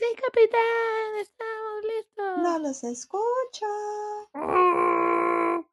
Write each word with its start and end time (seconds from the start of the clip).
Sí, 0.00 0.06
capitán, 0.16 1.10
estamos 1.20 1.84
listos. 1.84 2.38
No 2.42 2.58
los 2.58 2.84
escucho. 2.84 3.66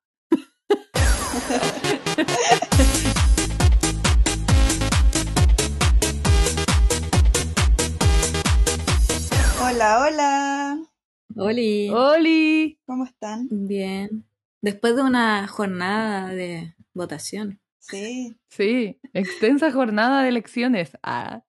Hola, 9.61 10.01
hola. 10.01 10.77
Oli, 11.35 11.89
¡Oli! 11.89 12.79
¿Cómo 12.85 13.05
están? 13.05 13.47
bien. 13.49 14.25
Después 14.61 14.95
de 14.95 15.03
una 15.03 15.47
jornada 15.47 16.29
de 16.29 16.75
votación. 16.93 17.61
Sí, 17.79 18.35
Sí, 18.49 18.99
extensa 19.13 19.71
jornada 19.71 20.23
de 20.23 20.29
elecciones. 20.29 20.97
Ah, 21.03 21.43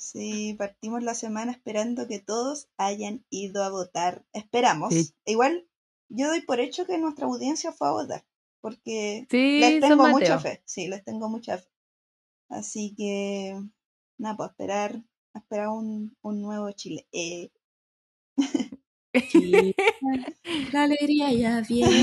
sí, 0.00 0.54
partimos 0.54 1.02
la 1.02 1.14
semana 1.14 1.52
esperando 1.52 2.08
que 2.08 2.18
todos 2.18 2.68
hayan 2.76 3.24
ido 3.30 3.62
a 3.62 3.70
votar. 3.70 4.24
Esperamos. 4.32 4.94
Sí. 4.94 5.14
Igual, 5.26 5.68
yo 6.08 6.28
doy 6.28 6.40
por 6.40 6.60
hecho 6.60 6.86
que 6.86 6.98
nuestra 6.98 7.26
audiencia 7.26 7.72
fue 7.72 7.88
a 7.88 7.92
votar, 7.92 8.26
porque 8.60 9.26
sí, 9.30 9.60
les 9.60 9.80
tengo 9.80 10.08
mucha 10.08 10.38
fe. 10.38 10.62
Sí, 10.64 10.88
les 10.88 11.04
tengo 11.04 11.28
mucha 11.28 11.58
fe. 11.58 11.68
Así 12.48 12.94
que, 12.96 13.60
nada, 14.18 14.36
pues 14.36 14.50
esperar, 14.50 15.04
esperar 15.34 15.68
un, 15.68 16.16
un 16.22 16.42
nuevo 16.42 16.70
Chile. 16.72 17.06
Eh, 17.12 17.50
Sí. 19.30 19.74
La 20.72 20.84
alegría 20.84 21.32
ya 21.32 21.62
viene. 21.62 21.98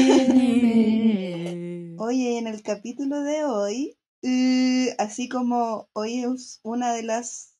Oye, 1.99 2.38
en 2.38 2.48
el 2.48 2.62
capítulo 2.62 3.23
de 3.23 3.43
hoy, 3.45 3.98
eh, 4.21 4.93
así 4.98 5.29
como 5.29 5.90
hoy 5.93 6.23
es 6.23 6.59
una 6.63 6.93
de 6.93 7.04
las, 7.04 7.56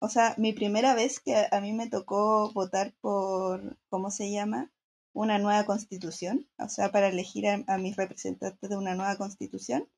o 0.00 0.08
sea, 0.08 0.34
mi 0.38 0.52
primera 0.52 0.94
vez 0.94 1.20
que 1.20 1.34
a, 1.36 1.48
a 1.50 1.60
mí 1.60 1.72
me 1.72 1.88
tocó 1.88 2.52
votar 2.52 2.94
por, 3.00 3.78
¿cómo 3.88 4.10
se 4.10 4.30
llama? 4.30 4.72
Una 5.12 5.38
nueva 5.38 5.64
constitución, 5.64 6.48
o 6.58 6.68
sea, 6.68 6.90
para 6.92 7.08
elegir 7.08 7.48
a, 7.48 7.64
a 7.66 7.78
mis 7.78 7.96
representantes 7.96 8.68
de 8.70 8.76
una 8.76 8.94
nueva 8.94 9.16
constitución. 9.16 9.88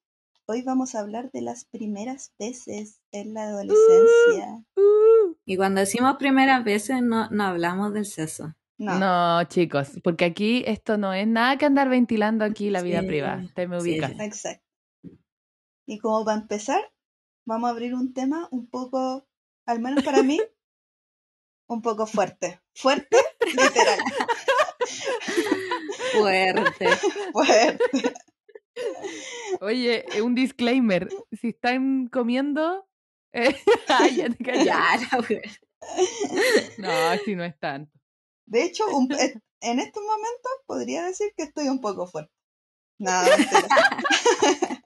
Hoy 0.46 0.62
vamos 0.62 0.94
a 0.94 1.00
hablar 1.00 1.30
de 1.32 1.42
las 1.42 1.64
primeras 1.66 2.32
veces 2.38 3.00
en 3.12 3.34
la 3.34 3.44
adolescencia. 3.44 4.64
Uh. 4.76 5.34
Y 5.44 5.56
cuando 5.56 5.80
decimos 5.80 6.16
primeras 6.18 6.64
veces, 6.64 7.02
no, 7.02 7.28
no 7.30 7.44
hablamos 7.44 7.92
del 7.92 8.06
seso. 8.06 8.54
No, 8.78 8.98
No, 8.98 9.44
chicos, 9.44 10.00
porque 10.02 10.24
aquí 10.24 10.64
esto 10.66 10.96
no 10.96 11.12
es 11.12 11.26
nada 11.28 11.58
que 11.58 11.66
andar 11.66 11.88
ventilando 11.90 12.44
aquí 12.44 12.70
la 12.70 12.82
vida 12.82 13.00
Sí, 13.00 13.06
privada. 13.06 13.44
Te 13.54 13.68
me 13.68 13.78
sí, 13.80 13.90
ubicas. 13.90 14.12
sí. 14.12 14.22
exacto. 14.22 14.64
Y 15.86 15.98
como 15.98 16.24
para 16.24 16.40
empezar, 16.40 16.80
vamos 17.46 17.68
a 17.68 17.72
abrir 17.72 17.94
un 17.94 18.12
tema 18.14 18.48
un 18.50 18.68
poco, 18.68 19.26
al 19.70 19.80
menos 19.80 20.02
para 20.04 20.22
mí, 20.22 20.40
un 21.68 21.80
poco 21.82 22.06
fuerte. 22.06 22.60
Fuerte, 22.74 23.16
literal. 23.46 23.98
Fuerte. 26.12 26.86
Fuerte. 27.32 28.14
Oye, 29.60 30.04
eh, 30.16 30.22
un 30.22 30.34
disclaimer. 30.34 31.08
Si 31.40 31.48
están 31.48 32.08
comiendo. 32.08 32.88
eh, 33.32 33.54
ay, 33.88 34.16
ya 34.16 34.28
te 34.30 34.42
callas. 34.44 34.64
Ya, 34.66 34.98
la. 35.08 35.42
No, 36.78 36.90
así 36.90 37.36
no 37.36 37.44
es 37.44 37.56
tanto. 37.60 37.92
De 38.46 38.64
hecho, 38.64 38.84
un- 38.88 39.12
eh, 39.12 39.34
en 39.60 39.78
estos 39.78 40.02
momentos 40.02 40.52
podría 40.66 41.04
decir 41.04 41.32
que 41.36 41.44
estoy 41.44 41.68
un 41.68 41.80
poco 41.80 42.06
fuerte. 42.08 42.32
No, 42.98 43.12
mentira. 43.38 44.82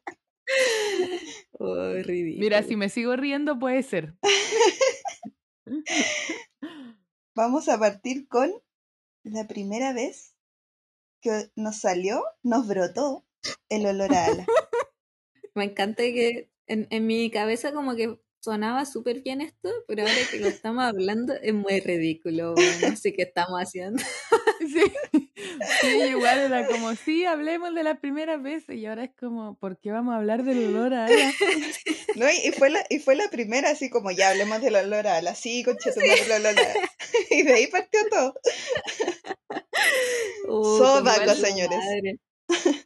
Oh, 1.58 1.92
ridículo. 2.02 2.40
Mira, 2.44 2.62
si 2.62 2.76
me 2.76 2.88
sigo 2.90 3.16
riendo, 3.16 3.58
puede 3.58 3.82
ser. 3.82 4.14
Vamos 7.34 7.68
a 7.68 7.78
partir 7.78 8.28
con 8.28 8.52
la 9.22 9.46
primera 9.46 9.92
vez 9.92 10.34
que 11.20 11.50
nos 11.56 11.80
salió, 11.80 12.22
nos 12.42 12.68
brotó 12.68 13.24
el 13.68 13.86
olor 13.86 14.14
a 14.14 14.26
ala. 14.26 14.46
Me 15.54 15.64
encanta 15.64 16.02
que 16.02 16.50
en, 16.66 16.86
en 16.90 17.06
mi 17.06 17.30
cabeza 17.30 17.72
como 17.72 17.94
que 17.96 18.20
sonaba 18.44 18.84
súper 18.84 19.22
bien 19.22 19.40
esto, 19.40 19.70
pero 19.88 20.02
ahora 20.02 20.14
que 20.30 20.38
lo 20.38 20.48
estamos 20.48 20.84
hablando 20.84 21.32
es 21.34 21.54
muy 21.54 21.80
ridículo. 21.80 22.54
No 22.82 22.96
sé 22.96 23.14
qué 23.14 23.22
estamos 23.22 23.58
haciendo. 23.60 24.02
Sí. 24.64 24.82
sí, 25.82 25.88
igual 26.08 26.38
era 26.38 26.66
como, 26.66 26.94
sí, 26.94 27.26
hablemos 27.26 27.74
de 27.74 27.82
las 27.82 27.98
primeras 27.98 28.42
veces. 28.42 28.76
Y 28.76 28.86
ahora 28.86 29.04
es 29.04 29.10
como, 29.14 29.58
¿por 29.58 29.78
qué 29.78 29.90
vamos 29.90 30.14
a 30.14 30.16
hablar 30.16 30.42
del 30.42 30.68
olor 30.68 30.94
a 30.94 31.04
ala? 31.04 31.32
¿No? 32.16 32.26
Y, 32.30 32.50
fue 32.52 32.70
la, 32.70 32.82
y 32.88 32.98
fue 32.98 33.14
la 33.14 33.28
primera, 33.28 33.70
así 33.70 33.90
como 33.90 34.10
ya 34.10 34.30
hablemos 34.30 34.62
del 34.62 34.76
olor 34.76 35.06
a 35.06 35.16
ala. 35.16 35.34
Sí, 35.34 35.62
concha 35.64 35.90
ala. 35.90 36.50
Y 37.30 37.42
de 37.42 37.52
ahí 37.52 37.66
partió 37.66 38.00
todo. 38.10 38.34
Su 40.46 41.36
señores. 41.36 41.78
madre. 41.78 42.84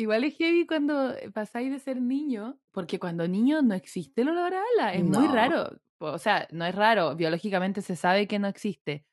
Igual 0.00 0.24
es 0.24 0.36
heavy 0.36 0.66
cuando 0.66 1.14
pasáis 1.34 1.70
de 1.70 1.78
ser 1.78 2.00
niño, 2.00 2.58
porque 2.72 2.98
cuando 2.98 3.28
niño 3.28 3.60
no 3.62 3.74
existe 3.74 4.22
el 4.22 4.30
olor 4.30 4.54
a 4.54 4.62
ala, 4.78 4.94
es 4.94 5.04
muy 5.04 5.26
No. 5.26 5.28
raro. 5.28 5.80
O 5.98 6.16
sea, 6.18 6.48
no 6.52 6.64
es 6.64 6.74
raro, 6.74 7.14
biológicamente 7.16 7.82
se 7.82 7.96
sabe 7.96 8.26
que 8.26 8.38
no 8.38 8.48
existe, 8.48 9.04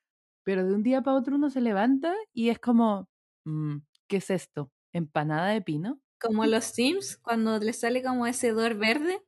pero 0.44 0.64
de 0.66 0.74
un 0.74 0.82
día 0.82 1.02
para 1.02 1.18
otro 1.18 1.36
uno 1.36 1.50
se 1.50 1.60
levanta 1.60 2.14
y 2.32 2.48
es 2.48 2.58
como, 2.58 3.10
mm, 3.44 3.78
¿qué 4.08 4.16
es 4.18 4.30
esto? 4.30 4.72
¿Empanada 4.94 5.48
de 5.50 5.60
pino? 5.62 6.00
Como 6.20 6.46
los 6.46 6.64
Sims, 6.64 7.16
cuando 7.16 7.58
les 7.58 7.80
sale 7.80 8.02
como 8.02 8.26
ese 8.26 8.50
dor 8.52 8.74
verde. 8.76 9.22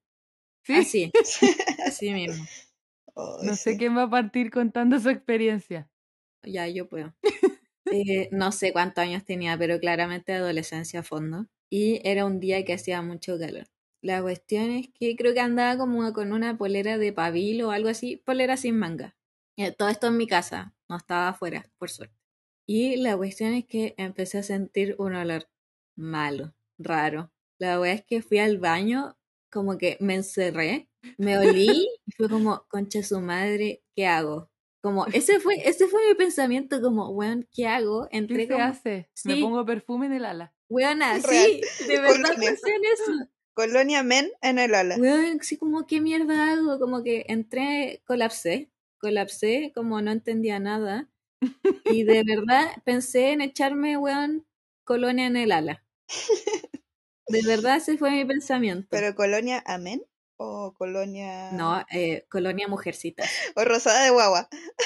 Sí, 0.64 0.80
Así, 0.80 1.12
así 1.86 2.12
mismo. 2.14 2.50
Ay, 3.16 3.48
no 3.48 3.56
sé 3.56 3.76
sí. 3.76 3.76
quién 3.76 3.96
va 3.96 4.04
a 4.04 4.10
partir 4.10 4.50
contando 4.50 4.98
su 4.98 5.10
experiencia. 5.10 5.90
Ya, 6.42 6.66
yo 6.68 6.88
puedo. 6.88 7.14
Eh, 7.88 8.28
no 8.32 8.52
sé 8.52 8.72
cuántos 8.72 9.02
años 9.02 9.24
tenía, 9.24 9.56
pero 9.58 9.80
claramente 9.80 10.32
adolescencia 10.32 11.00
a 11.00 11.02
fondo. 11.02 11.46
Y 11.70 12.00
era 12.08 12.24
un 12.26 12.40
día 12.40 12.64
que 12.64 12.74
hacía 12.74 13.02
mucho 13.02 13.38
calor. 13.38 13.66
La 14.02 14.22
cuestión 14.22 14.70
es 14.70 14.88
que 14.94 15.16
creo 15.16 15.34
que 15.34 15.40
andaba 15.40 15.76
como 15.78 16.12
con 16.12 16.32
una 16.32 16.56
polera 16.56 16.98
de 16.98 17.12
pavil 17.12 17.62
o 17.62 17.70
algo 17.70 17.88
así, 17.88 18.16
polera 18.16 18.56
sin 18.56 18.78
manga. 18.78 19.16
Eh, 19.56 19.72
todo 19.72 19.88
esto 19.88 20.06
en 20.08 20.16
mi 20.16 20.26
casa, 20.26 20.74
no 20.88 20.96
estaba 20.96 21.28
afuera, 21.28 21.70
por 21.78 21.90
suerte. 21.90 22.14
Y 22.66 22.96
la 22.96 23.16
cuestión 23.16 23.52
es 23.54 23.66
que 23.66 23.94
empecé 23.98 24.38
a 24.38 24.42
sentir 24.42 24.94
un 24.98 25.14
olor 25.14 25.48
malo, 25.96 26.54
raro. 26.78 27.32
La 27.58 27.78
verdad 27.78 27.96
es 27.96 28.04
que 28.04 28.22
fui 28.22 28.38
al 28.38 28.58
baño, 28.58 29.18
como 29.50 29.76
que 29.78 29.96
me 30.00 30.14
encerré, 30.14 30.88
me 31.18 31.38
olí 31.38 31.86
y 32.06 32.12
fue 32.12 32.28
como, 32.30 32.64
concha 32.68 33.02
su 33.02 33.20
madre, 33.20 33.82
¿qué 33.94 34.06
hago? 34.06 34.49
Como, 34.82 35.06
ese 35.08 35.40
fue, 35.40 35.56
ese 35.68 35.86
fue 35.88 36.08
mi 36.08 36.14
pensamiento, 36.14 36.80
como, 36.80 37.10
weón, 37.10 37.46
¿qué 37.52 37.66
hago? 37.66 38.08
¿Qué 38.10 38.16
Entré 38.16 38.46
se 38.46 38.52
como, 38.52 38.64
hace? 38.64 39.10
Me 39.24 39.36
pongo 39.36 39.64
perfume 39.66 40.06
en 40.06 40.12
el 40.14 40.24
ala. 40.24 40.54
weona, 40.70 41.18
Real. 41.18 41.50
sí, 41.50 41.60
de 41.86 42.00
verdad 42.00 42.30
pensé 42.38 42.70
en 42.70 42.84
eso. 42.84 43.12
Colonia 43.54 44.02
Men 44.02 44.30
en 44.40 44.58
el 44.58 44.74
ala. 44.74 44.96
Weón, 44.96 45.40
sí, 45.42 45.58
como, 45.58 45.86
¿qué 45.86 46.00
mierda 46.00 46.52
hago? 46.52 46.78
Como 46.78 47.02
que 47.02 47.26
entré, 47.28 48.02
colapsé, 48.06 48.70
colapsé, 48.98 49.72
como 49.74 50.00
no 50.00 50.10
entendía 50.12 50.58
nada. 50.60 51.10
Y 51.84 52.04
de 52.04 52.22
verdad 52.24 52.68
pensé 52.84 53.32
en 53.32 53.40
echarme, 53.42 53.96
weón, 53.98 54.46
colonia 54.84 55.26
en 55.26 55.36
el 55.36 55.52
ala. 55.52 55.84
De 57.28 57.42
verdad 57.46 57.76
ese 57.76 57.96
fue 57.98 58.10
mi 58.12 58.24
pensamiento. 58.24 58.88
¿Pero 58.90 59.14
Colonia 59.14 59.62
Amén? 59.66 60.02
¿O 60.44 60.72
Colonia.? 60.78 61.30
No, 61.50 61.84
eh, 61.90 62.24
colonia 62.28 62.68
mujercita. 62.68 63.24
¿O 63.56 63.64
Rosada 63.64 64.04
de 64.04 64.10
Guagua? 64.10 64.48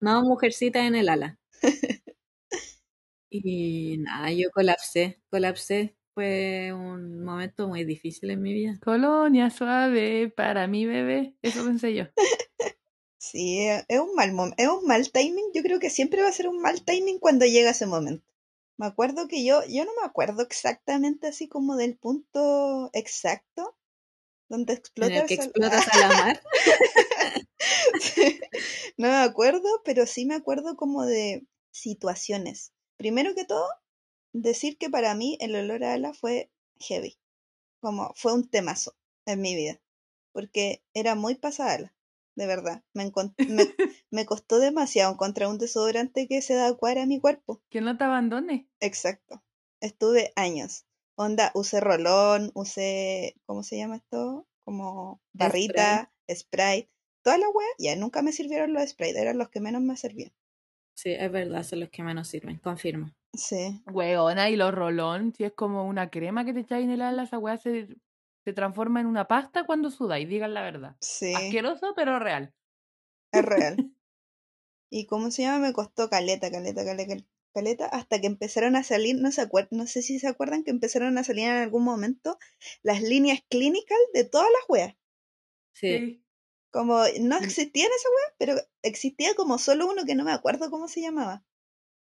No, 0.00 0.22
mujercita 0.22 0.86
en 0.86 0.94
el 0.94 1.08
ala. 1.08 1.36
Y 3.30 3.98
nada, 3.98 4.30
yo 4.32 4.50
colapsé, 4.52 5.20
colapsé. 5.30 5.96
Fue 6.14 6.72
un 6.72 7.24
momento 7.24 7.66
muy 7.68 7.84
difícil 7.84 8.30
en 8.30 8.40
mi 8.42 8.52
vida. 8.54 8.78
Colonia 8.82 9.50
suave 9.50 10.28
para 10.34 10.66
mi 10.68 10.86
bebé. 10.86 11.36
Eso 11.42 11.64
pensé 11.64 11.94
yo. 11.94 12.04
Sí, 13.18 13.66
es 13.66 13.84
es 13.88 13.98
un 14.00 14.14
mal 14.14 14.32
mom- 14.32 14.54
es 14.56 14.68
un 14.68 14.86
mal 14.86 15.10
timing. 15.10 15.46
Yo 15.54 15.62
creo 15.62 15.80
que 15.80 15.90
siempre 15.90 16.22
va 16.22 16.28
a 16.28 16.32
ser 16.32 16.48
un 16.48 16.60
mal 16.60 16.84
timing 16.84 17.18
cuando 17.18 17.44
llega 17.46 17.70
ese 17.70 17.86
momento. 17.86 18.24
Me 18.78 18.86
acuerdo 18.86 19.28
que 19.28 19.44
yo, 19.44 19.62
yo 19.68 19.84
no 19.84 19.92
me 20.00 20.06
acuerdo 20.06 20.42
exactamente 20.42 21.28
así 21.28 21.48
como 21.48 21.76
del 21.76 21.96
punto 21.98 22.90
exacto 22.92 23.76
donde 24.54 24.72
En 24.74 24.78
explota 24.78 25.20
el 25.20 25.26
que 25.26 25.34
el 25.34 25.40
sal- 25.40 25.46
explotas 25.48 25.88
a 25.88 25.98
la 25.98 26.08
mar. 26.22 26.42
Sí, 28.00 28.40
no 28.96 29.08
me 29.08 29.16
acuerdo, 29.16 29.68
pero 29.84 30.06
sí 30.06 30.26
me 30.26 30.34
acuerdo 30.34 30.76
como 30.76 31.04
de 31.04 31.46
situaciones. 31.70 32.72
Primero 32.96 33.34
que 33.34 33.44
todo, 33.44 33.68
decir 34.32 34.78
que 34.78 34.90
para 34.90 35.14
mí 35.14 35.36
el 35.40 35.54
olor 35.56 35.84
a 35.84 35.94
ala 35.94 36.12
fue 36.14 36.50
heavy. 36.80 37.18
Como 37.80 38.12
fue 38.16 38.32
un 38.32 38.48
temazo 38.48 38.96
en 39.26 39.40
mi 39.40 39.54
vida. 39.54 39.80
Porque 40.32 40.82
era 40.94 41.14
muy 41.14 41.34
pasada, 41.36 41.94
de 42.34 42.46
verdad. 42.46 42.82
Me, 42.92 43.10
me 44.10 44.26
costó 44.26 44.58
demasiado 44.58 45.12
encontrar 45.12 45.48
un 45.48 45.58
desodorante 45.58 46.26
que 46.28 46.42
se 46.42 46.54
adecuara 46.54 47.02
a 47.02 47.06
mi 47.06 47.20
cuerpo. 47.20 47.62
Que 47.70 47.80
no 47.80 47.96
te 47.96 48.04
abandone. 48.04 48.68
Exacto. 48.80 49.42
Estuve 49.80 50.32
años. 50.36 50.86
Onda, 51.16 51.50
usé 51.54 51.80
rolón, 51.80 52.50
usé, 52.54 53.34
¿cómo 53.46 53.62
se 53.64 53.76
llama 53.76 53.96
esto? 53.96 54.46
Como 54.64 55.20
barrita, 55.32 56.12
Sprite. 56.30 56.90
todas 57.22 57.38
las 57.40 57.50
weas, 57.52 57.70
ya 57.78 57.96
nunca 57.96 58.22
me 58.22 58.32
sirvieron 58.32 58.72
los 58.72 58.88
sprays, 58.90 59.16
eran 59.16 59.38
los 59.38 59.48
que 59.48 59.60
menos 59.60 59.82
me 59.82 59.96
servían. 59.96 60.32
Sí, 60.96 61.10
es 61.12 61.30
verdad, 61.30 61.62
son 61.62 61.80
los 61.80 61.90
que 61.90 62.02
menos 62.02 62.28
sirven, 62.28 62.58
confirmo. 62.58 63.12
Sí. 63.36 63.84
Weona, 63.86 64.50
y 64.50 64.56
los 64.56 64.74
rolón, 64.74 65.34
si 65.34 65.44
es 65.44 65.52
como 65.54 65.86
una 65.86 66.10
crema 66.10 66.44
que 66.44 66.54
te 66.54 66.60
echáis 66.60 66.84
en 66.84 66.92
el 66.92 67.02
ala, 67.02 67.24
esa 67.24 67.38
weá 67.38 67.56
se, 67.58 67.88
se 68.44 68.52
transforma 68.52 69.00
en 69.00 69.06
una 69.06 69.26
pasta 69.26 69.64
cuando 69.66 69.90
sudáis, 69.90 70.28
digan 70.28 70.54
la 70.54 70.62
verdad. 70.62 70.96
Sí, 71.00 71.32
Asqueroso, 71.36 71.94
pero 71.96 72.18
real. 72.18 72.54
es 73.32 73.44
real. 73.44 73.82
¿Y 74.90 75.06
cómo 75.06 75.30
se 75.30 75.42
llama? 75.42 75.66
Me 75.68 75.72
costó 75.74 76.08
caleta, 76.08 76.50
caleta, 76.50 76.84
caleta, 76.84 77.16
caleta, 77.54 77.86
hasta 77.86 78.20
que 78.20 78.26
empezaron 78.26 78.76
a 78.76 78.82
salir, 78.84 79.16
no, 79.16 79.32
se 79.32 79.40
acuer- 79.48 79.68
no 79.70 79.86
sé 79.86 80.02
si 80.02 80.18
se 80.18 80.26
acuerdan 80.28 80.64
que 80.64 80.70
empezaron 80.72 81.16
a 81.16 81.24
salir 81.24 81.44
en 81.44 81.52
algún 81.56 81.84
momento 81.84 82.38
las 82.82 83.00
líneas 83.00 83.40
clínicas 83.48 83.96
de 84.12 84.24
todas 84.24 84.48
las 84.52 84.62
weas. 84.68 84.94
Sí, 85.72 86.20
Como 86.70 86.98
no 87.20 87.40
Mm. 87.40 87.44
existían 87.44 87.86
esas 87.86 88.10
weas, 88.16 88.32
pero 88.36 88.54
existía 88.82 89.34
como 89.36 89.58
solo 89.58 89.86
uno 89.86 90.04
que 90.04 90.16
no 90.16 90.24
me 90.24 90.32
acuerdo 90.32 90.70
cómo 90.70 90.88
se 90.88 91.00
llamaba. 91.00 91.44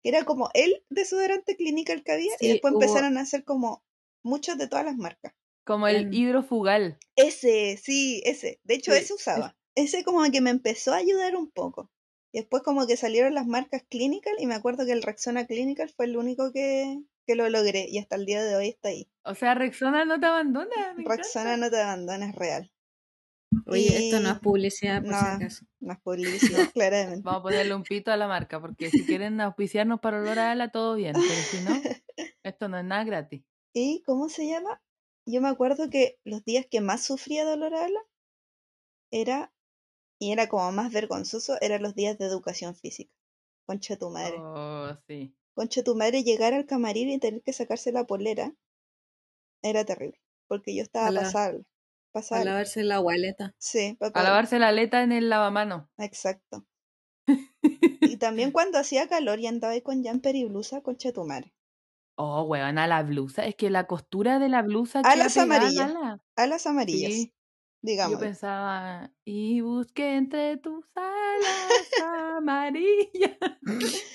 Que 0.02 0.10
era 0.10 0.24
como 0.24 0.48
el 0.54 0.84
desodorante 0.90 1.56
clinical 1.56 2.04
que 2.04 2.12
había 2.12 2.32
y 2.40 2.48
después 2.48 2.72
hubo- 2.72 2.80
empezaron 2.80 3.18
a 3.18 3.22
hacer 3.22 3.42
como 3.44 3.84
muchos 4.22 4.56
de 4.58 4.68
todas 4.68 4.84
las 4.84 4.96
marcas. 4.96 5.34
Como 5.64 5.88
el 5.88 5.96
En- 5.96 6.14
hidrofugal. 6.14 6.98
Ese, 7.16 7.76
sí, 7.78 8.22
ese. 8.24 8.60
De 8.62 8.74
hecho, 8.74 8.92
Sí, 8.92 8.98
ese 8.98 9.14
usaba. 9.14 9.56
Ese 9.74 10.04
como 10.04 10.22
que 10.30 10.40
me 10.40 10.50
empezó 10.50 10.92
a 10.92 10.96
ayudar 10.98 11.36
un 11.36 11.50
poco. 11.50 11.90
Y 12.32 12.38
después 12.38 12.62
como 12.62 12.86
que 12.86 12.96
salieron 12.96 13.34
las 13.34 13.46
marcas 13.46 13.82
Clinical 13.88 14.34
y 14.38 14.46
me 14.46 14.54
acuerdo 14.54 14.86
que 14.86 14.92
el 14.92 15.02
Rexona 15.02 15.46
Clinical 15.46 15.88
fue 15.88 16.06
el 16.06 16.16
único 16.16 16.52
que, 16.52 17.00
que 17.26 17.34
lo 17.34 17.48
logré 17.48 17.86
y 17.88 17.98
hasta 17.98 18.16
el 18.16 18.24
día 18.26 18.42
de 18.44 18.54
hoy 18.56 18.68
está 18.68 18.88
ahí. 18.90 19.08
O 19.24 19.34
sea, 19.34 19.54
Rexona 19.54 20.04
no 20.04 20.20
te 20.20 20.26
abandona. 20.26 20.94
Rexona 20.96 21.56
no 21.56 21.70
te 21.70 21.80
abandona, 21.80 22.28
es 22.28 22.34
real. 22.36 22.70
Oye, 23.66 24.06
esto 24.06 24.20
no 24.20 24.28
Y- 24.28 24.32
es 24.32 24.38
publicidad, 24.38 25.02
por 25.02 25.12
si 25.12 25.24
No. 25.24 25.30
acaso. 25.32 25.66
No 25.80 25.92
es 25.92 25.98
publicidad, 26.00 26.70
claramente. 26.74 27.22
Vamos 27.24 27.40
a 27.40 27.42
ponerle 27.42 27.74
un 27.74 27.82
pito 27.82 28.12
a 28.12 28.16
la 28.16 28.28
marca, 28.28 28.60
porque 28.60 28.90
si 28.90 29.04
quieren 29.04 29.40
auspiciarnos 29.40 29.98
para 30.00 30.20
olor 30.20 30.38
a 30.38 30.52
ala, 30.52 30.70
todo 30.70 30.94
bien. 30.94 31.14
Pero 31.14 31.24
si 31.50 31.60
no, 31.64 31.70
esto 32.44 32.68
no 32.68 32.78
es 32.78 32.84
nada 32.84 33.02
gratis. 33.02 33.42
¿Y 33.74 34.02
cómo 34.04 34.28
se 34.28 34.46
llama? 34.46 34.80
Yo 35.26 35.40
me 35.40 35.48
acuerdo 35.48 35.90
que 35.90 36.20
los 36.24 36.44
días 36.44 36.66
que 36.70 36.80
más 36.80 37.02
sufría 37.02 37.44
dolor 37.44 37.74
a 37.74 37.86
ala 37.86 38.00
era, 39.10 39.52
y 40.20 40.30
era 40.32 40.48
como 40.48 40.70
más 40.70 40.92
vergonzoso, 40.92 41.56
eran 41.60 41.82
los 41.82 41.94
días 41.96 42.16
de 42.18 42.26
educación 42.26 42.76
física. 42.76 43.12
Concha 43.66 43.96
tu 43.96 44.10
madre. 44.10 44.36
Oh, 44.38 44.90
sí. 45.08 45.34
Concha 45.54 45.82
tu 45.82 45.96
madre, 45.96 46.22
llegar 46.22 46.54
al 46.54 46.66
camarín 46.66 47.08
y 47.10 47.18
tener 47.18 47.42
que 47.42 47.52
sacarse 47.52 47.90
la 47.90 48.06
polera 48.06 48.54
era 49.62 49.84
terrible. 49.84 50.20
Porque 50.46 50.74
yo 50.74 50.82
estaba 50.82 51.08
A 51.08 51.10
la- 51.10 51.22
pasada. 51.22 51.56
A 51.58 52.12
Pasada. 52.12 52.44
lavarse 52.44 52.82
la 52.82 52.98
gualeta. 52.98 53.54
Sí, 53.58 53.96
A 54.00 54.22
lavarse 54.22 54.58
la 54.58 54.68
aleta 54.68 55.02
en 55.02 55.12
el 55.12 55.28
lavamano. 55.30 55.88
Exacto. 55.96 56.66
Y 58.00 58.16
también 58.16 58.50
cuando 58.52 58.78
hacía 58.78 59.08
calor 59.08 59.38
y 59.38 59.46
andaba 59.46 59.74
ahí 59.74 59.82
con 59.82 60.02
jumper 60.02 60.34
y 60.34 60.44
blusa, 60.44 60.80
concha 60.82 61.12
tu 61.12 61.24
madre. 61.24 61.54
Oh, 62.16 62.42
weona, 62.42 62.86
la 62.88 63.02
blusa. 63.04 63.46
Es 63.46 63.54
que 63.54 63.70
la 63.70 63.86
costura 63.86 64.38
de 64.40 64.48
la 64.48 64.62
blusa 64.62 65.00
Alas 65.04 65.36
amarillas. 65.36 65.90
ala. 65.90 66.20
Alas 66.36 66.66
amarillas, 66.66 67.12
Sí. 67.12 67.32
Yo 67.82 68.18
pensaba, 68.18 69.10
y 69.24 69.60
busqué 69.62 70.16
entre 70.16 70.56
tus 70.58 70.84
alas 70.94 71.88
amarillas. 72.36 73.38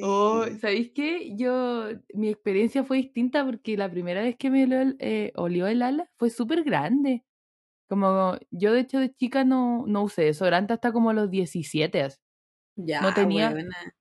Oh, 0.00 0.44
Sí. 0.44 0.58
¿sabéis 0.60 0.92
qué? 0.94 1.34
Yo, 1.36 1.88
mi 2.14 2.28
experiencia 2.28 2.84
fue 2.84 2.98
distinta 2.98 3.44
porque 3.44 3.76
la 3.76 3.90
primera 3.90 4.22
vez 4.22 4.36
que 4.36 4.50
me 4.50 4.64
olió 4.64 4.80
el, 4.80 4.96
eh, 5.00 5.32
olió 5.36 5.66
el 5.66 5.82
ala 5.82 6.08
fue 6.18 6.30
súper 6.30 6.62
grande. 6.62 7.24
Como 7.88 8.36
yo, 8.50 8.72
de 8.72 8.80
hecho, 8.80 9.00
de 9.00 9.14
chica 9.14 9.44
no, 9.44 9.84
no 9.86 10.02
usé 10.04 10.24
desodorante 10.24 10.74
hasta 10.74 10.92
como 10.92 11.12
los 11.12 11.30
17. 11.30 12.02
así. 12.02 12.18
Ya, 12.76 13.02
No 13.02 13.14
tenía-. 13.14 13.54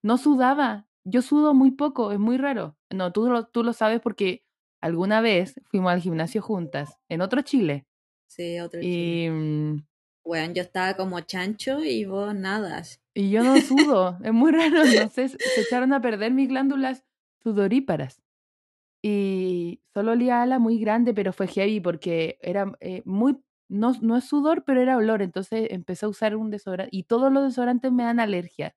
No 0.04 0.18
sudaba. 0.18 0.88
Yo 1.06 1.22
sudo 1.22 1.54
muy 1.54 1.72
poco, 1.72 2.12
es 2.12 2.20
muy 2.20 2.38
raro. 2.38 2.78
No, 2.92 3.14
tú 3.14 3.30
tú 3.54 3.64
lo 3.64 3.74
sabes 3.74 4.02
porque 4.02 4.44
alguna 4.82 5.22
vez 5.22 5.60
fuimos 5.66 5.92
al 5.92 6.02
gimnasio 6.02 6.42
juntas, 6.42 6.98
en 7.10 7.22
otro 7.22 7.42
Chile. 7.42 7.86
Sí, 8.28 8.60
otro 8.60 8.82
chile. 8.82 9.26
Y, 9.26 9.30
mm, 9.30 9.88
Weón, 10.26 10.54
yo 10.54 10.62
estaba 10.62 10.96
como 10.96 11.22
chancho 11.22 11.84
y 11.84 12.04
vos 12.06 12.36
nada. 12.36 12.84
y 13.14 13.30
yo 13.32 13.44
no 13.44 13.60
sudo. 13.62 14.18
es 14.24 14.34
muy 14.34 14.52
raro. 14.52 14.84
No 14.86 15.10
sé, 15.10 15.30
se 15.30 15.62
echaron 15.62 15.94
a 15.94 16.02
perder 16.02 16.34
mis 16.34 16.50
glándulas 16.50 17.06
sudoríparas. 17.44 18.22
Y 19.02 19.82
solo 19.94 20.12
olía 20.14 20.42
ala 20.42 20.60
muy 20.60 20.80
grande, 20.80 21.14
pero 21.14 21.32
fue 21.34 21.48
heavy 21.48 21.80
porque 21.80 22.38
era 22.42 22.72
eh, 22.82 23.02
muy. 23.06 23.38
No, 23.70 23.94
no 24.02 24.18
es 24.18 24.26
sudor, 24.26 24.64
pero 24.66 24.82
era 24.82 24.98
olor. 24.98 25.22
Entonces 25.22 25.68
empecé 25.72 26.06
a 26.06 26.10
usar 26.10 26.36
un 26.36 26.50
desodorante. 26.50 26.96
Y 26.96 27.04
todos 27.04 27.32
los 27.32 27.44
desodorantes 27.44 27.92
me 27.92 28.04
dan 28.04 28.20
alergia. 28.20 28.76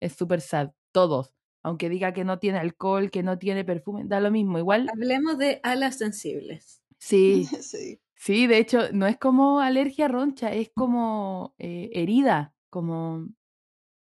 Es 0.00 0.14
súper 0.14 0.40
sad. 0.40 0.70
Todos. 0.92 1.34
Aunque 1.66 1.88
diga 1.88 2.12
que 2.12 2.24
no 2.24 2.38
tiene 2.38 2.58
alcohol, 2.58 3.10
que 3.10 3.24
no 3.24 3.38
tiene 3.38 3.64
perfume, 3.64 4.04
da 4.04 4.20
lo 4.20 4.30
mismo. 4.30 4.56
Igual, 4.56 4.88
Hablemos 4.92 5.36
de 5.36 5.58
alas 5.64 5.98
sensibles. 5.98 6.80
sí, 6.98 7.44
Sí. 7.60 8.00
sí, 8.14 8.46
de 8.46 8.58
hecho, 8.58 8.92
no 8.92 9.08
es 9.08 9.18
como 9.18 9.58
alergia 9.58 10.06
roncha, 10.06 10.52
es 10.52 10.70
como 10.72 11.56
eh, 11.58 11.90
herida, 11.92 12.54
como 12.70 13.26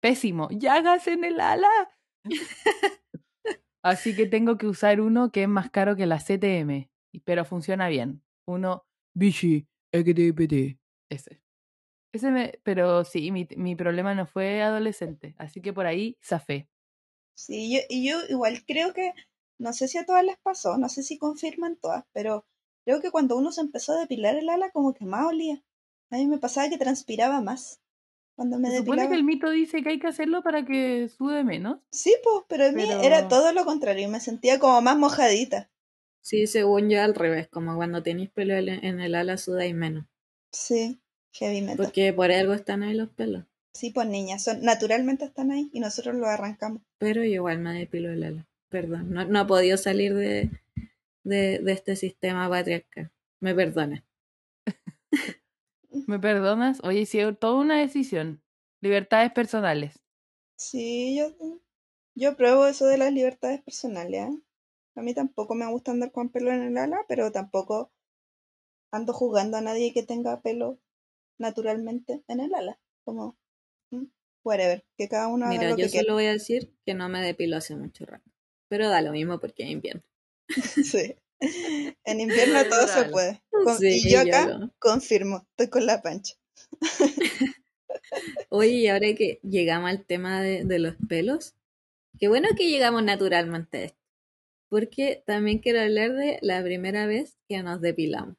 pésimo. 0.01 0.49
Llagas 0.51 1.07
en 1.07 1.23
el 1.23 1.39
ala. 1.39 1.67
Así 3.83 4.15
que 4.15 4.27
tengo 4.27 4.57
que 4.57 4.67
usar 4.67 5.01
uno 5.01 5.31
que 5.31 5.43
es 5.43 5.49
más 5.49 5.71
caro 5.71 5.95
que 5.95 6.05
la 6.05 6.19
CTM, 6.19 6.91
pero 7.25 7.43
funciona 7.43 7.87
bien. 7.87 8.21
Uno, 8.45 8.85
Vichy, 9.15 9.67
XDPT. 9.91 10.77
Ese. 11.09 11.41
Ese 12.13 12.31
me, 12.31 12.59
pero 12.63 13.03
sí, 13.03 13.31
mi, 13.31 13.47
mi 13.57 13.75
problema 13.75 14.13
no 14.13 14.25
fue 14.27 14.61
adolescente, 14.61 15.35
así 15.37 15.61
que 15.61 15.73
por 15.73 15.85
ahí 15.87 16.17
zafé. 16.23 16.69
Sí, 17.37 17.71
yo, 17.71 17.79
y 17.87 18.09
yo 18.09 18.17
igual 18.29 18.63
creo 18.65 18.93
que, 18.93 19.13
no 19.59 19.71
sé 19.71 19.87
si 19.87 19.99
a 19.99 20.05
todas 20.05 20.23
les 20.23 20.37
pasó, 20.39 20.77
no 20.79 20.89
sé 20.89 21.03
si 21.03 21.19
confirman 21.19 21.75
todas, 21.75 22.03
pero 22.11 22.45
creo 22.83 22.99
que 22.99 23.11
cuando 23.11 23.37
uno 23.37 23.51
se 23.51 23.61
empezó 23.61 23.93
a 23.93 23.99
depilar 23.99 24.35
el 24.37 24.49
ala, 24.49 24.71
como 24.71 24.93
que 24.95 25.05
más 25.05 25.27
olía. 25.27 25.63
A 26.09 26.15
mí 26.17 26.25
me 26.25 26.39
pasaba 26.39 26.69
que 26.69 26.77
transpiraba 26.79 27.39
más 27.41 27.79
cuando 28.35 28.57
me 28.57 28.69
Se 28.71 28.77
supone 28.77 29.03
depilaba. 29.03 29.09
que 29.09 29.15
el 29.17 29.23
mito 29.23 29.49
dice 29.51 29.83
que 29.83 29.89
hay 29.89 29.99
que 29.99 30.07
hacerlo 30.07 30.41
para 30.41 30.65
que 30.65 31.09
sude 31.09 31.43
menos. 31.43 31.79
Sí, 31.91 32.15
pues, 32.23 32.43
pero 32.47 32.65
a 32.65 32.71
mí 32.71 32.83
Pero- 32.87 33.01
era 33.01 33.27
todo 33.27 33.51
lo 33.53 33.65
contrario, 33.65 34.09
me 34.09 34.19
sentía 34.19 34.57
como 34.57 34.81
más 34.81 34.97
mojadita. 34.97 35.69
Sí, 36.21 36.47
según 36.47 36.89
yo 36.89 37.01
al 37.03 37.13
revés, 37.15 37.47
como 37.49 37.75
cuando 37.75 38.01
tenéis 38.03 38.29
pelo 38.31 38.55
en 38.55 38.67
en 38.83 38.99
el 38.99 39.13
ala 39.15 39.37
sudáis 39.37 39.75
menos. 39.75 40.05
Sí, 40.51 40.99
heavy 41.33 41.61
metal. 41.61 41.77
Porque 41.85 42.11
por 42.13 42.31
algo 42.31 42.53
están 42.53 42.81
ahí 42.83 42.95
los 42.95 43.09
pelos. 43.09 43.45
Sí, 43.77 43.91
pues 43.91 44.07
niñas, 44.07 44.43
son, 44.43 44.63
naturalmente 44.63 45.23
están 45.25 45.51
ahí 45.51 45.69
y 45.71 45.79
nosotros 45.79 46.15
los 46.15 46.27
arrancamos. 46.27 46.81
Pero 46.97 47.21
yo 47.21 47.29
igual 47.29 47.59
me 47.59 47.77
depilo 47.77 48.09
el 48.09 48.23
ala. 48.23 48.47
Perdón, 48.69 49.11
no, 49.11 49.23
no 49.23 49.41
he 49.41 49.45
podido 49.45 49.77
salir 49.77 50.15
de, 50.15 50.49
de, 51.23 51.59
de 51.59 51.71
este 51.73 51.95
sistema 51.95 52.49
patriarcal. 52.49 53.11
Me 53.39 53.53
perdona. 53.53 54.03
¿Me 56.07 56.17
perdonas? 56.17 56.79
Oye, 56.83 57.05
sí, 57.05 57.19
es 57.19 57.37
toda 57.37 57.61
una 57.61 57.79
decisión. 57.79 58.41
Libertades 58.81 59.31
personales. 59.31 59.99
Sí, 60.55 61.15
yo, 61.15 61.35
yo 62.15 62.35
pruebo 62.35 62.65
eso 62.65 62.87
de 62.87 62.97
las 62.97 63.13
libertades 63.13 63.61
personales. 63.61 64.27
¿eh? 64.27 64.41
A 64.95 65.03
mí 65.03 65.13
tampoco 65.13 65.53
me 65.53 65.69
gusta 65.69 65.91
andar 65.91 66.11
con 66.11 66.29
pelo 66.29 66.51
en 66.51 66.63
el 66.63 66.77
ala, 66.79 67.05
pero 67.07 67.31
tampoco 67.31 67.91
ando 68.91 69.13
jugando 69.13 69.57
a 69.57 69.61
nadie 69.61 69.93
que 69.93 70.01
tenga 70.01 70.41
pelo 70.41 70.79
naturalmente 71.37 72.23
en 72.27 72.39
el 72.39 72.55
ala. 72.55 72.79
Como, 73.05 73.37
whatever, 74.43 74.85
que 74.97 75.07
cada 75.09 75.27
uno 75.27 75.45
haga 75.45 75.53
Mira, 75.55 75.69
lo 75.71 75.77
yo 75.77 75.85
que 75.85 75.91
quiera. 75.91 76.03
solo 76.03 76.13
voy 76.15 76.25
a 76.25 76.31
decir 76.33 76.71
que 76.85 76.93
no 76.93 77.09
me 77.09 77.21
depilo 77.21 77.57
hace 77.57 77.75
mucho 77.75 78.05
rato. 78.05 78.29
Pero 78.69 78.89
da 78.89 79.01
lo 79.01 79.11
mismo 79.11 79.39
porque 79.39 79.63
es 79.63 79.69
invierno. 79.69 80.03
Sí. 80.83 81.15
En 82.05 82.19
invierno 82.19 82.59
todo 82.69 82.87
se 82.87 83.05
puede. 83.05 83.41
Con- 83.51 83.77
Sí, 83.77 84.01
y 84.05 84.09
yo 84.11 84.23
yo 84.23 84.27
acá 84.29 84.47
lo- 84.47 84.71
confirmo, 84.79 85.45
estoy 85.51 85.67
con 85.69 85.85
la 85.85 86.01
pancha. 86.01 86.35
Oye, 88.49 88.69
y 88.71 88.87
ahora 88.87 89.07
que 89.15 89.39
llegamos 89.43 89.89
al 89.89 90.05
tema 90.05 90.41
de, 90.41 90.63
de 90.63 90.79
los 90.79 90.95
pelos, 91.09 91.55
qué 92.19 92.27
bueno 92.27 92.47
que 92.57 92.69
llegamos 92.69 93.03
naturalmente 93.03 93.77
a 93.77 93.83
esto. 93.85 93.97
Porque 94.69 95.23
también 95.25 95.59
quiero 95.59 95.81
hablar 95.81 96.13
de 96.13 96.39
la 96.41 96.61
primera 96.63 97.05
vez 97.05 97.37
que 97.47 97.61
nos 97.63 97.81
depilamos. 97.81 98.35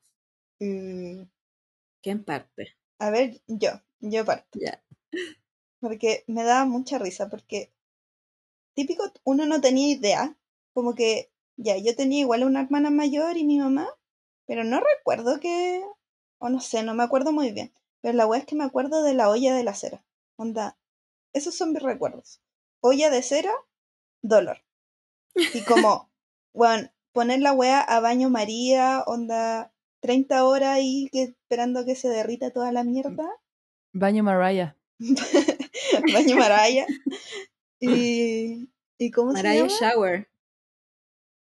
Mm, 0.60 1.22
Que 2.02 2.10
en 2.10 2.24
parte. 2.24 2.76
a 2.98 3.10
ver, 3.10 3.40
yo, 3.46 3.70
yo 4.00 4.24
parto. 4.24 4.58
Ya. 4.60 4.82
Porque 5.80 6.24
me 6.26 6.44
daba 6.44 6.64
mucha 6.64 6.98
risa, 6.98 7.28
porque 7.28 7.72
típico, 8.74 9.04
uno 9.24 9.46
no 9.46 9.60
tenía 9.60 9.88
idea, 9.88 10.36
como 10.72 10.94
que 10.94 11.30
ya, 11.56 11.76
yo 11.76 11.96
tenía 11.96 12.20
igual 12.20 12.44
una 12.44 12.62
hermana 12.62 12.90
mayor 12.90 13.36
y 13.36 13.44
mi 13.44 13.58
mamá, 13.58 13.88
pero 14.46 14.64
no 14.64 14.80
recuerdo 14.80 15.40
que, 15.40 15.84
o 16.38 16.48
no 16.48 16.60
sé, 16.60 16.82
no 16.82 16.94
me 16.94 17.02
acuerdo 17.02 17.32
muy 17.32 17.52
bien, 17.52 17.72
pero 18.00 18.14
la 18.14 18.26
weá 18.26 18.40
es 18.40 18.46
que 18.46 18.54
me 18.54 18.64
acuerdo 18.64 19.02
de 19.02 19.14
la 19.14 19.28
olla 19.28 19.54
de 19.54 19.64
la 19.64 19.74
cera, 19.74 20.04
onda, 20.36 20.78
esos 21.32 21.56
son 21.56 21.72
mis 21.72 21.82
recuerdos, 21.82 22.40
olla 22.80 23.10
de 23.10 23.22
cera, 23.22 23.52
dolor, 24.22 24.58
y 25.34 25.62
como, 25.64 26.10
bueno, 26.54 26.88
poner 27.12 27.40
la 27.40 27.52
weá 27.52 27.80
a 27.80 28.00
baño 28.00 28.30
María, 28.30 29.02
onda, 29.06 29.72
30 30.00 30.44
horas 30.44 30.70
ahí 30.70 31.08
que, 31.12 31.22
esperando 31.24 31.84
que 31.84 31.96
se 31.96 32.08
derrita 32.08 32.52
toda 32.52 32.70
la 32.70 32.84
mierda. 32.84 33.28
Baño 33.92 34.22
Mariah. 34.22 34.77
Baño 36.12 36.36
Maraya. 36.36 36.86
Y, 37.80 38.68
¿y 38.98 39.10
cómo 39.10 39.32
se 39.34 39.42
llama? 39.42 39.68
Shower. 39.80 40.28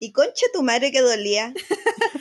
Y 0.00 0.12
concha 0.12 0.46
tu 0.52 0.62
madre 0.62 0.92
que 0.92 1.00
dolía. 1.00 1.52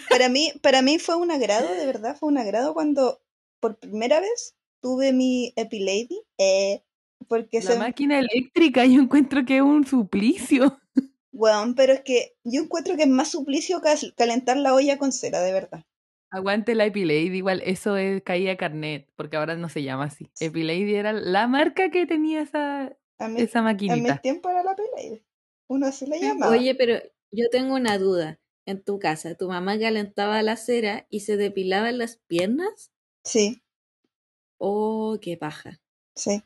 Para 0.09 0.29
mí, 0.29 0.51
para 0.61 0.81
mí 0.81 0.97
fue 0.97 1.15
un 1.15 1.29
agrado, 1.31 1.71
de 1.75 1.85
verdad, 1.85 2.17
fue 2.17 2.29
un 2.29 2.37
agrado 2.37 2.73
cuando 2.73 3.21
por 3.59 3.77
primera 3.77 4.19
vez 4.19 4.55
tuve 4.81 5.13
mi 5.13 5.53
Epilady. 5.55 6.21
Eh, 6.39 6.81
porque 7.27 7.61
La 7.61 7.71
se, 7.73 7.77
máquina 7.79 8.19
eléctrica, 8.19 8.85
yo 8.85 9.01
encuentro 9.01 9.45
que 9.45 9.57
es 9.57 9.61
un 9.61 9.85
suplicio. 9.85 10.79
Weón, 11.31 11.75
pero 11.75 11.93
es 11.93 12.01
que 12.01 12.35
yo 12.43 12.61
encuentro 12.63 12.95
que 12.95 13.03
es 13.03 13.09
más 13.09 13.29
suplicio 13.29 13.79
cal- 13.81 14.13
calentar 14.15 14.57
la 14.57 14.73
olla 14.73 14.97
con 14.97 15.11
cera, 15.11 15.41
de 15.41 15.51
verdad. 15.51 15.83
Aguante 16.29 16.75
la 16.75 16.85
Epilady, 16.85 17.37
igual 17.37 17.61
eso 17.65 17.95
es 17.97 18.21
caía 18.21 18.57
carnet, 18.57 19.09
porque 19.15 19.37
ahora 19.37 19.55
no 19.55 19.69
se 19.69 19.83
llama 19.83 20.05
así. 20.05 20.29
Epilady 20.39 20.95
era 20.95 21.13
la 21.13 21.47
marca 21.47 21.89
que 21.89 22.05
tenía 22.05 22.41
esa, 22.41 22.97
A 23.19 23.27
esa 23.35 23.61
en 23.85 24.01
mi 24.01 24.13
maquinita. 24.13 24.21
tiempo 24.23 24.49
era 24.49 24.63
la 24.63 24.71
Epilady. 24.71 25.23
Uno 25.67 25.85
así 25.85 26.07
le 26.07 26.19
llamaba. 26.19 26.51
Oye, 26.53 26.73
pero 26.75 26.95
yo 27.31 27.49
tengo 27.51 27.75
una 27.75 27.97
duda. 27.99 28.39
En 28.65 28.83
tu 28.83 28.97
casa, 28.99 29.35
¿tu 29.35 29.47
mamá 29.47 29.79
calentaba 29.79 30.41
la 30.41 30.57
cera 30.57 31.05
y 31.09 31.19
se 31.21 31.37
depilaba 31.37 31.89
en 31.89 31.99
las 31.99 32.17
piernas? 32.17 32.91
Sí, 33.23 33.61
Oh, 34.59 35.17
qué 35.19 35.35
paja. 35.35 35.81
sí. 36.15 36.43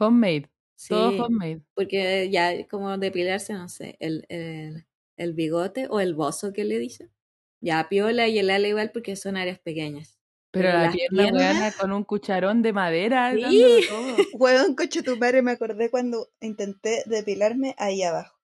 Homemade, 0.00 0.50
Sí, 0.76 1.14
todo 1.14 1.26
homemade. 1.26 1.62
porque 1.74 2.30
ya 2.30 2.66
como 2.68 2.96
depilarse, 2.98 3.52
no 3.54 3.68
sé, 3.68 3.96
el, 4.00 4.24
el, 4.28 4.86
el 5.16 5.34
bigote 5.34 5.86
o 5.90 6.00
el 6.00 6.14
bozo 6.14 6.52
que 6.52 6.64
le 6.64 6.78
dicen. 6.78 7.12
Ya, 7.60 7.88
piola 7.88 8.26
y 8.28 8.38
el 8.38 8.50
ala 8.50 8.66
igual 8.68 8.90
porque 8.92 9.16
son 9.16 9.36
áreas 9.36 9.58
pequeñas. 9.58 10.16
Pero 10.52 10.68
Pero 10.70 10.78
la 10.82 10.90
pierna 10.92 11.22
piernas- 11.30 11.76
con 11.76 11.92
un 11.92 12.04
cucharón 12.04 12.62
de 12.62 12.72
madera. 12.72 13.32
Sí. 13.34 13.80
todo. 13.88 14.16
Weón, 14.34 14.74
coche 14.74 15.02
tu 15.02 15.16
madre, 15.16 15.42
me 15.42 15.52
acordé 15.52 15.90
cuando 15.90 16.28
intenté 16.40 17.02
depilarme 17.06 17.74
ahí 17.78 18.02
abajo. 18.02 18.36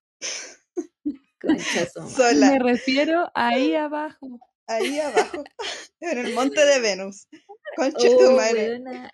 Concha. 1.41 1.87
Sola, 2.09 2.51
Me 2.53 2.59
refiero 2.59 3.31
ahí 3.35 3.75
abajo. 3.75 4.39
ahí 4.67 4.99
abajo. 5.01 5.45
En 6.01 6.19
el 6.27 6.35
monte 6.35 6.65
de 6.65 6.81
Venus. 6.81 7.27
Concha 7.77 8.07
Oh, 8.09 8.19
tu 8.19 8.37
madre. 8.37 8.69
weona. 8.71 9.11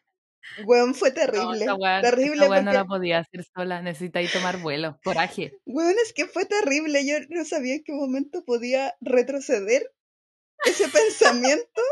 Weón, 0.64 0.94
fue 0.94 1.10
No, 1.10 1.14
terrible. 1.14 1.72
weá, 1.74 2.00
terrible 2.00 2.48
weá 2.48 2.62
no 2.62 2.72
la 2.72 2.84
podía 2.84 3.18
hacer 3.20 3.44
sola, 3.54 3.82
necesitáis 3.82 4.32
tomar 4.32 4.58
vuelo. 4.60 4.98
Coraje. 5.04 5.52
weón, 5.66 5.94
es 6.04 6.12
que 6.12 6.26
fue 6.26 6.44
terrible. 6.46 7.06
Yo 7.06 7.16
no 7.30 7.44
sabía 7.44 7.74
en 7.74 7.84
qué 7.84 7.92
momento 7.92 8.44
podía 8.44 8.94
retroceder 9.00 9.92
ese 10.64 10.88
pensamiento. 10.88 11.82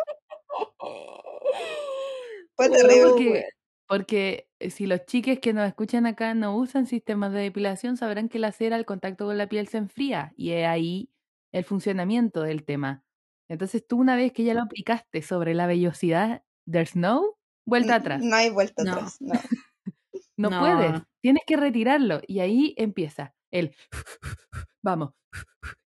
Fue 2.57 2.69
terrible. 2.69 3.02
Porque, 3.09 3.30
weón. 3.30 3.45
porque 3.88 4.49
eh, 4.59 4.71
si 4.71 4.87
los 4.87 5.04
chiques 5.07 5.38
que 5.40 5.52
nos 5.52 5.66
escuchan 5.66 6.07
acá 6.07 6.35
no 6.35 6.57
usan 6.57 6.87
sistemas 6.87 7.33
de 7.33 7.40
depilación, 7.40 7.97
sabrán 7.97 8.28
que 8.28 8.38
la 8.38 8.52
cera 8.52 8.76
al 8.76 8.85
contacto 8.85 9.26
con 9.26 9.38
la 9.38 9.49
piel 9.49 9.69
se 9.69 9.78
enfría 9.78 10.33
y 10.37 10.52
es 10.52 10.66
ahí 10.66 11.11
el 11.52 11.64
funcionamiento 11.64 12.42
del 12.42 12.64
tema. 12.64 13.04
Entonces 13.49 13.85
tú 13.87 13.99
una 13.99 14.14
vez 14.16 14.33
que 14.33 14.45
ya 14.45 14.54
lo 14.54 14.62
aplicaste 14.62 15.23
sobre 15.23 15.54
la 15.54 15.66
vellosidad 15.66 16.45
del 16.66 16.87
snow, 16.87 17.37
vuelta 17.67 17.97
atrás. 17.97 18.21
No 18.23 18.37
hay 18.37 18.50
vuelta 18.50 18.85
No. 18.85 18.93
atrás. 18.93 19.17
No. 19.21 19.35
No, 20.37 20.49
No. 20.50 20.61
puedes, 20.61 21.02
tienes 21.23 21.43
que 21.47 21.57
retirarlo 21.57 22.21
y 22.26 22.40
ahí 22.40 22.75
empieza 22.79 23.35
el 23.52 23.75
vamos, 24.83 25.11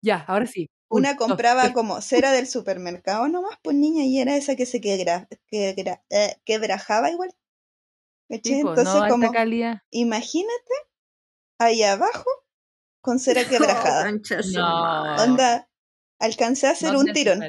ya, 0.03 0.19
ahora 0.29 0.47
sí. 0.47 0.69
un, 0.91 1.01
Una 1.01 1.17
compraba 1.17 1.73
como 1.73 2.01
cera 2.03 2.33
del 2.33 2.47
supermercado 2.47 3.29
nomás, 3.29 3.59
pues 3.63 3.77
niña, 3.77 4.05
y 4.05 4.21
era 4.21 4.37
esa 4.37 4.55
que 4.57 4.67
se 4.67 4.81
quebra, 4.83 5.29
eh, 5.51 6.37
quebrajaba 6.45 7.11
igual. 7.11 7.31
¿Cachai? 8.29 8.57
Sí, 8.57 8.63
po, 8.63 8.71
Entonces, 8.71 8.85
no 8.85 9.03
alta 9.03 9.09
como, 9.09 9.33
calidad. 9.33 9.79
imagínate 9.91 10.75
ahí 11.59 11.83
abajo 11.83 12.27
con 13.01 13.19
cera 13.19 13.43
quebrajada. 13.49 14.05
Concha 14.11 14.43
su 14.43 14.59
No. 14.59 15.17
Onda, 15.23 15.71
alcancé 16.21 16.67
a 16.67 16.71
hacer 16.73 16.91
un 16.91 16.97
¿Dónde 17.07 17.13
tirón 17.15 17.43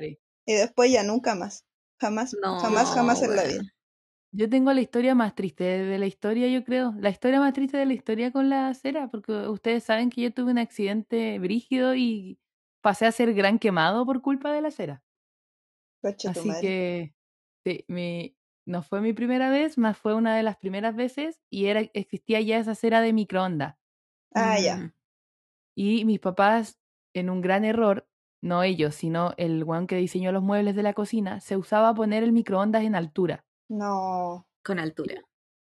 y 0.45 0.53
después 0.53 0.91
ya 0.91 1.03
nunca 1.03 1.35
más. 1.35 1.65
Jamás, 1.99 2.33
No, 2.41 2.59
jamás, 2.59 2.89
jamás 2.91 3.21
en 3.23 3.35
la 3.35 3.43
vida. 3.43 3.61
Yo 4.35 4.49
tengo 4.49 4.73
la 4.73 4.81
historia 4.81 5.13
más 5.13 5.35
triste 5.35 5.63
de 5.63 5.99
la 5.99 6.07
historia, 6.07 6.47
yo 6.47 6.63
creo. 6.63 6.95
La 6.97 7.11
historia 7.11 7.39
más 7.39 7.53
triste 7.53 7.77
de 7.77 7.85
la 7.85 7.93
historia 7.93 8.31
con 8.31 8.49
la 8.49 8.73
cera, 8.73 9.07
porque 9.07 9.31
ustedes 9.47 9.83
saben 9.83 10.09
que 10.09 10.21
yo 10.21 10.33
tuve 10.33 10.51
un 10.51 10.57
accidente 10.57 11.37
brígido 11.37 11.93
y 11.93 12.39
pasé 12.81 13.05
a 13.05 13.11
ser 13.11 13.35
gran 13.35 13.59
quemado 13.59 14.07
por 14.07 14.23
culpa 14.23 14.51
de 14.51 14.61
la 14.61 14.71
cera. 14.71 15.03
Coche 16.01 16.31
tu 16.33 16.39
Así 16.39 16.51
que 16.61 17.13
sí, 17.63 17.85
mi, 17.87 18.35
no 18.65 18.81
fue 18.81 19.01
mi 19.01 19.13
primera 19.13 19.51
vez, 19.51 19.77
más 19.77 19.99
fue 19.99 20.15
una 20.15 20.35
de 20.35 20.41
las 20.41 20.57
primeras 20.57 20.95
veces 20.95 21.43
y 21.51 21.67
era 21.67 21.81
existía 21.93 22.41
ya 22.41 22.57
esa 22.57 22.73
cera 22.73 23.01
de 23.01 23.13
microondas. 23.13 23.77
Ah, 24.33 24.57
ya. 24.59 24.77
Mm. 24.77 24.93
Y 25.75 26.05
mis 26.05 26.19
papás, 26.19 26.79
en 27.13 27.29
un 27.29 27.41
gran 27.41 27.65
error, 27.65 28.07
no 28.41 28.63
ellos, 28.63 28.95
sino 28.95 29.35
el 29.37 29.63
weón 29.63 29.85
que 29.85 29.95
diseñó 29.95 30.31
los 30.31 30.41
muebles 30.41 30.75
de 30.75 30.81
la 30.81 30.93
cocina, 30.93 31.39
se 31.39 31.55
usaba 31.55 31.93
poner 31.93 32.23
el 32.23 32.31
microondas 32.31 32.83
en 32.83 32.95
altura. 32.95 33.45
No. 33.69 34.47
Con 34.63 34.79
altura. 34.79 35.21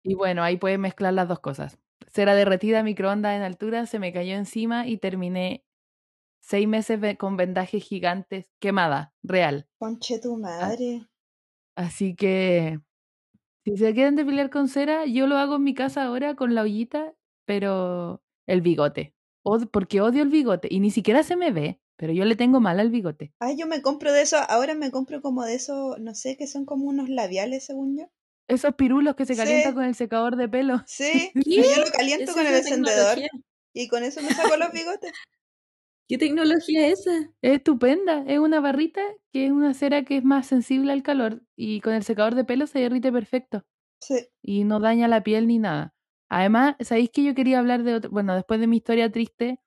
Y 0.04 0.14
bueno, 0.16 0.44
ahí 0.44 0.58
puedes 0.58 0.80
mezclar 0.80 1.14
las 1.14 1.28
dos 1.28 1.40
cosas. 1.40 1.80
Cera 2.08 2.36
derretida, 2.36 2.84
microondas 2.84 3.36
en 3.36 3.42
altura, 3.42 3.86
se 3.86 4.00
me 4.00 4.14
cayó 4.14 4.36
encima 4.36 4.88
y 4.88 4.98
terminé 4.98 5.66
seis 6.42 6.68
meses 6.68 7.00
con 7.18 7.38
vendajes 7.38 7.84
gigantes, 7.84 8.48
quemada, 8.60 9.14
real. 9.24 9.68
Conche 9.80 10.20
tu 10.20 10.38
madre. 10.38 11.08
Así 11.76 12.16
que 12.16 12.80
si 13.66 13.78
se 13.78 13.94
quieren 13.94 14.16
depilar 14.16 14.50
con 14.50 14.68
cera, 14.70 15.06
yo 15.06 15.28
lo 15.28 15.38
hago 15.38 15.56
en 15.58 15.64
mi 15.64 15.74
casa 15.74 16.04
ahora 16.06 16.36
con 16.36 16.56
la 16.56 16.64
ollita, 16.64 17.14
pero 17.46 18.24
el 18.48 18.62
bigote. 18.62 19.16
Od- 19.44 19.70
porque 19.72 20.02
odio 20.02 20.24
el 20.24 20.30
bigote 20.30 20.68
y 20.72 20.80
ni 20.80 20.92
siquiera 20.92 21.24
se 21.24 21.36
me 21.36 21.52
ve, 21.52 21.82
pero 21.98 22.14
yo 22.14 22.24
le 22.26 22.36
tengo 22.36 22.60
mal 22.60 22.80
al 22.80 22.90
bigote. 22.90 23.34
Ay, 23.40 23.58
yo 23.58 23.68
me 23.68 23.82
compro 23.82 24.14
de 24.14 24.22
eso, 24.22 24.38
ahora 24.48 24.76
me 24.76 24.92
compro 24.92 25.22
como 25.22 25.44
de 25.44 25.56
esos, 25.56 26.00
no 26.00 26.16
sé, 26.16 26.38
que 26.38 26.48
son 26.48 26.66
como 26.66 26.86
unos 26.88 27.10
labiales, 27.10 27.66
según 27.66 27.98
yo. 27.98 28.06
Esos 28.48 28.76
pirulos 28.76 29.16
que 29.16 29.26
se 29.26 29.34
Sí. 29.36 29.40
calientan 29.42 29.74
con 29.74 29.84
el 29.84 29.96
secador 29.96 30.38
de 30.38 30.48
pelo. 30.48 30.82
Sí, 30.86 31.32
¿Qué? 31.34 31.40
y 31.46 31.56
yo 31.58 31.82
lo 31.86 31.92
caliento 31.92 32.34
con 32.34 32.46
el 32.48 32.56
encendedor 32.56 33.18
y 33.74 33.88
con 33.90 34.04
eso 34.04 34.22
me 34.22 34.30
saco 34.30 34.56
los 34.58 34.72
bigotes. 34.72 35.12
¿Qué 36.08 36.18
tecnología 36.18 36.88
es 36.88 37.02
esa? 37.02 37.34
Es 37.42 37.58
estupenda, 37.58 38.24
es 38.28 38.40
una 38.40 38.62
barrita 38.62 39.02
que 39.34 39.46
es 39.48 39.52
una 39.52 39.74
cera 39.74 40.04
que 40.06 40.18
es 40.18 40.24
más 40.24 40.48
sensible 40.48 40.94
al 40.94 41.04
calor 41.04 41.44
y 41.58 41.82
con 41.82 41.94
el 41.94 42.04
secador 42.04 42.34
de 42.36 42.46
pelo 42.46 42.66
se 42.66 42.80
derrite 42.80 43.12
perfecto 43.12 43.66
Sí. 44.00 44.28
y 44.42 44.64
no 44.64 44.80
daña 44.80 45.10
la 45.10 45.24
piel 45.24 45.48
ni 45.48 45.60
nada. 45.60 45.94
Además, 46.30 46.76
¿sabéis 46.80 47.10
que 47.10 47.24
yo 47.24 47.36
quería 47.36 47.60
hablar 47.60 47.84
de 47.84 47.96
otro? 47.96 48.10
Bueno, 48.12 48.36
después 48.36 48.60
de 48.62 48.68
mi 48.68 48.78
historia 48.78 49.12
triste, 49.12 49.60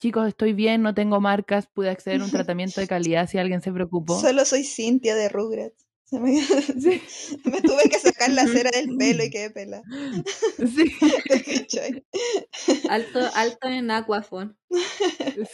chicos, 0.00 0.26
estoy 0.26 0.54
bien, 0.54 0.82
no 0.82 0.94
tengo 0.94 1.20
marcas, 1.20 1.68
pude 1.68 1.90
acceder 1.90 2.20
a 2.20 2.24
un 2.24 2.30
tratamiento 2.30 2.80
de 2.80 2.88
calidad 2.88 3.28
si 3.28 3.38
alguien 3.38 3.60
se 3.60 3.72
preocupó. 3.72 4.18
Solo 4.18 4.44
soy 4.44 4.64
Cintia 4.64 5.14
de 5.14 5.28
Rugrats. 5.28 5.86
Me, 6.10 6.42
Sí, 6.80 7.00
me 7.44 7.60
tuve 7.60 7.88
que 7.88 8.00
sacar 8.00 8.30
la 8.30 8.46
cera 8.46 8.70
del 8.72 8.96
pelo 8.96 9.22
y 9.22 9.30
quedé 9.30 9.50
pela. 9.50 9.82
sí. 10.58 10.92
Alto, 12.88 13.20
alto 13.34 13.68
en 13.68 13.90
Aquafon. 13.92 14.56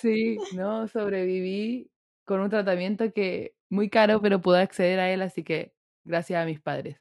sí, 0.00 0.38
no, 0.54 0.88
sobreviví 0.88 1.90
con 2.24 2.40
un 2.40 2.48
tratamiento 2.48 3.12
que 3.12 3.54
muy 3.68 3.90
caro, 3.90 4.22
pero 4.22 4.40
pude 4.40 4.60
acceder 4.60 4.98
a 4.98 5.12
él, 5.12 5.20
así 5.20 5.42
que 5.42 5.74
gracias 6.04 6.42
a 6.42 6.46
mis 6.46 6.60
padres. 6.60 6.96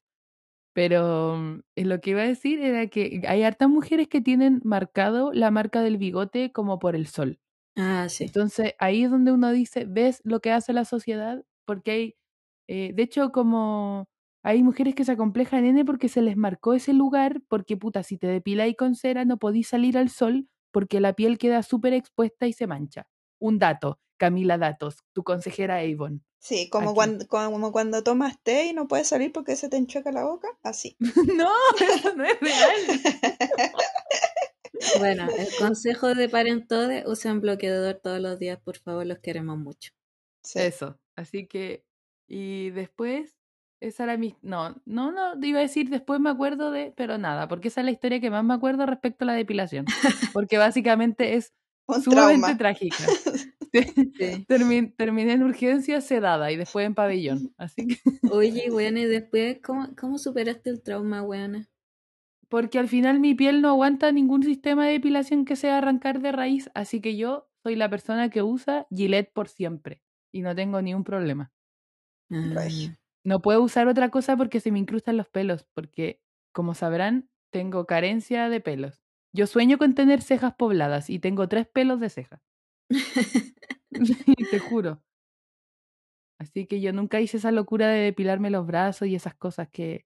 Pero 0.75 1.37
mm, 1.37 1.61
eh, 1.77 1.85
lo 1.85 2.01
que 2.01 2.11
iba 2.11 2.23
a 2.23 2.27
decir 2.27 2.61
era 2.61 2.87
que 2.89 3.23
hay 3.27 3.43
hartas 3.43 3.69
mujeres 3.69 4.09
que 4.09 4.21
tienen 4.21 4.61
marcado 4.65 5.33
la 5.33 5.51
marca 5.51 5.81
del 5.83 5.97
bigote 5.97 6.53
como 6.53 6.79
por 6.79 6.95
el 6.97 7.07
sol. 7.07 7.39
Ah, 7.77 8.07
sí. 8.09 8.33
Entonces 8.33 8.73
ahí 8.79 9.03
es 9.03 9.11
donde 9.11 9.31
uno 9.31 9.51
dice, 9.51 9.85
¿ves 9.87 10.21
lo 10.23 10.39
que 10.41 10.51
hace 10.51 10.73
la 10.73 10.85
sociedad? 10.85 11.43
Porque 11.65 11.91
hay, 11.91 12.15
eh, 12.67 12.91
de 12.93 13.03
hecho, 13.03 13.31
como 13.31 14.07
hay 14.43 14.63
mujeres 14.63 14.95
que 14.95 15.05
se 15.05 15.11
acomplejan, 15.13 15.63
nene, 15.63 15.85
porque 15.85 16.09
se 16.09 16.21
les 16.21 16.37
marcó 16.37 16.73
ese 16.73 16.93
lugar, 16.93 17.41
porque 17.49 17.77
puta, 17.77 18.03
si 18.03 18.17
te 18.17 18.27
depiláis 18.27 18.75
con 18.77 18.95
cera 18.95 19.25
no 19.25 19.37
podís 19.37 19.67
salir 19.69 19.97
al 19.97 20.09
sol 20.09 20.47
porque 20.71 20.99
la 21.01 21.13
piel 21.13 21.37
queda 21.37 21.63
súper 21.63 21.93
expuesta 21.93 22.47
y 22.47 22.53
se 22.53 22.67
mancha. 22.67 23.07
Un 23.39 23.59
dato, 23.59 23.99
Camila 24.17 24.57
Datos, 24.57 25.03
tu 25.13 25.23
consejera 25.23 25.79
Avon. 25.79 26.23
Sí, 26.39 26.69
como 26.69 26.89
Aquí. 26.89 26.95
cuando, 26.95 27.27
como 27.27 27.71
cuando 27.71 28.03
tomas 28.03 28.39
té 28.43 28.67
y 28.67 28.73
no 28.73 28.87
puedes 28.87 29.07
salir 29.07 29.31
porque 29.31 29.55
se 29.55 29.67
te 29.67 29.77
enchueca 29.77 30.11
la 30.11 30.25
boca. 30.25 30.47
Así. 30.61 30.95
no, 31.35 31.49
eso 31.79 32.15
no 32.15 32.23
es 32.23 32.39
real. 32.39 33.71
Bueno, 34.99 35.27
el 35.37 35.47
consejo 35.57 36.13
de 36.13 36.29
Parentode, 36.29 37.03
usen 37.07 37.41
bloqueador 37.41 37.95
todos 37.95 38.19
los 38.19 38.39
días, 38.39 38.59
por 38.61 38.77
favor, 38.77 39.05
los 39.05 39.19
queremos 39.19 39.57
mucho. 39.57 39.91
Sí. 40.43 40.59
Eso, 40.59 40.99
así 41.15 41.47
que, 41.47 41.83
y 42.27 42.69
después, 42.71 43.37
esa 43.81 44.03
era 44.03 44.17
mi, 44.17 44.35
no, 44.41 44.75
no, 44.85 45.11
no, 45.11 45.33
iba 45.45 45.59
a 45.59 45.63
decir 45.63 45.89
después 45.89 46.19
me 46.19 46.29
acuerdo 46.29 46.71
de, 46.71 46.93
pero 46.95 47.17
nada, 47.17 47.47
porque 47.47 47.69
esa 47.69 47.81
es 47.81 47.85
la 47.85 47.91
historia 47.91 48.19
que 48.19 48.29
más 48.29 48.43
me 48.43 48.53
acuerdo 48.53 48.85
respecto 48.85 49.25
a 49.25 49.27
la 49.27 49.33
depilación, 49.33 49.85
porque 50.33 50.57
básicamente 50.57 51.35
es 51.35 51.53
Un 51.87 52.01
sumamente 52.01 52.41
trauma. 52.41 52.57
trágica. 52.57 53.03
Sí. 53.83 54.45
Termi- 54.47 54.95
terminé 54.95 55.33
en 55.33 55.43
urgencia 55.43 56.01
sedada 56.01 56.51
y 56.51 56.55
después 56.57 56.85
en 56.85 56.95
pabellón. 56.95 57.53
Así 57.57 57.87
que, 57.87 57.97
Oye, 58.31 58.69
weón, 58.71 58.97
y 58.97 59.05
después, 59.05 59.59
¿cómo, 59.63 59.87
cómo 59.95 60.17
superaste 60.17 60.69
el 60.69 60.81
trauma, 60.81 61.21
weona? 61.23 61.69
porque 62.47 62.77
al 62.79 62.87
final 62.87 63.19
mi 63.19 63.33
piel 63.33 63.61
no 63.61 63.69
aguanta 63.69 64.11
ningún 64.11 64.43
sistema 64.43 64.85
de 64.85 64.93
depilación 64.93 65.45
que 65.45 65.55
sea 65.55 65.77
arrancar 65.79 66.21
de 66.21 66.31
raíz, 66.31 66.69
así 66.75 67.01
que 67.01 67.17
yo 67.17 67.49
soy 67.63 67.75
la 67.75 67.89
persona 67.89 68.29
que 68.29 68.43
usa 68.43 68.87
Gillette 68.91 69.33
por 69.33 69.49
siempre 69.49 70.03
y 70.31 70.41
no 70.41 70.55
tengo 70.55 70.81
ni 70.81 70.93
un 70.93 71.03
problema. 71.03 71.51
Ah. 72.31 72.67
No 73.23 73.41
puedo 73.41 73.61
usar 73.61 73.87
otra 73.87 74.09
cosa 74.09 74.37
porque 74.37 74.59
se 74.59 74.71
me 74.71 74.79
incrustan 74.79 75.17
los 75.17 75.27
pelos, 75.27 75.67
porque, 75.73 76.21
como 76.53 76.75
sabrán, 76.75 77.29
tengo 77.51 77.85
carencia 77.87 78.47
de 78.49 78.61
pelos. 78.61 79.01
Yo 79.33 79.47
sueño 79.47 79.77
con 79.77 79.95
tener 79.95 80.21
cejas 80.21 80.53
pobladas 80.55 81.09
y 81.09 81.19
tengo 81.19 81.47
tres 81.49 81.67
pelos 81.67 81.99
de 81.99 82.09
ceja. 82.09 82.41
Te 84.51 84.59
juro. 84.59 85.01
Así 86.39 86.67
que 86.67 86.81
yo 86.81 86.93
nunca 86.93 87.21
hice 87.21 87.37
esa 87.37 87.51
locura 87.51 87.87
de 87.87 88.01
depilarme 88.01 88.49
los 88.49 88.67
brazos 88.67 89.07
y 89.07 89.15
esas 89.15 89.35
cosas 89.35 89.69
que... 89.69 90.05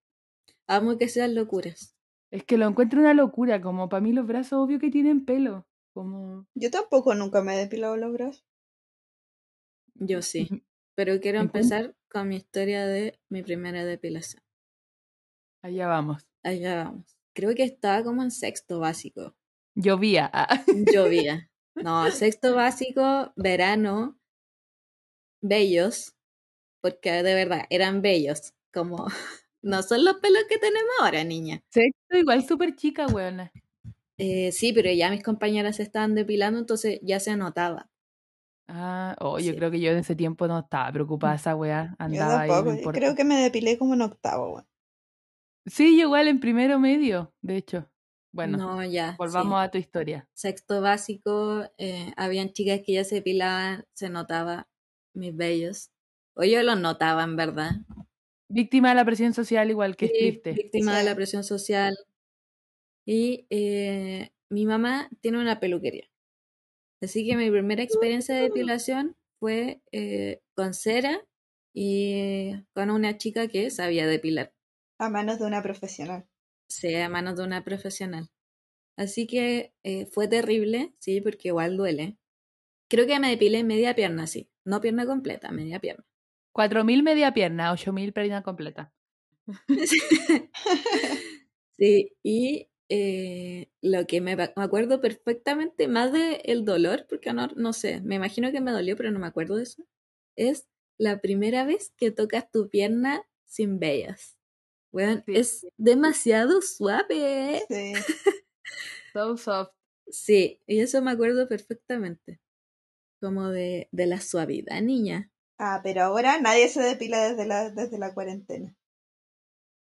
Amo 0.67 0.97
que 0.97 1.09
sean 1.09 1.33
locuras. 1.33 1.95
Es 2.31 2.43
que 2.43 2.57
lo 2.57 2.67
encuentro 2.67 2.99
una 2.99 3.15
locura, 3.15 3.61
como 3.61 3.89
para 3.89 4.01
mí 4.01 4.13
los 4.13 4.27
brazos 4.27 4.59
obvio 4.59 4.79
que 4.79 4.91
tienen 4.91 5.25
pelo. 5.25 5.67
Como... 5.93 6.45
Yo 6.53 6.69
tampoco 6.69 7.15
nunca 7.15 7.41
me 7.41 7.55
he 7.55 7.57
depilado 7.57 7.97
los 7.97 8.13
brazos. 8.13 8.45
Yo 9.95 10.21
sí. 10.21 10.47
Pero 10.95 11.19
quiero 11.19 11.39
¿En 11.39 11.45
empezar 11.45 11.95
con 12.09 12.27
mi 12.27 12.35
historia 12.35 12.85
de 12.85 13.19
mi 13.29 13.43
primera 13.43 13.85
depilación. 13.85 14.43
Allá 15.61 15.87
vamos. 15.87 16.27
Allá 16.43 16.83
vamos. 16.83 17.17
Creo 17.33 17.53
que 17.55 17.63
estaba 17.63 18.03
como 18.03 18.23
en 18.23 18.31
sexto 18.31 18.79
básico. 18.79 19.35
Llovía. 19.75 20.29
ah. 20.33 20.63
Llovía. 20.93 21.45
No, 21.83 22.09
sexto 22.11 22.55
básico, 22.55 23.31
verano, 23.35 24.19
bellos, 25.41 26.15
porque 26.81 27.11
de 27.23 27.33
verdad 27.33 27.63
eran 27.69 28.01
bellos, 28.01 28.53
como 28.73 29.07
no 29.61 29.83
son 29.83 30.03
los 30.05 30.15
pelos 30.17 30.43
que 30.49 30.57
tenemos 30.57 30.89
ahora, 31.01 31.23
niña. 31.23 31.61
Sexto 31.69 32.17
igual 32.17 32.45
súper 32.47 32.75
chica, 32.75 33.07
weona. 33.07 33.51
Eh, 34.17 34.51
sí, 34.51 34.73
pero 34.73 34.91
ya 34.91 35.09
mis 35.09 35.23
compañeras 35.23 35.77
se 35.77 35.83
estaban 35.83 36.13
depilando, 36.15 36.59
entonces 36.59 36.99
ya 37.01 37.19
se 37.19 37.35
notaba. 37.37 37.89
Ah, 38.67 39.15
oh, 39.19 39.39
yo 39.39 39.51
Sí. 39.51 39.57
creo 39.57 39.71
que 39.71 39.79
yo 39.79 39.91
en 39.91 39.97
ese 39.99 40.15
tiempo 40.15 40.47
no 40.47 40.59
estaba 40.59 40.91
preocupada 40.91 41.35
esa 41.35 41.55
weá. 41.55 41.87
Yo 41.89 41.95
Andaba 42.05 42.41
ahí, 42.41 42.49
no 42.49 42.55
tampoco. 42.55 42.71
Yo 42.71 42.77
importa. 42.79 42.99
creo 42.99 43.15
que 43.15 43.23
me 43.23 43.35
depilé 43.37 43.77
como 43.77 43.93
en 43.95 44.01
octavo, 44.01 44.53
weón. 44.53 44.67
Sí, 45.65 45.97
yo 45.97 46.03
igual 46.07 46.27
en 46.27 46.39
primero 46.39 46.79
medio, 46.79 47.33
de 47.41 47.57
hecho. 47.57 47.89
Bueno, 48.31 48.57
no, 48.57 48.83
ya. 48.83 49.15
volvamos 49.17 49.59
sí. 49.59 49.65
a 49.65 49.71
tu 49.71 49.77
historia. 49.77 50.27
Sexto 50.33 50.81
básico, 50.81 51.63
eh, 51.77 52.13
habían 52.17 52.51
chicas 52.53 52.81
que 52.85 52.93
ya 52.93 53.03
se 53.03 53.15
depilaban, 53.15 53.85
se 53.93 54.09
notaba 54.09 54.69
mis 55.13 55.35
bellos. 55.35 55.91
O 56.35 56.43
yo 56.43 56.63
los 56.63 56.79
notaba, 56.79 57.23
en 57.23 57.35
verdad. 57.35 57.71
Víctima 58.47 58.89
de 58.89 58.95
la 58.95 59.05
presión 59.05 59.33
social 59.33 59.69
igual 59.69 59.95
que 59.95 60.05
es 60.05 60.11
Sí, 60.11 60.17
triste. 60.17 60.51
víctima 60.53 60.97
de 60.97 61.03
la 61.03 61.15
presión 61.15 61.43
social. 61.43 61.95
Y 63.05 63.47
eh, 63.49 64.31
mi 64.49 64.65
mamá 64.65 65.09
tiene 65.21 65.39
una 65.39 65.59
peluquería. 65.59 66.05
Así 67.01 67.27
que 67.27 67.35
mi 67.35 67.51
primera 67.51 67.83
experiencia 67.83 68.35
de 68.35 68.43
depilación 68.43 69.17
fue 69.39 69.81
eh, 69.91 70.41
con 70.55 70.73
cera 70.73 71.25
y 71.73 72.53
con 72.73 72.89
una 72.91 73.17
chica 73.17 73.47
que 73.47 73.69
sabía 73.71 74.07
depilar. 74.07 74.53
A 74.99 75.09
manos 75.09 75.39
de 75.39 75.45
una 75.45 75.61
profesional. 75.61 76.28
Sí, 76.69 76.95
a 76.95 77.09
manos 77.09 77.35
de 77.37 77.43
una 77.43 77.63
profesional. 77.63 78.29
Así 78.97 79.27
que 79.27 79.73
eh, 79.83 80.05
fue 80.07 80.27
terrible, 80.27 80.93
sí, 80.99 81.21
porque 81.21 81.49
igual 81.49 81.77
duele. 81.77 82.17
Creo 82.89 83.07
que 83.07 83.19
me 83.19 83.29
depilé 83.31 83.63
media 83.65 83.95
pierna, 83.95 84.27
sí. 84.27 84.49
No 84.65 84.81
pierna 84.81 85.05
completa, 85.07 85.51
media 85.51 85.79
pierna. 85.81 86.05
4.000 86.53 87.03
media 87.03 87.33
pierna, 87.33 87.73
8.000 87.73 88.13
pierna 88.13 88.43
completa. 88.43 88.93
Sí, 91.77 92.11
y 92.23 92.69
eh, 92.89 93.69
lo 93.81 94.05
que 94.07 94.21
me 94.21 94.33
acuerdo 94.55 95.01
perfectamente, 95.01 95.87
más 95.87 96.11
de 96.11 96.41
el 96.45 96.65
dolor, 96.65 97.05
porque 97.09 97.33
no, 97.33 97.47
no 97.55 97.73
sé, 97.73 98.01
me 98.01 98.15
imagino 98.15 98.51
que 98.51 98.61
me 98.61 98.71
dolió, 98.71 98.97
pero 98.97 99.11
no 99.11 99.19
me 99.19 99.27
acuerdo 99.27 99.55
de 99.55 99.63
eso, 99.63 99.85
es 100.35 100.67
la 100.97 101.21
primera 101.21 101.65
vez 101.65 101.93
que 101.97 102.11
tocas 102.11 102.51
tu 102.51 102.69
pierna 102.69 103.23
sin 103.45 103.79
vellas. 103.79 104.38
Weón, 104.91 105.23
Sí. 105.25 105.33
es 105.35 105.67
demasiado 105.77 106.61
suave. 106.61 107.63
Sí. 107.69 107.93
So 109.13 109.37
soft. 109.37 109.71
Sí, 110.07 110.61
y 110.67 110.79
eso 110.81 111.01
me 111.01 111.11
acuerdo 111.11 111.47
perfectamente. 111.47 112.39
Como 113.19 113.49
de, 113.49 113.89
de 113.91 114.05
la 114.05 114.21
suavidad, 114.21 114.81
niña. 114.81 115.31
Ah, 115.57 115.81
pero 115.83 116.03
ahora 116.03 116.39
nadie 116.39 116.69
se 116.69 116.81
depila 116.81 117.27
desde 117.29 117.45
la, 117.47 117.69
desde 117.71 117.97
la 117.97 118.13
cuarentena. 118.13 118.77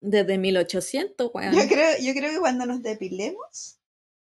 Desde 0.01 0.39
1800, 0.39 1.31
weón. 1.35 1.55
Yo 1.55 1.69
creo, 1.69 1.97
yo 2.01 2.13
creo 2.15 2.31
que 2.33 2.39
cuando 2.39 2.65
nos 2.67 2.83
depilemos, 2.83 3.79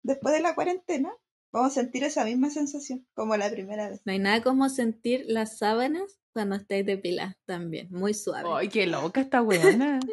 después 0.04 0.34
de 0.34 0.42
la 0.42 0.56
cuarentena, 0.56 1.12
vamos 1.52 1.72
a 1.72 1.82
sentir 1.82 2.04
esa 2.04 2.24
misma 2.24 2.50
sensación, 2.50 3.06
como 3.16 3.36
la 3.36 3.50
primera 3.50 3.90
vez. 3.90 4.02
No 4.06 4.14
hay 4.14 4.20
nada 4.20 4.42
como 4.44 4.70
sentir 4.70 5.26
las 5.28 5.58
sábanas 5.58 6.20
cuando 6.36 6.58
estáis 6.58 6.86
depiladas 6.86 7.38
también. 7.46 7.88
Muy 7.92 8.14
suave. 8.14 8.50
Ay, 8.54 8.68
qué 8.68 8.86
loca 8.86 9.22
esta 9.22 9.42
weona. 9.42 10.00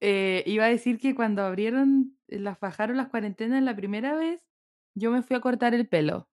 Eh, 0.00 0.44
iba 0.46 0.66
a 0.66 0.68
decir 0.68 1.00
que 1.00 1.16
cuando 1.16 1.42
abrieron, 1.42 2.16
eh, 2.28 2.38
las 2.38 2.60
bajaron 2.60 2.96
las 2.96 3.08
cuarentenas 3.08 3.60
la 3.60 3.74
primera 3.74 4.14
vez, 4.14 4.40
yo 4.94 5.10
me 5.10 5.22
fui 5.22 5.34
a 5.34 5.40
cortar 5.40 5.74
el 5.74 5.88
pelo. 5.88 6.28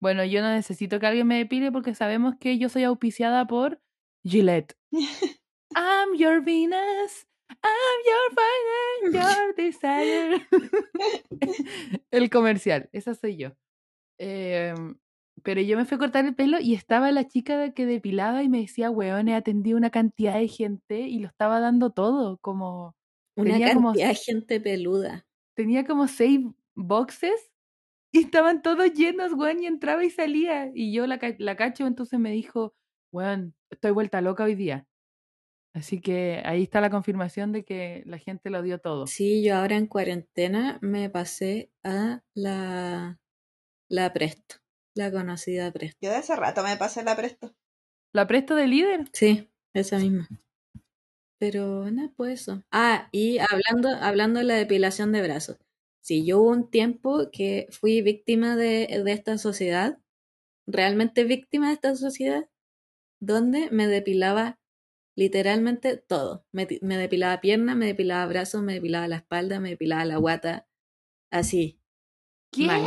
Bueno, 0.00 0.24
yo 0.24 0.40
no 0.40 0.50
necesito 0.50 0.98
que 0.98 1.06
alguien 1.06 1.26
me 1.26 1.36
depile 1.36 1.70
porque 1.70 1.94
sabemos 1.94 2.34
que 2.40 2.56
yo 2.56 2.70
soy 2.70 2.84
auspiciada 2.84 3.46
por 3.46 3.78
Gillette. 4.24 4.74
I'm 5.76 6.16
your 6.16 6.42
Venus, 6.42 7.26
I'm 7.62 8.00
your 8.08 9.12
fire, 9.12 9.12
your 9.12 9.54
desire. 9.54 10.46
el 12.10 12.30
comercial, 12.30 12.88
esa 12.92 13.14
soy 13.14 13.36
yo. 13.36 13.50
Em, 14.18 14.96
pero 15.44 15.60
yo 15.60 15.76
me 15.76 15.84
fui 15.84 15.96
a 15.96 15.98
cortar 15.98 16.24
el 16.26 16.34
pelo 16.34 16.58
y 16.60 16.74
estaba 16.74 17.12
la 17.12 17.26
chica 17.28 17.72
que 17.72 17.86
depilaba 17.86 18.42
y 18.42 18.48
me 18.48 18.60
decía, 18.60 18.90
weón, 18.90 19.28
he 19.28 19.34
atendido 19.34 19.76
una 19.78 19.90
cantidad 19.90 20.34
de 20.34 20.48
gente 20.48 21.00
y 21.08 21.18
lo 21.20 21.28
estaba 21.28 21.60
dando 21.60 21.90
todo, 21.90 22.38
como 22.38 22.94
Una 23.36 23.60
tenía 23.60 23.66
cantidad 23.74 24.08
de 24.08 24.14
gente 24.14 24.58
peluda. 24.58 25.26
tenía 25.54 25.84
como 25.84 26.08
seis 26.08 26.40
boxes 26.74 27.52
y 28.12 28.20
estaban 28.20 28.62
todos 28.62 28.92
llenos, 28.94 29.32
weón, 29.34 29.62
y 29.62 29.66
entraba 29.66 30.04
y 30.04 30.10
salía. 30.10 30.70
Y 30.74 30.92
yo 30.94 31.06
la, 31.06 31.18
la 31.38 31.56
cacho, 31.56 31.86
entonces 31.86 32.18
me 32.20 32.32
dijo, 32.32 32.74
weón, 33.12 33.54
estoy 33.70 33.92
vuelta 33.92 34.20
loca 34.22 34.44
hoy 34.44 34.54
día. 34.56 34.86
Así 35.74 36.00
que 36.00 36.42
ahí 36.44 36.64
está 36.64 36.80
la 36.80 36.90
confirmación 36.90 37.52
de 37.52 37.64
que 37.64 38.02
la 38.06 38.18
gente 38.18 38.50
lo 38.50 38.62
dio 38.62 38.80
todo. 38.80 39.14
Sí, 39.14 39.44
yo 39.44 39.56
ahora 39.56 39.76
en 39.76 39.86
cuarentena 39.86 40.78
me 40.82 41.08
pasé 41.10 41.70
a 41.84 42.22
la, 42.34 43.20
la 43.88 44.12
Presto, 44.14 44.56
la 44.94 45.10
conocida 45.10 45.70
Presto. 45.72 45.98
Yo 46.00 46.10
de 46.10 46.16
hace 46.16 46.36
rato 46.36 46.62
me 46.62 46.76
pasé 46.76 47.02
la 47.02 47.16
presto. 47.16 47.54
¿La 48.12 48.26
presto 48.26 48.54
de 48.54 48.66
líder? 48.66 49.04
Sí, 49.12 49.50
esa 49.74 49.98
misma. 49.98 50.28
Pero 51.38 51.90
nada, 51.90 52.12
pues 52.16 52.42
eso. 52.42 52.62
Ah, 52.70 53.08
y 53.12 53.38
hablando, 53.38 53.88
hablando 54.00 54.38
de 54.40 54.44
la 54.46 54.54
depilación 54.54 55.12
de 55.12 55.22
brazos. 55.22 55.58
Sí, 56.00 56.24
yo 56.24 56.40
hubo 56.40 56.50
un 56.50 56.70
tiempo 56.70 57.30
que 57.32 57.66
fui 57.70 58.02
víctima 58.02 58.56
de, 58.56 59.02
de 59.04 59.12
esta 59.12 59.38
sociedad, 59.38 59.98
realmente 60.66 61.24
víctima 61.24 61.68
de 61.68 61.74
esta 61.74 61.96
sociedad, 61.96 62.48
donde 63.20 63.70
me 63.70 63.86
depilaba 63.88 64.60
literalmente 65.16 65.96
todo. 65.98 66.46
Me, 66.52 66.68
me 66.82 66.96
depilaba 66.98 67.40
pierna, 67.40 67.74
me 67.76 67.86
depilaba 67.86 68.26
brazos, 68.26 68.62
me 68.62 68.74
depilaba 68.74 69.08
la 69.08 69.16
espalda, 69.16 69.60
me 69.60 69.70
depilaba 69.70 70.04
la 70.04 70.18
guata, 70.18 70.68
así. 71.30 71.80
¿Qué? 72.52 72.66
mal. 72.66 72.82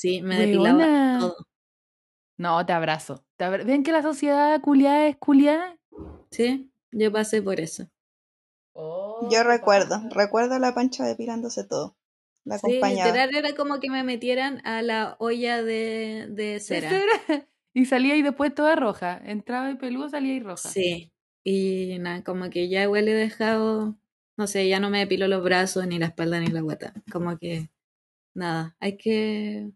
Sí, 0.00 0.22
me 0.22 0.38
depilaba 0.40 0.86
todo. 1.18 1.36
No, 2.36 2.64
te 2.64 2.72
abrazo. 2.72 3.24
Te 3.36 3.44
abra- 3.44 3.64
¿Ven 3.64 3.82
que 3.82 3.92
la 3.92 4.02
sociedad 4.02 4.60
culiada 4.60 5.06
es 5.08 5.16
culiada? 5.16 5.76
Sí, 6.30 6.70
yo 6.92 7.12
pasé 7.12 7.42
por 7.42 7.58
eso. 7.60 7.88
Oh, 8.74 9.28
Yo 9.32 9.42
recuerdo, 9.42 10.00
recuerdo 10.10 10.58
la 10.58 10.72
pancha 10.74 11.04
depilándose 11.04 11.64
todo. 11.64 11.96
La 12.44 12.58
Sí, 12.58 12.80
literal 12.80 13.34
era 13.34 13.54
como 13.54 13.80
que 13.80 13.90
me 13.90 14.04
metieran 14.04 14.64
a 14.66 14.82
la 14.82 15.16
olla 15.18 15.62
de, 15.62 16.26
de 16.30 16.44
¿De 16.54 16.60
cera. 16.60 16.88
cera? 16.90 17.12
Y 17.74 17.84
salía 17.84 18.16
y 18.16 18.22
después 18.22 18.54
toda 18.54 18.74
roja. 18.74 19.20
Entraba 19.24 19.70
y 19.70 19.76
peludo, 19.76 20.08
salía 20.08 20.34
y 20.34 20.40
roja. 20.40 20.70
Sí, 20.70 21.12
y 21.44 21.98
nada, 22.00 22.24
como 22.24 22.50
que 22.50 22.68
ya 22.68 22.82
igual 22.82 23.06
he 23.08 23.12
dejado, 23.14 23.96
no 24.36 24.46
sé, 24.46 24.68
ya 24.68 24.80
no 24.80 24.90
me 24.90 24.98
depilo 25.00 25.28
los 25.28 25.44
brazos, 25.44 25.86
ni 25.86 25.98
la 25.98 26.06
espalda, 26.06 26.40
ni 26.40 26.48
la 26.48 26.60
guata. 26.60 26.92
Como 27.12 27.38
que, 27.38 27.70
nada, 28.34 28.76
hay 28.80 28.96
que, 28.98 29.72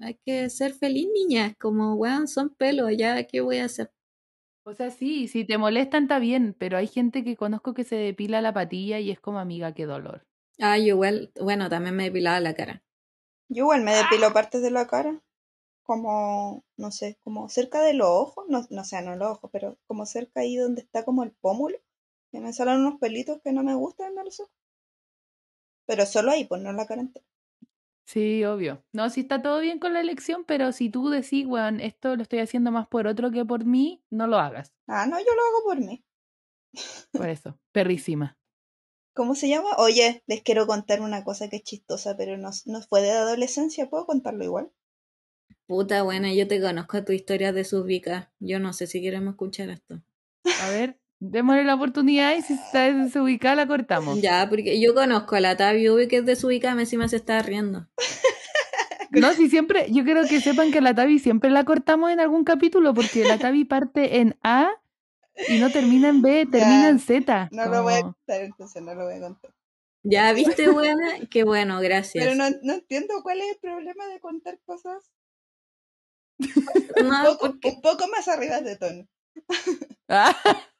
hay 0.00 0.14
que 0.24 0.50
ser 0.50 0.74
feliz, 0.74 1.08
niña. 1.12 1.54
Como, 1.60 1.94
weón, 1.94 2.26
son 2.28 2.50
pelos, 2.54 2.90
ya, 2.96 3.24
¿qué 3.26 3.40
voy 3.40 3.58
a 3.58 3.66
hacer? 3.66 3.92
O 4.64 4.72
sea, 4.72 4.90
sí, 4.92 5.26
si 5.26 5.44
te 5.44 5.58
molestan 5.58 6.04
está 6.04 6.20
bien, 6.20 6.54
pero 6.56 6.76
hay 6.76 6.86
gente 6.86 7.24
que 7.24 7.36
conozco 7.36 7.74
que 7.74 7.82
se 7.82 7.96
depila 7.96 8.40
la 8.40 8.52
patilla 8.54 9.00
y 9.00 9.10
es 9.10 9.18
como 9.18 9.40
amiga, 9.40 9.74
qué 9.74 9.84
dolor. 9.84 10.26
Ah, 10.60 10.78
yo 10.78 10.86
igual, 10.94 11.32
bueno, 11.40 11.68
también 11.68 11.96
me 11.96 12.04
depilaba 12.04 12.38
la 12.38 12.54
cara. 12.54 12.84
Yo 13.50 13.64
igual 13.64 13.82
me 13.82 13.94
depilo 13.94 14.32
partes 14.32 14.62
de 14.62 14.70
la 14.70 14.86
cara. 14.86 15.20
como, 15.84 16.64
no 16.76 16.92
sé, 16.92 17.18
como 17.24 17.48
cerca 17.48 17.82
de 17.82 17.94
los 17.94 18.08
ojos, 18.08 18.46
no, 18.48 18.62
no 18.70 18.84
sé, 18.84 19.02
no 19.02 19.16
los 19.16 19.30
ojos, 19.32 19.50
pero 19.52 19.78
como 19.86 20.06
cerca 20.06 20.40
ahí 20.40 20.56
donde 20.56 20.82
está 20.82 21.04
como 21.04 21.24
el 21.24 21.32
pómulo, 21.32 21.78
que 22.32 22.40
me 22.40 22.52
salen 22.54 22.80
unos 22.80 23.00
pelitos 23.00 23.40
que 23.42 23.52
no 23.52 23.64
me 23.64 23.74
gustan 23.74 24.10
en 24.18 24.24
los 24.26 24.40
ojos. 24.40 24.52
Pero 25.86 26.06
solo 26.06 26.30
ahí, 26.30 26.44
pues 26.44 26.62
no 26.62 26.70
en 26.70 26.76
la 26.76 26.86
cara 26.86 27.00
entera. 27.00 27.26
Sí, 28.08 28.42
obvio. 28.46 28.82
No, 28.94 29.10
sí 29.10 29.20
está 29.20 29.42
todo 29.42 29.60
bien 29.60 29.78
con 29.78 29.92
la 29.92 30.00
elección, 30.00 30.44
pero 30.46 30.72
si 30.72 30.88
tú 30.88 31.10
decís, 31.10 31.44
weón, 31.46 31.78
esto 31.78 32.16
lo 32.16 32.22
estoy 32.22 32.38
haciendo 32.38 32.70
más 32.72 32.88
por 32.88 33.06
otro 33.06 33.30
que 33.30 33.44
por 33.44 33.66
mí, 33.66 34.02
no 34.08 34.26
lo 34.26 34.38
hagas. 34.38 34.72
Ah, 34.86 35.06
no, 35.06 35.18
yo 35.18 35.26
lo 35.26 35.42
hago 35.42 35.64
por 35.64 35.78
mí. 35.80 36.02
Por 37.12 37.28
eso, 37.28 37.58
perrísima. 37.70 38.38
¿Cómo 39.14 39.34
se 39.34 39.50
llama? 39.50 39.76
Oye, 39.76 40.22
les 40.26 40.42
quiero 40.42 40.66
contar 40.66 41.02
una 41.02 41.22
cosa 41.22 41.50
que 41.50 41.56
es 41.56 41.64
chistosa, 41.64 42.16
pero 42.16 42.38
no, 42.38 42.48
no 42.64 42.80
fue 42.80 43.02
de 43.02 43.10
adolescencia, 43.10 43.90
¿puedo 43.90 44.06
contarlo 44.06 44.42
igual? 44.42 44.72
Puta 45.66 46.02
buena, 46.02 46.32
yo 46.32 46.48
te 46.48 46.62
conozco 46.62 47.04
tu 47.04 47.12
historia 47.12 47.52
de 47.52 47.64
Subica. 47.64 48.32
Yo 48.40 48.58
no 48.58 48.72
sé 48.72 48.86
si 48.86 49.02
queremos 49.02 49.32
escuchar 49.32 49.68
esto. 49.68 50.00
A 50.62 50.70
ver, 50.70 50.98
démosle 51.20 51.64
la 51.64 51.74
oportunidad 51.74 52.36
y 52.36 52.42
si 52.42 52.54
está 52.54 52.92
desubicada 52.92 53.54
la 53.56 53.66
cortamos. 53.66 54.20
Ya, 54.20 54.46
porque 54.48 54.80
yo 54.80 54.94
conozco 54.94 55.36
a 55.36 55.40
la 55.40 55.56
Tabi 55.56 55.88
Ubi 55.88 56.08
que 56.08 56.18
es 56.18 56.26
desubicada, 56.26 56.80
encima 56.80 57.08
se 57.08 57.16
está 57.16 57.40
riendo. 57.42 57.86
No, 59.10 59.32
si 59.32 59.48
siempre, 59.48 59.86
yo 59.90 60.04
quiero 60.04 60.22
que 60.24 60.40
sepan 60.40 60.70
que 60.70 60.80
la 60.82 60.94
Tabi 60.94 61.18
siempre 61.18 61.50
la 61.50 61.64
cortamos 61.64 62.10
en 62.10 62.20
algún 62.20 62.44
capítulo, 62.44 62.92
porque 62.94 63.24
la 63.24 63.38
Tabi 63.38 63.64
parte 63.64 64.18
en 64.20 64.36
A 64.42 64.70
y 65.48 65.58
no 65.58 65.70
termina 65.70 66.08
en 66.08 66.20
B, 66.20 66.46
termina 66.50 66.82
Ya, 66.82 66.88
en 66.90 66.98
Z. 66.98 67.48
No 67.52 67.66
lo 67.66 67.82
voy 67.82 67.94
a 67.94 68.02
contar, 68.02 68.42
entonces 68.42 68.82
no 68.82 68.94
lo 68.94 69.04
voy 69.04 69.14
a 69.14 69.20
contar. 69.20 69.50
Ya, 70.02 70.32
¿viste, 70.32 70.68
buena? 70.70 71.26
Qué 71.30 71.42
bueno, 71.44 71.80
gracias. 71.80 72.22
Pero 72.24 72.36
no, 72.36 72.44
no 72.62 72.74
entiendo 72.74 73.14
cuál 73.22 73.40
es 73.40 73.52
el 73.52 73.58
problema 73.58 74.06
de 74.06 74.20
contar 74.20 74.58
cosas 74.64 75.10
No, 76.38 77.02
un, 77.02 77.24
poco, 77.24 77.38
porque- 77.38 77.68
un 77.68 77.80
poco 77.80 78.06
más 78.08 78.28
arriba 78.28 78.60
de 78.60 78.76
tono. 78.76 79.08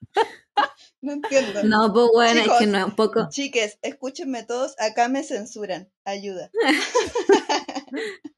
No 1.01 1.12
entiendo. 1.12 1.62
no, 1.62 1.92
pues 1.92 2.09
bueno, 2.12 2.40
es 2.40 2.49
que 2.59 2.66
no, 2.66 2.87
un 2.87 2.97
poco. 2.97 3.29
Chiques, 3.31 3.79
escúchenme 3.83 4.42
todos, 4.42 4.75
acá 4.81 5.09
me 5.09 5.23
censuran. 5.23 5.88
Ayuda. 6.05 6.51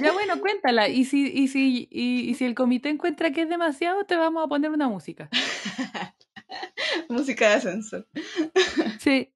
ya 0.00 0.12
bueno, 0.12 0.40
cuéntala. 0.40 0.88
Y 0.88 1.04
si, 1.04 1.26
y, 1.26 1.48
si, 1.48 1.88
y, 1.90 2.30
y 2.30 2.34
si 2.34 2.44
el 2.44 2.54
comité 2.54 2.90
encuentra 2.90 3.32
que 3.32 3.42
es 3.42 3.48
demasiado, 3.48 4.04
te 4.04 4.14
vamos 4.14 4.44
a 4.44 4.48
poner 4.48 4.70
una 4.70 4.88
música. 4.88 5.28
Música 7.08 7.48
de 7.48 7.54
ascensor. 7.54 8.08
Sí. 9.00 9.32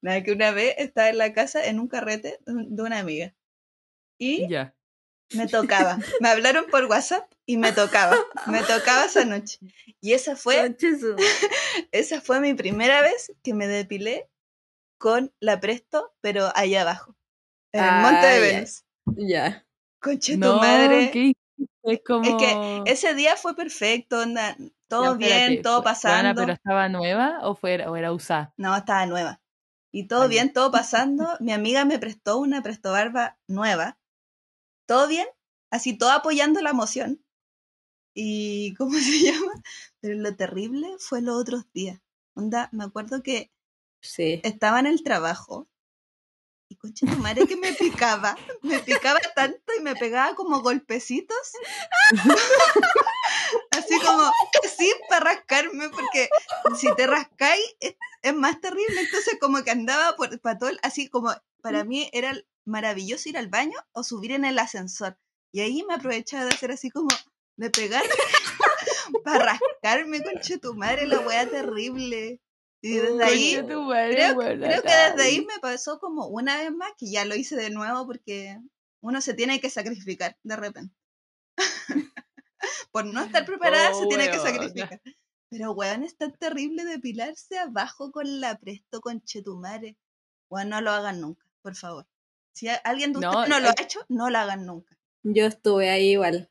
Nada, 0.00 0.22
que 0.22 0.32
una 0.32 0.52
vez 0.52 0.74
estaba 0.78 1.10
en 1.10 1.18
la 1.18 1.32
casa 1.32 1.66
en 1.66 1.80
un 1.80 1.88
carrete 1.88 2.38
de 2.46 2.82
una 2.82 2.98
amiga. 2.98 3.34
Y 4.18 4.48
Ya. 4.48 4.74
Me 5.34 5.46
tocaba. 5.46 5.98
Me 6.20 6.28
hablaron 6.28 6.66
por 6.70 6.84
WhatsApp 6.86 7.30
y 7.46 7.56
me 7.56 7.72
tocaba. 7.72 8.16
Me 8.46 8.62
tocaba 8.62 9.04
esa 9.04 9.24
noche. 9.24 9.58
Y 10.00 10.12
esa 10.12 10.36
fue, 10.36 10.76
esa 11.92 12.20
fue 12.20 12.40
mi 12.40 12.54
primera 12.54 13.02
vez 13.02 13.32
que 13.42 13.54
me 13.54 13.66
depilé 13.68 14.28
con 14.98 15.32
la 15.40 15.60
Presto, 15.60 16.12
pero 16.20 16.50
allá 16.54 16.82
abajo. 16.82 17.16
En 17.72 17.84
el 17.84 17.90
Ah, 17.90 18.02
Monte 18.02 18.26
de 18.26 18.40
ya. 18.50 18.56
Venus. 18.56 18.84
Ya. 19.16 19.64
Conche 20.00 20.34
tu 20.34 20.38
No, 20.38 20.56
madre. 20.58 21.10
¿qué 21.12 21.18
hiciste? 21.18 21.70
Es 21.84 22.00
como. 22.06 22.24
Es 22.24 22.34
que 22.36 22.90
ese 22.90 23.14
día 23.14 23.36
fue 23.36 23.54
perfecto, 23.54 24.20
onda, 24.20 24.56
todo 24.88 25.18
Ya, 25.18 25.46
bien, 25.48 25.62
todo 25.62 25.82
pasando. 25.82 26.40
¿Pero 26.40 26.52
estaba 26.52 26.88
nueva 26.88 27.38
o, 27.42 27.54
fue, 27.54 27.86
o 27.86 27.96
era 27.96 28.12
usada? 28.12 28.52
No, 28.56 28.76
estaba 28.76 29.06
nueva. 29.06 29.40
Y 29.92 30.06
todo 30.06 30.22
Ah, 30.24 30.26
bien, 30.28 30.52
todo 30.52 30.70
pasando. 30.70 31.28
Mi 31.40 31.52
amiga 31.52 31.84
me 31.84 31.98
prestó 31.98 32.38
una 32.38 32.62
presto 32.62 32.92
barba 32.92 33.38
nueva. 33.48 33.98
Todo 34.90 35.06
bien, 35.06 35.28
así 35.70 35.96
todo 35.96 36.10
apoyando 36.10 36.60
la 36.62 36.70
emoción. 36.70 37.24
Y 38.12 38.74
¿cómo 38.74 38.90
se 38.98 39.20
llama? 39.22 39.52
Pero 40.00 40.16
lo 40.16 40.34
terrible 40.34 40.88
fue 40.98 41.22
los 41.22 41.40
otros 41.40 41.64
días. 41.72 42.00
Onda, 42.34 42.68
me 42.72 42.82
acuerdo 42.82 43.22
que 43.22 43.52
Sí. 44.02 44.40
estaba 44.42 44.80
en 44.80 44.86
el 44.86 45.04
trabajo 45.04 45.68
y 46.68 46.74
concha 46.74 47.06
tu 47.06 47.16
madre 47.18 47.46
que 47.46 47.56
me 47.56 47.72
picaba, 47.72 48.36
me 48.62 48.80
picaba 48.80 49.20
tanto 49.36 49.72
y 49.78 49.80
me 49.80 49.94
pegaba 49.94 50.34
como 50.34 50.60
golpecitos. 50.60 51.52
así 53.70 53.96
como, 54.00 54.24
así 54.64 54.92
para 55.08 55.34
rascarme, 55.34 55.88
porque 55.90 56.28
si 56.76 56.92
te 56.96 57.06
rascáis 57.06 57.64
es, 57.78 57.94
es 58.22 58.34
más 58.34 58.60
terrible. 58.60 59.02
Entonces 59.02 59.38
como 59.40 59.62
que 59.62 59.70
andaba 59.70 60.16
por 60.16 60.40
para 60.40 60.58
todo, 60.58 60.70
así 60.82 61.08
como 61.08 61.32
para 61.62 61.84
mí 61.84 62.10
era 62.12 62.34
maravilloso 62.64 63.28
ir 63.28 63.38
al 63.38 63.48
baño 63.48 63.78
o 63.92 64.02
subir 64.02 64.32
en 64.32 64.44
el 64.44 64.58
ascensor. 64.58 65.18
Y 65.52 65.60
ahí 65.60 65.82
me 65.86 65.94
aprovechaba 65.94 66.44
de 66.44 66.54
hacer 66.54 66.70
así 66.70 66.90
como, 66.90 67.08
de 67.56 67.70
pegar 67.70 68.02
para 69.24 69.58
rascarme, 69.58 70.22
concha 70.22 70.58
tu 70.58 70.74
madre, 70.74 71.06
la 71.06 71.20
wea 71.20 71.48
terrible. 71.48 72.40
Y 72.82 72.94
desde 72.96 73.24
ahí 73.24 73.62
madre, 73.62 74.14
creo, 74.14 74.36
creo 74.36 74.82
que 74.82 74.88
desde 74.88 75.22
ahí 75.22 75.44
me 75.44 75.58
pasó 75.60 75.98
como 75.98 76.28
una 76.28 76.56
vez 76.56 76.72
más 76.72 76.90
que 76.96 77.10
ya 77.10 77.26
lo 77.26 77.34
hice 77.34 77.56
de 77.56 77.68
nuevo 77.68 78.06
porque 78.06 78.58
uno 79.02 79.20
se 79.20 79.34
tiene 79.34 79.60
que 79.60 79.68
sacrificar 79.68 80.38
de 80.42 80.56
repente. 80.56 80.94
Por 82.92 83.04
no 83.04 83.22
estar 83.22 83.44
preparada 83.44 83.90
Oh, 83.92 84.00
se 84.00 84.06
tiene 84.06 84.30
que 84.30 84.38
sacrificar. 84.38 85.00
Pero 85.50 85.72
weón, 85.72 86.04
es 86.04 86.16
tan 86.16 86.32
terrible 86.32 86.84
depilarse 86.84 87.58
abajo 87.58 88.12
con 88.12 88.40
la 88.40 88.56
presto 88.56 89.00
con 89.00 89.20
chetumare. 89.22 89.98
Weón, 90.48 90.70
no 90.70 90.80
lo 90.80 90.90
hagan 90.90 91.20
nunca, 91.20 91.44
por 91.62 91.76
favor. 91.76 92.06
Si 92.52 92.68
alguien 92.84 93.12
de 93.12 93.20
No, 93.20 93.30
ustedes 93.30 93.48
no 93.48 93.60
lo 93.60 93.68
ha 93.68 93.74
hay- 93.78 93.84
hecho, 93.84 94.00
no 94.08 94.30
lo 94.30 94.38
hagan 94.38 94.66
nunca. 94.66 94.96
Yo 95.22 95.46
estuve 95.46 95.90
ahí 95.90 96.12
igual. 96.12 96.50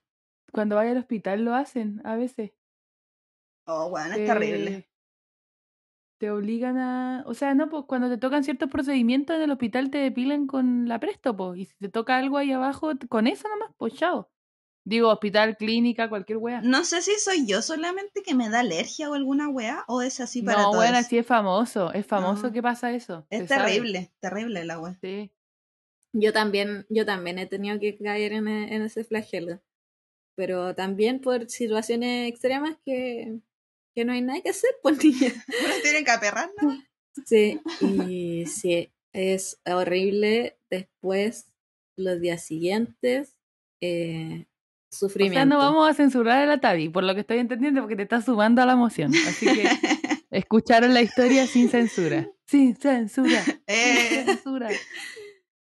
Cuando 0.51 0.75
vaya 0.75 0.91
al 0.91 0.97
hospital 0.97 1.43
lo 1.43 1.53
hacen 1.55 2.01
a 2.05 2.15
veces. 2.15 2.51
Oh, 3.65 3.88
weón, 3.88 4.12
es 4.12 4.17
te- 4.17 4.25
terrible. 4.25 4.89
Te 6.19 6.31
obligan 6.31 6.77
a. 6.77 7.23
O 7.27 7.33
sea, 7.33 7.53
no, 7.53 7.69
pues 7.69 7.85
cuando 7.88 8.09
te 8.09 8.17
tocan 8.17 8.43
ciertos 8.43 8.69
procedimientos 8.69 9.35
en 9.38 9.43
el 9.43 9.51
hospital 9.51 9.89
te 9.89 9.99
depilan 9.99 10.47
con 10.47 10.88
la 10.88 10.99
presto, 10.99 11.35
pues. 11.38 11.59
Y 11.59 11.65
si 11.65 11.75
te 11.77 11.88
toca 11.89 12.17
algo 12.17 12.38
ahí 12.38 12.51
abajo, 12.51 12.91
con 13.07 13.27
eso 13.27 13.47
nomás, 13.47 13.71
pues 13.77 13.93
chao. 13.93 14.29
Digo, 14.85 15.09
hospital, 15.09 15.55
clínica, 15.55 16.09
cualquier 16.09 16.39
wea. 16.39 16.62
No 16.62 16.83
sé 16.83 17.01
si 17.01 17.12
soy 17.19 17.45
yo 17.45 17.62
solamente 17.62 18.23
que 18.23 18.33
me 18.33 18.49
da 18.49 18.62
alergia 18.62 19.09
o 19.09 19.13
alguna 19.13 19.47
weá, 19.49 19.85
o 19.88 20.01
es 20.01 20.19
así 20.19 20.41
para 20.41 20.57
no, 20.57 20.71
todos. 20.71 20.77
bueno, 20.77 21.01
sí 21.03 21.17
es 21.17 21.25
famoso. 21.27 21.93
Es 21.93 22.05
famoso 22.05 22.47
No. 22.47 22.51
que 22.51 22.62
pasa 22.63 22.91
eso. 22.91 23.25
es 23.29 23.47
sabe. 23.47 23.65
terrible, 23.71 24.12
terrible 24.19 24.65
la 24.65 24.79
weá. 24.79 24.97
Sí. 25.01 25.31
Yo 26.13 26.34
también, 26.34 26.86
yo 26.89 27.06
también 27.06 27.39
he 27.39 27.45
tenido 27.45 27.80
que 27.80 27.98
caer 27.98 28.34
en, 28.34 28.48
e- 28.48 28.76
en 28.76 28.82
ese 28.82 29.04
flagelo. 29.04 29.62
Pero 30.36 30.74
también 30.76 31.19
por 31.19 31.50
situaciones 31.50 32.30
extremas 32.30 32.78
que, 32.86 33.39
que 33.93 34.06
no 34.06 34.13
hay 34.13 34.22
nada 34.22 34.41
que 34.41 34.50
hacer, 34.50 34.69
pues 34.82 35.04
niña. 35.04 35.34
Tienen 35.84 36.06
que 36.06 36.12
aperrar, 36.12 36.50
¿no? 36.62 36.69
Sí, 37.26 37.60
y 37.82 38.45
sí, 38.45 38.93
es 39.12 39.60
horrible. 39.65 40.58
Después, 40.69 41.52
los 41.98 42.22
días 42.22 42.45
siguientes, 42.45 43.36
eh, 43.82 44.45
O 44.91 44.95
sufrimiento. 44.95 45.36
sea, 45.39 45.45
no 45.45 45.58
vamos 45.58 45.89
a 45.89 45.93
censurar 45.93 46.43
a 46.43 46.45
la 46.45 46.62
Tabi, 46.62 46.88
por 46.88 47.04
lo 47.04 47.13
que 47.15 47.22
estoy 47.22 47.39
entendiendo, 47.39 47.82
porque 47.82 47.98
te 47.98 48.04
está 48.04 48.22
sumando 48.22 48.62
a 48.62 48.65
la 48.65 48.74
emoción. 48.74 49.12
Así 49.28 49.48
que 49.48 49.63
escucharon 50.32 50.93
la 50.93 51.02
historia 51.02 51.45
sin 51.45 51.67
censura. 51.69 52.30
Sin 52.45 52.76
censura. 52.78 53.43
Sin 53.43 53.56
Eh, 53.67 54.24
censura. 54.26 54.69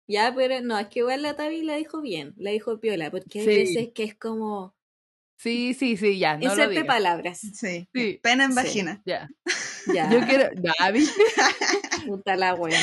Ya, 0.07 0.33
pero 0.35 0.61
no, 0.61 0.79
es 0.79 0.89
que 0.89 1.01
igual 1.01 1.23
la 1.23 1.35
Tabi 1.35 1.63
la 1.63 1.77
dijo 1.77 2.01
bien, 2.01 2.35
la 2.37 2.51
dijo 2.51 2.79
piola, 2.81 3.11
porque 3.11 3.41
hay 3.41 3.45
Sí. 3.47 3.51
veces 3.57 3.89
que 3.95 4.05
es 4.05 4.15
como 4.15 4.75
Sí, 5.37 5.75
sí, 5.75 5.97
sí, 5.97 6.19
ya. 6.19 6.35
No 6.37 6.45
lo 6.45 6.51
inserte 6.53 6.71
digas. 6.73 6.87
palabras. 6.87 7.39
sí. 7.41 7.89
Sí. 7.95 8.21
Pena 8.23 8.45
en 8.45 8.51
Sí. 8.53 8.57
vagina. 8.57 9.03
Ya. 9.05 9.29
Ya, 9.93 10.11
Yo 10.11 10.21
quiero. 10.27 10.51
¿viste? 10.93 11.23
puta 12.07 12.37
la 12.37 12.55
wea. 12.55 12.79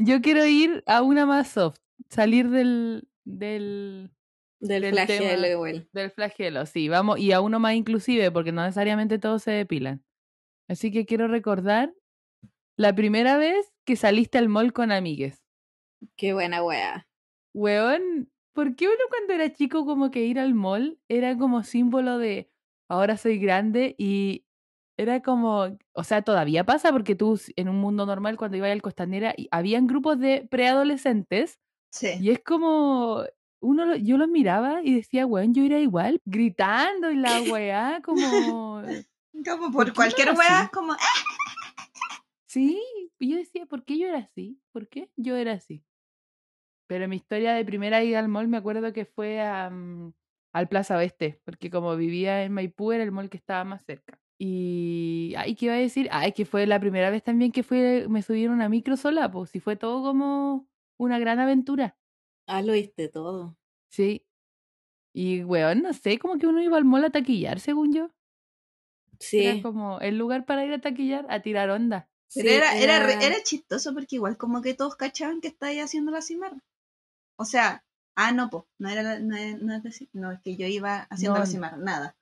Yo 0.00 0.20
quiero 0.20 0.44
ir 0.44 0.82
a 0.86 1.02
una 1.02 1.26
más 1.26 1.48
soft. 1.48 1.78
Salir 2.10 2.48
del. 2.50 3.08
del. 3.24 4.10
Del, 4.60 4.82
Del 4.82 4.92
flagelo 4.92 5.30
tema. 5.42 5.48
igual. 5.48 5.88
del 5.92 6.10
flagelo. 6.10 6.66
Sí, 6.66 6.88
vamos. 6.88 7.20
Y 7.20 7.30
a 7.32 7.40
uno 7.40 7.60
más 7.60 7.74
inclusive, 7.74 8.32
porque 8.32 8.50
no 8.50 8.62
necesariamente 8.62 9.18
todos 9.20 9.42
se 9.44 9.52
depilan. 9.52 10.02
Así 10.68 10.90
que 10.90 11.06
quiero 11.06 11.28
recordar 11.28 11.94
la 12.76 12.92
primera 12.94 13.36
vez 13.38 13.72
que 13.86 13.94
saliste 13.94 14.36
al 14.36 14.48
mall 14.48 14.72
con 14.72 14.90
amigues. 14.90 15.44
Qué 16.16 16.32
buena 16.32 16.62
wea. 16.62 17.06
Weón, 17.54 18.30
¿por 18.52 18.76
qué 18.76 18.86
uno 18.86 18.96
cuando 19.08 19.32
era 19.32 19.52
chico 19.52 19.84
como 19.84 20.10
que 20.10 20.24
ir 20.24 20.38
al 20.38 20.54
mall 20.54 20.98
era 21.08 21.36
como 21.36 21.62
símbolo 21.62 22.18
de 22.18 22.50
ahora 22.88 23.16
soy 23.16 23.38
grande 23.38 23.94
y 23.98 24.44
era 24.96 25.22
como, 25.22 25.78
o 25.92 26.04
sea, 26.04 26.22
todavía 26.22 26.64
pasa 26.64 26.90
porque 26.92 27.14
tú 27.14 27.40
en 27.56 27.68
un 27.68 27.76
mundo 27.76 28.04
normal 28.04 28.36
cuando 28.36 28.56
ibas 28.56 28.70
al 28.72 28.82
Costanera 28.82 29.34
habían 29.50 29.86
grupos 29.86 30.18
de 30.18 30.46
preadolescentes 30.50 31.58
Sí. 31.90 32.08
y 32.20 32.30
es 32.30 32.40
como 32.44 33.24
uno 33.60 33.96
yo 33.96 34.18
los 34.18 34.28
miraba 34.28 34.82
y 34.84 34.94
decía, 34.94 35.24
weón, 35.24 35.54
yo 35.54 35.62
era 35.64 35.78
igual, 35.80 36.20
gritando 36.26 37.10
y 37.10 37.16
la 37.16 37.40
weá 37.64 38.00
como 38.04 38.82
Como 39.44 39.70
¿Por 39.72 39.86
por 39.86 39.94
cualquier 39.94 40.32
weá, 40.32 40.68
como, 40.72 40.94
sí, 42.46 42.80
y 43.18 43.30
yo 43.30 43.36
decía, 43.36 43.66
¿por 43.66 43.84
qué 43.84 43.98
yo 43.98 44.08
era 44.08 44.18
así? 44.18 44.60
¿Por 44.72 44.88
qué 44.88 45.10
yo 45.16 45.36
era 45.36 45.52
así? 45.52 45.84
Pero 46.88 47.06
mi 47.06 47.16
historia 47.16 47.52
de 47.52 47.64
primera 47.64 48.02
ida 48.02 48.18
al 48.18 48.28
mall 48.28 48.48
me 48.48 48.56
acuerdo 48.56 48.92
que 48.92 49.04
fue 49.04 49.40
a, 49.40 49.70
mm, 49.70 50.12
al 50.54 50.68
Plaza 50.68 50.96
Oeste, 50.96 51.40
porque 51.44 51.70
como 51.70 51.94
vivía 51.96 52.42
en 52.42 52.52
Maipú 52.52 52.92
era 52.92 53.04
el 53.04 53.12
mall 53.12 53.28
que 53.30 53.36
estaba 53.36 53.62
más 53.64 53.84
cerca. 53.84 54.18
Y, 54.40 55.34
ay, 55.36 55.54
¿qué 55.54 55.66
iba 55.66 55.74
a 55.74 55.78
decir? 55.78 56.08
Ay, 56.10 56.32
que 56.32 56.46
fue 56.46 56.66
la 56.66 56.80
primera 56.80 57.10
vez 57.10 57.22
también 57.22 57.52
que 57.52 57.62
fue, 57.62 58.06
me 58.08 58.22
subieron 58.22 58.62
a 58.62 58.68
micro 58.68 58.96
sola, 58.96 59.30
pues, 59.30 59.54
y 59.54 59.60
fue 59.60 59.76
todo 59.76 60.02
como 60.02 60.66
una 60.96 61.18
gran 61.18 61.38
aventura. 61.40 61.96
Ah, 62.46 62.62
lo 62.62 62.72
viste 62.72 63.08
todo. 63.08 63.56
Sí. 63.90 64.24
Y, 65.12 65.44
weón, 65.44 65.82
no 65.82 65.92
sé, 65.92 66.18
como 66.18 66.38
que 66.38 66.46
uno 66.46 66.62
iba 66.62 66.78
al 66.78 66.84
mall 66.84 67.04
a 67.04 67.10
taquillar, 67.10 67.60
según 67.60 67.92
yo. 67.92 68.10
Era 69.30 69.54
Sí, 69.54 69.62
como 69.62 69.98
el 70.00 70.16
lugar 70.16 70.46
para 70.46 70.64
ir 70.64 70.72
a 70.72 70.80
taquillar, 70.80 71.26
a 71.28 71.42
tirar 71.42 71.70
onda. 71.70 72.08
Pero 72.34 72.48
sí, 72.48 72.54
era, 72.54 72.78
era, 72.78 73.12
era 73.20 73.42
chistoso 73.42 73.92
porque 73.94 74.16
igual 74.16 74.36
como 74.36 74.62
que 74.62 74.74
todos 74.74 74.96
cachaban 74.96 75.40
que 75.40 75.48
estáis 75.48 75.82
haciendo 75.82 76.12
la 76.12 76.22
cimarra. 76.22 76.62
O 77.38 77.44
sea, 77.44 77.84
ah, 78.16 78.32
no, 78.32 78.50
po, 78.50 78.68
no 78.78 78.88
era 78.88 79.02
la- 79.02 79.20
no, 79.20 79.36
es- 79.36 79.60
no 79.62 79.80
decir- 79.80 80.10
no, 80.12 80.32
es 80.32 80.40
que 80.40 80.56
yo 80.56 80.66
iba 80.66 81.02
haciendo 81.10 81.38
No, 81.44 81.76
nada. 81.78 82.16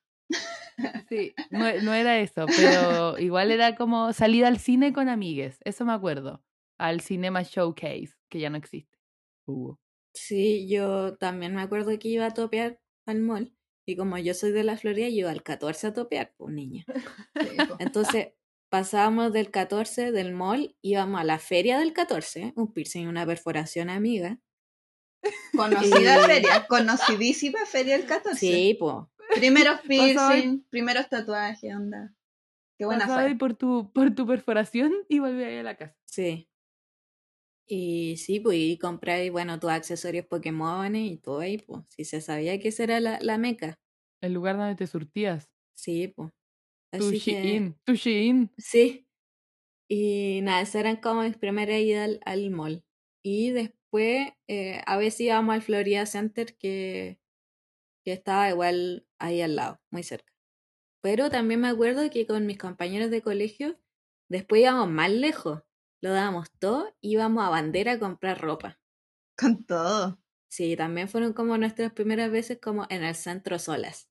Sí, 1.09 1.35
no, 1.51 1.73
no 1.83 1.95
era 1.95 2.19
eso, 2.19 2.45
pero 2.47 3.19
igual 3.19 3.51
era 3.51 3.77
como 3.77 4.13
salir 4.13 4.45
al 4.45 4.59
cine 4.59 4.93
con 4.93 5.09
amigues, 5.09 5.59
eso 5.65 5.85
me 5.85 5.93
acuerdo. 5.93 6.43
Al 6.79 7.01
Cinema 7.01 7.43
Showcase, 7.43 8.11
que 8.29 8.41
ya 8.41 8.51
no 8.51 8.59
existe. 8.59 8.99
Hubo. 9.47 9.81
Sí, 10.15 10.69
yo 10.69 11.17
también 11.17 11.55
me 11.55 11.63
acuerdo 11.63 11.99
que 11.99 12.09
iba 12.09 12.27
a 12.27 12.35
topear 12.35 12.79
al 13.07 13.21
mall. 13.21 13.55
Y 13.89 13.97
como 13.97 14.19
yo 14.19 14.35
soy 14.35 14.51
de 14.53 14.65
la 14.65 14.77
Florida, 14.77 15.09
yo 15.09 15.15
iba 15.21 15.31
al 15.31 15.43
14 15.43 15.87
a 15.87 15.93
topear, 15.95 16.35
pues 16.37 16.53
niña. 16.53 16.85
Sí, 17.41 17.57
po. 17.69 17.77
Entonces, 17.79 18.33
pasábamos 18.69 19.33
del 19.33 19.51
14 19.51 20.11
del 20.13 20.33
mall, 20.35 20.77
íbamos 20.83 21.21
a 21.21 21.25
la 21.25 21.39
feria 21.39 21.79
del 21.79 21.93
14, 21.93 22.53
un 22.57 22.73
piercing 22.73 23.05
y 23.05 23.07
una 23.07 23.25
perforación 23.25 23.89
amiga. 23.89 24.41
Conocida 25.57 26.27
feria, 26.27 26.67
conocidísima 26.69 27.65
feria 27.67 27.99
del 27.99 28.07
14. 28.07 28.39
Sí, 28.39 28.77
pues. 28.79 28.95
Primeros 29.35 29.81
piercing, 29.89 30.65
primeros 30.71 31.09
tatuajes, 31.09 31.75
onda. 31.75 32.15
Qué 32.79 32.85
buena 32.85 33.07
fue. 33.07 33.35
por 33.37 33.55
tu, 33.55 33.91
por 33.93 34.15
tu 34.15 34.27
perforación 34.27 34.93
y 35.09 35.19
volví 35.19 35.43
ahí 35.43 35.59
a 35.59 35.63
la 35.63 35.77
casa. 35.77 35.97
Sí. 36.05 36.49
Y 37.69 38.17
sí, 38.19 38.39
pues, 38.39 38.59
y 38.59 38.79
compré, 38.79 39.29
bueno, 39.31 39.59
tus 39.59 39.71
accesorios 39.71 40.27
Pokémon 40.27 40.95
y 40.95 41.17
todo 41.17 41.41
ahí, 41.41 41.59
pues. 41.59 41.85
Si 41.89 42.05
se 42.05 42.21
sabía 42.21 42.61
que 42.61 42.69
esa 42.69 42.85
era 42.85 43.01
la, 43.01 43.19
la 43.21 43.39
meca. 43.39 43.81
El 44.21 44.35
lugar 44.35 44.57
donde 44.57 44.77
te 44.77 44.87
surtías. 44.87 45.51
Sí, 45.75 46.09
pues. 46.09 46.31
Tu 46.93 47.09
Así 47.09 47.21
que, 47.21 47.43
Shein. 47.43 47.77
Tu 47.85 47.95
Shein. 47.95 48.53
sí. 48.57 49.03
Y 49.89 50.41
nada, 50.43 50.63
esas 50.63 50.77
eran 50.77 50.97
como 50.97 51.23
mis 51.23 51.37
primeras 51.37 51.79
idas 51.79 52.05
al, 52.05 52.21
al 52.25 52.51
mall. 52.51 52.85
Y 53.23 53.51
después, 53.51 53.77
eh, 53.93 54.83
a 54.87 54.97
veces 54.97 55.21
íbamos 55.21 55.55
al 55.55 55.63
Florida 55.63 56.07
Center, 56.07 56.57
que, 56.57 57.19
que 58.05 58.13
estaba 58.13 58.49
igual 58.49 59.07
ahí 59.19 59.41
al 59.43 59.57
lado, 59.57 59.81
muy 59.91 60.03
cerca. 60.03 60.33
Pero 61.03 61.31
también 61.31 61.61
me 61.61 61.69
acuerdo 61.69 62.11
que 62.11 62.27
con 62.27 62.47
mis 62.47 62.59
compañeros 62.59 63.11
de 63.11 63.23
colegio, 63.23 63.79
después 64.29 64.63
íbamos 64.63 64.89
más 64.89 65.11
lejos. 65.11 65.63
Lo 66.03 66.13
dábamos 66.13 66.51
todo, 66.59 66.95
íbamos 67.01 67.45
a 67.45 67.51
bandera 67.51 67.93
a 67.93 67.99
comprar 67.99 68.41
ropa. 68.41 68.79
Con 69.39 69.65
todo. 69.65 70.19
Sí, 70.49 70.77
también 70.77 71.09
fueron 71.09 71.33
como 71.33 71.59
nuestras 71.59 71.93
primeras 71.93 72.31
veces 72.31 72.59
como 72.61 72.87
en 72.89 73.05
el 73.05 73.15
centro 73.15 73.59
solas. 73.59 74.11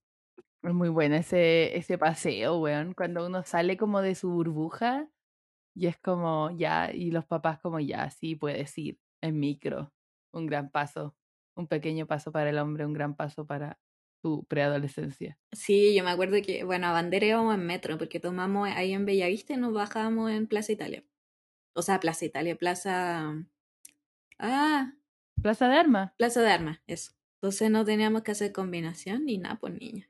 Es 0.63 0.73
muy 0.73 0.89
bueno 0.89 1.15
ese, 1.15 1.77
ese 1.77 1.97
paseo, 1.97 2.59
weón. 2.59 2.93
Cuando 2.93 3.25
uno 3.25 3.43
sale 3.43 3.77
como 3.77 4.01
de 4.01 4.15
su 4.15 4.31
burbuja 4.31 5.07
y 5.75 5.87
es 5.87 5.97
como 5.97 6.51
ya, 6.57 6.91
y 6.91 7.11
los 7.11 7.25
papás 7.25 7.59
como 7.59 7.79
ya, 7.79 8.09
sí, 8.09 8.35
puedes 8.35 8.77
ir 8.77 8.99
en 9.25 9.39
micro. 9.39 9.93
Un 10.31 10.45
gran 10.45 10.69
paso. 10.69 11.15
Un 11.55 11.67
pequeño 11.67 12.05
paso 12.05 12.31
para 12.31 12.49
el 12.49 12.57
hombre, 12.57 12.85
un 12.85 12.93
gran 12.93 13.15
paso 13.15 13.45
para 13.45 13.79
tu 14.21 14.43
preadolescencia. 14.45 15.37
Sí, 15.51 15.95
yo 15.95 16.03
me 16.03 16.09
acuerdo 16.09 16.37
que, 16.41 16.63
bueno, 16.63 16.87
a 16.87 16.91
bandera 16.91 17.27
íbamos 17.27 17.53
en 17.55 17.65
metro, 17.65 17.97
porque 17.97 18.19
tomamos 18.19 18.67
ahí 18.69 18.93
en 18.93 19.05
Bellavista 19.05 19.53
y 19.53 19.57
nos 19.57 19.73
bajábamos 19.73 20.31
en 20.31 20.47
Plaza 20.47 20.71
Italia. 20.71 21.03
O 21.73 21.81
sea, 21.81 21.99
Plaza 21.99 22.25
Italia, 22.25 22.57
Plaza... 22.57 23.35
Ah, 24.39 24.93
Plaza 25.41 25.67
de 25.67 25.77
Armas. 25.77 26.11
Plaza 26.17 26.41
de 26.41 26.49
Armas, 26.49 26.81
eso. 26.87 27.13
Entonces 27.35 27.69
no 27.69 27.85
teníamos 27.85 28.23
que 28.23 28.31
hacer 28.31 28.51
combinación 28.51 29.25
ni 29.25 29.37
nada, 29.37 29.59
pues 29.59 29.73
niña. 29.73 30.09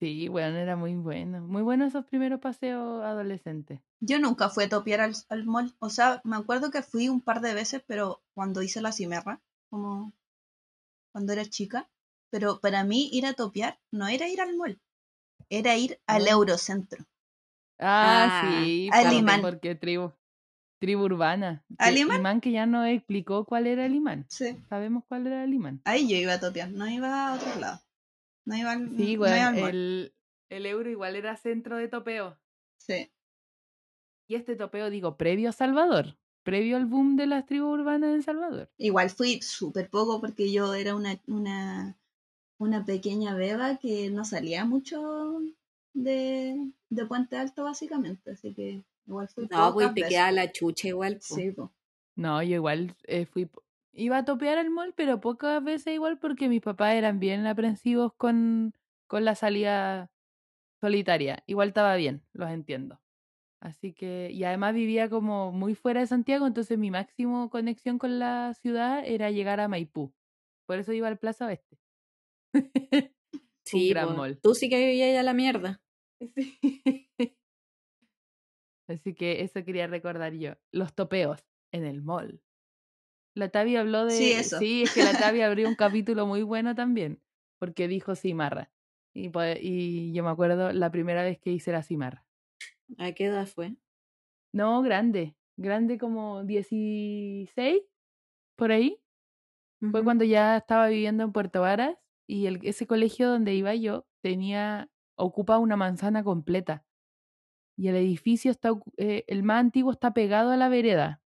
Sí, 0.00 0.28
weón, 0.28 0.54
era 0.56 0.76
muy 0.76 0.94
bueno. 0.96 1.40
Muy 1.40 1.62
bueno 1.62 1.84
esos 1.86 2.04
primeros 2.04 2.40
paseos 2.40 3.02
adolescentes. 3.04 3.80
Yo 4.00 4.18
nunca 4.18 4.48
fui 4.50 4.64
a 4.64 4.68
topear 4.68 5.00
al, 5.00 5.14
al 5.28 5.44
mall. 5.46 5.74
O 5.78 5.88
sea, 5.88 6.20
me 6.24 6.36
acuerdo 6.36 6.70
que 6.70 6.82
fui 6.82 7.08
un 7.08 7.20
par 7.20 7.40
de 7.40 7.54
veces, 7.54 7.82
pero 7.86 8.22
cuando 8.34 8.60
hice 8.62 8.82
la 8.82 8.92
cimarra, 8.92 9.40
como 9.70 10.12
cuando 11.12 11.32
era 11.32 11.44
chica. 11.44 11.88
Pero 12.30 12.58
para 12.60 12.82
mí 12.84 13.08
ir 13.12 13.26
a 13.26 13.34
topear 13.34 13.78
no 13.92 14.08
era 14.08 14.28
ir 14.28 14.40
al 14.40 14.56
mall, 14.56 14.80
era 15.48 15.76
ir 15.76 16.00
al 16.06 16.24
No. 16.24 16.30
Eurocentro. 16.30 17.04
Ah, 17.78 18.40
Ah, 18.42 18.50
sí, 18.64 18.88
al 18.92 19.02
porque- 19.04 19.16
imán. 19.16 19.40
porque 19.40 19.74
tribu, 19.76 20.12
tribu 20.80 21.04
urbana. 21.04 21.64
¿Al 21.78 21.94
Que- 21.94 22.00
imán? 22.00 22.40
que 22.40 22.50
ya 22.50 22.66
no 22.66 22.84
explicó 22.84 23.44
cuál 23.44 23.68
era 23.68 23.86
el 23.86 23.94
imán. 23.94 24.26
Sí. 24.28 24.56
Sabemos 24.68 25.04
cuál 25.08 25.28
era 25.28 25.44
el 25.44 25.54
imán. 25.54 25.80
Ahí 25.84 26.08
yo 26.08 26.16
iba 26.16 26.32
a 26.34 26.40
topear, 26.40 26.70
no 26.72 26.88
iba 26.88 27.28
a 27.28 27.34
otro 27.34 27.54
lado. 27.60 27.80
No 28.44 28.68
al, 28.68 28.96
Sí, 28.96 29.16
no 29.16 29.26
el, 29.68 30.14
el 30.50 30.66
euro 30.66 30.90
igual 30.90 31.16
era 31.16 31.36
centro 31.36 31.76
de 31.76 31.88
topeo. 31.88 32.38
Sí. 32.76 33.10
Y 34.26 34.34
este 34.36 34.56
topeo, 34.56 34.90
digo, 34.90 35.16
previo 35.16 35.50
a 35.50 35.52
Salvador, 35.52 36.16
previo 36.42 36.76
al 36.76 36.86
boom 36.86 37.16
de 37.16 37.26
las 37.26 37.46
tribus 37.46 37.78
urbanas 37.78 38.14
en 38.14 38.22
Salvador. 38.22 38.70
Igual 38.78 39.10
fui 39.10 39.40
súper 39.42 39.88
poco 39.90 40.20
porque 40.20 40.52
yo 40.52 40.74
era 40.74 40.94
una, 40.94 41.20
una, 41.26 41.96
una 42.58 42.84
pequeña 42.84 43.34
beba 43.34 43.78
que 43.78 44.10
no 44.10 44.24
salía 44.24 44.64
mucho 44.64 45.40
de, 45.92 46.70
de 46.88 47.06
Puente 47.06 47.36
Alto, 47.36 47.64
básicamente. 47.64 48.32
Así 48.32 48.54
que 48.54 48.82
igual 49.06 49.28
fui 49.28 49.46
No, 49.50 49.72
pues 49.72 49.92
te 49.94 50.02
queda 50.02 50.30
la 50.32 50.52
chucha 50.52 50.88
igual. 50.88 51.16
po. 51.16 51.34
Sí, 51.34 51.50
po. 51.50 51.72
No, 52.16 52.42
yo 52.42 52.54
igual 52.54 52.94
eh, 53.04 53.26
fui, 53.26 53.48
iba 53.94 54.18
a 54.18 54.24
topear 54.24 54.58
al 54.58 54.70
mall, 54.70 54.92
pero 54.94 55.20
pocas 55.20 55.62
veces 55.62 55.94
igual 55.94 56.18
porque 56.18 56.48
mis 56.48 56.60
papás 56.60 56.94
eran 56.94 57.18
bien 57.20 57.46
aprensivos 57.46 58.12
con, 58.14 58.74
con 59.06 59.24
la 59.24 59.34
salida 59.34 60.10
solitaria. 60.80 61.42
Igual 61.46 61.68
estaba 61.68 61.96
bien, 61.96 62.22
los 62.32 62.50
entiendo. 62.50 63.00
Así 63.60 63.94
que, 63.94 64.30
y 64.30 64.44
además 64.44 64.74
vivía 64.74 65.08
como 65.08 65.50
muy 65.50 65.74
fuera 65.74 66.00
de 66.00 66.06
Santiago, 66.06 66.46
entonces 66.46 66.78
mi 66.78 66.90
máximo 66.90 67.48
conexión 67.48 67.98
con 67.98 68.18
la 68.18 68.52
ciudad 68.54 69.02
era 69.06 69.30
llegar 69.30 69.60
a 69.60 69.68
Maipú. 69.68 70.12
Por 70.66 70.78
eso 70.78 70.92
iba 70.92 71.08
al 71.08 71.18
Plaza 71.18 71.46
Oeste. 71.46 71.78
Sí, 73.66 73.88
gran 73.88 74.14
mall. 74.14 74.38
Tú 74.42 74.54
sí 74.54 74.68
que 74.68 74.76
vivías 74.76 75.08
allá 75.08 75.20
a 75.20 75.22
la 75.22 75.32
mierda. 75.32 75.80
Sí. 76.20 77.10
Así 78.86 79.14
que 79.14 79.42
eso 79.42 79.64
quería 79.64 79.86
recordar 79.86 80.34
yo. 80.34 80.52
Los 80.70 80.94
topeos 80.94 81.46
en 81.72 81.84
el 81.86 82.02
mall. 82.02 82.42
La 83.34 83.48
Tavi 83.48 83.76
habló 83.76 84.04
de. 84.04 84.12
Sí, 84.12 84.32
eso. 84.32 84.58
Sí, 84.58 84.82
es 84.82 84.94
que 84.94 85.04
la 85.04 85.12
Tavi 85.12 85.40
abrió 85.42 85.68
un 85.68 85.74
capítulo 85.74 86.26
muy 86.26 86.42
bueno 86.42 86.74
también. 86.74 87.20
Porque 87.58 87.88
dijo 87.88 88.14
cimarra. 88.14 88.70
Y, 89.12 89.30
y 89.60 90.12
yo 90.12 90.24
me 90.24 90.30
acuerdo 90.30 90.72
la 90.72 90.90
primera 90.90 91.22
vez 91.22 91.38
que 91.38 91.50
hice 91.50 91.72
la 91.72 91.82
cimarra. 91.82 92.24
¿A 92.98 93.12
qué 93.12 93.26
edad 93.26 93.46
fue? 93.46 93.76
No, 94.52 94.82
grande. 94.82 95.36
Grande 95.56 95.98
como 95.98 96.44
16, 96.44 97.82
por 98.56 98.72
ahí. 98.72 99.00
Fue 99.90 100.02
cuando 100.02 100.24
ya 100.24 100.56
estaba 100.56 100.88
viviendo 100.88 101.24
en 101.24 101.32
Puerto 101.32 101.60
Varas 101.60 101.96
y 102.26 102.46
el, 102.46 102.60
ese 102.62 102.86
colegio 102.86 103.28
donde 103.28 103.54
iba 103.54 103.74
yo 103.74 104.06
tenía, 104.22 104.90
ocupa 105.16 105.58
una 105.58 105.76
manzana 105.76 106.24
completa. 106.24 106.86
Y 107.76 107.88
el 107.88 107.96
edificio 107.96 108.50
está, 108.50 108.70
eh, 108.96 109.24
el 109.26 109.42
más 109.42 109.60
antiguo 109.60 109.92
está 109.92 110.14
pegado 110.14 110.52
a 110.52 110.56
la 110.56 110.68
vereda. 110.68 111.22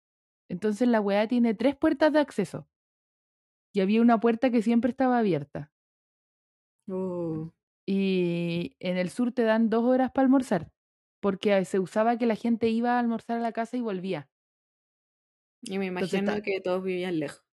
Entonces 0.49 0.87
la 0.87 1.01
weá 1.01 1.27
tiene 1.27 1.53
tres 1.53 1.75
puertas 1.75 2.13
de 2.13 2.19
acceso. 2.19 2.67
Y 3.73 3.79
había 3.79 4.01
una 4.01 4.19
puerta 4.19 4.51
que 4.51 4.61
siempre 4.61 4.91
estaba 4.91 5.19
abierta. 5.19 5.71
Uh, 6.89 7.47
Y 7.85 8.75
en 8.79 8.97
el 8.97 9.09
sur 9.09 9.31
te 9.31 9.43
dan 9.43 9.69
dos 9.69 9.83
horas 9.85 10.11
para 10.11 10.25
almorzar. 10.25 10.71
Porque 11.21 11.63
se 11.65 11.79
usaba 11.79 12.17
que 12.17 12.25
la 12.25 12.35
gente 12.35 12.69
iba 12.69 12.95
a 12.95 12.99
almorzar 12.99 13.37
a 13.37 13.41
la 13.41 13.51
casa 13.51 13.77
y 13.77 13.81
volvía. 13.81 14.29
y 15.61 15.77
me 15.79 15.85
Entonces 15.95 16.23
imagino 16.23 16.23
ta- 16.23 16.41
que 16.41 16.61
todos 16.61 16.83
vivían 16.83 17.19
lejos. 17.19 17.45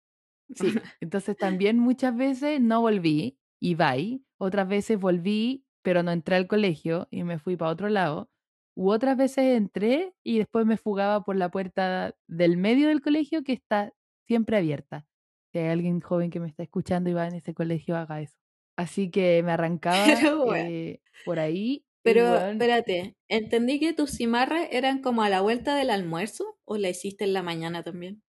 Sí, 0.52 0.80
entonces 1.00 1.36
también 1.38 1.78
muchas 1.78 2.16
veces 2.16 2.60
no 2.60 2.80
volví 2.80 3.38
y 3.60 3.74
bye. 3.74 4.22
Otras 4.38 4.68
veces 4.68 4.98
volví, 5.00 5.66
pero 5.82 6.02
no 6.02 6.12
entré 6.12 6.36
al 6.36 6.46
colegio 6.46 7.08
y 7.10 7.24
me 7.24 7.38
fui 7.38 7.56
para 7.56 7.70
otro 7.72 7.88
lado. 7.88 8.30
U 8.74 8.90
otras 8.90 9.16
veces 9.16 9.56
entré 9.56 10.14
y 10.22 10.38
después 10.38 10.66
me 10.66 10.76
fugaba 10.76 11.24
por 11.24 11.36
la 11.36 11.50
puerta 11.50 12.14
del 12.26 12.56
medio 12.56 12.88
del 12.88 13.00
colegio 13.02 13.44
que 13.44 13.52
está 13.52 13.92
siempre 14.26 14.56
abierta. 14.56 15.06
Si 15.52 15.58
hay 15.58 15.68
alguien 15.68 16.00
joven 16.00 16.30
que 16.30 16.40
me 16.40 16.48
está 16.48 16.62
escuchando 16.64 17.10
y 17.10 17.12
va 17.12 17.28
en 17.28 17.34
ese 17.34 17.54
colegio, 17.54 17.96
haga 17.96 18.20
eso. 18.20 18.36
Así 18.76 19.10
que 19.10 19.42
me 19.44 19.52
arrancaba 19.52 19.96
eh, 20.58 21.00
por 21.24 21.38
ahí. 21.38 21.84
Pero 22.02 22.36
espérate, 22.36 23.16
¿entendí 23.28 23.80
que 23.80 23.94
tus 23.94 24.10
cimarras 24.10 24.68
eran 24.70 25.00
como 25.00 25.22
a 25.22 25.30
la 25.30 25.40
vuelta 25.40 25.74
del 25.74 25.90
almuerzo 25.90 26.58
o 26.64 26.76
la 26.76 26.90
hiciste 26.90 27.24
en 27.24 27.32
la 27.32 27.42
mañana 27.42 27.82
también? 27.82 28.22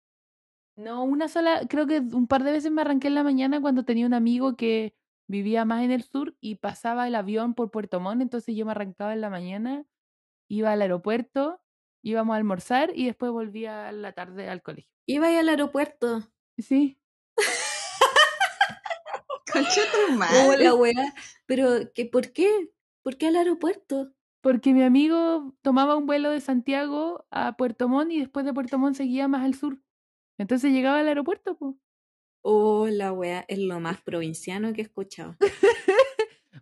No, 0.75 1.03
una 1.03 1.27
sola, 1.27 1.61
creo 1.67 1.87
que 1.87 1.99
un 1.99 2.27
par 2.27 2.43
de 2.43 2.51
veces 2.51 2.71
me 2.71 2.81
arranqué 2.81 3.07
en 3.07 3.15
la 3.15 3.23
mañana 3.23 3.61
cuando 3.61 3.85
tenía 3.85 4.05
un 4.05 4.13
amigo 4.13 4.55
que 4.55 4.95
vivía 5.27 5.65
más 5.65 5.83
en 5.83 5.91
el 5.91 6.03
sur 6.03 6.35
y 6.39 6.55
pasaba 6.55 7.07
el 7.07 7.15
avión 7.15 7.53
por 7.53 7.71
Puerto 7.71 7.99
Montt, 7.99 8.21
entonces 8.21 8.55
yo 8.55 8.65
me 8.65 8.71
arrancaba 8.71 9.13
en 9.13 9.21
la 9.21 9.29
mañana, 9.29 9.85
iba 10.53 10.71
al 10.71 10.81
aeropuerto, 10.81 11.61
íbamos 12.03 12.33
a 12.33 12.37
almorzar 12.37 12.91
y 12.95 13.05
después 13.05 13.31
volvía 13.31 13.87
a 13.87 13.91
la 13.91 14.13
tarde 14.13 14.49
al 14.49 14.61
colegio. 14.61 14.91
Iba 15.05 15.27
ahí 15.27 15.35
al 15.35 15.49
aeropuerto. 15.49 16.23
Sí, 16.57 16.99
Concha 19.51 19.81
tu 19.91 20.13
Hola, 20.13 20.17
madre. 20.17 20.71
weá. 20.73 21.13
Pero, 21.45 21.91
¿qué, 21.93 22.05
¿por 22.05 22.31
qué? 22.33 22.71
¿Por 23.03 23.17
qué 23.17 23.27
al 23.27 23.35
aeropuerto? 23.35 24.13
porque 24.41 24.73
mi 24.73 24.83
amigo 24.83 25.55
tomaba 25.61 25.95
un 25.95 26.05
vuelo 26.05 26.29
de 26.29 26.41
Santiago 26.41 27.25
a 27.31 27.55
Puerto 27.55 27.87
Montt 27.87 28.11
y 28.11 28.19
después 28.19 28.45
de 28.45 28.51
Puerto 28.53 28.77
Montt 28.77 28.97
seguía 28.97 29.29
más 29.29 29.45
al 29.45 29.53
sur. 29.53 29.79
Entonces 30.37 30.73
llegaba 30.73 30.99
al 30.99 31.07
aeropuerto, 31.07 31.55
pues. 31.57 31.75
Hola, 32.41 33.13
weá. 33.13 33.45
Es 33.47 33.59
lo 33.59 33.79
más 33.79 34.01
provinciano 34.01 34.73
que 34.73 34.81
he 34.81 34.83
escuchado. 34.83 35.37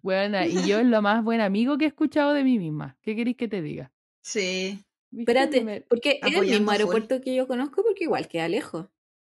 Bueno, 0.02 0.44
y 0.46 0.68
yo 0.68 0.80
es 0.80 0.86
lo 0.86 1.02
más 1.02 1.24
buen 1.24 1.42
amigo 1.42 1.78
que 1.78 1.86
he 1.86 1.88
escuchado 1.88 2.34
de 2.34 2.44
mí 2.44 2.58
misma. 2.58 2.98
¿Qué 3.02 3.16
queréis 3.16 3.38
que 3.38 3.48
te 3.48 3.62
diga? 3.62 3.92
Sí. 4.22 4.80
Espérate, 5.16 5.62
Me- 5.64 5.82
porque 5.82 6.20
es 6.24 6.36
el 6.36 6.42
mismo 6.42 6.66
full. 6.68 6.72
aeropuerto 6.74 7.22
que 7.22 7.36
yo 7.36 7.48
conozco, 7.48 7.84
porque 7.84 8.06
igual 8.06 8.28
queda 8.28 8.48
lejos. 8.48 8.88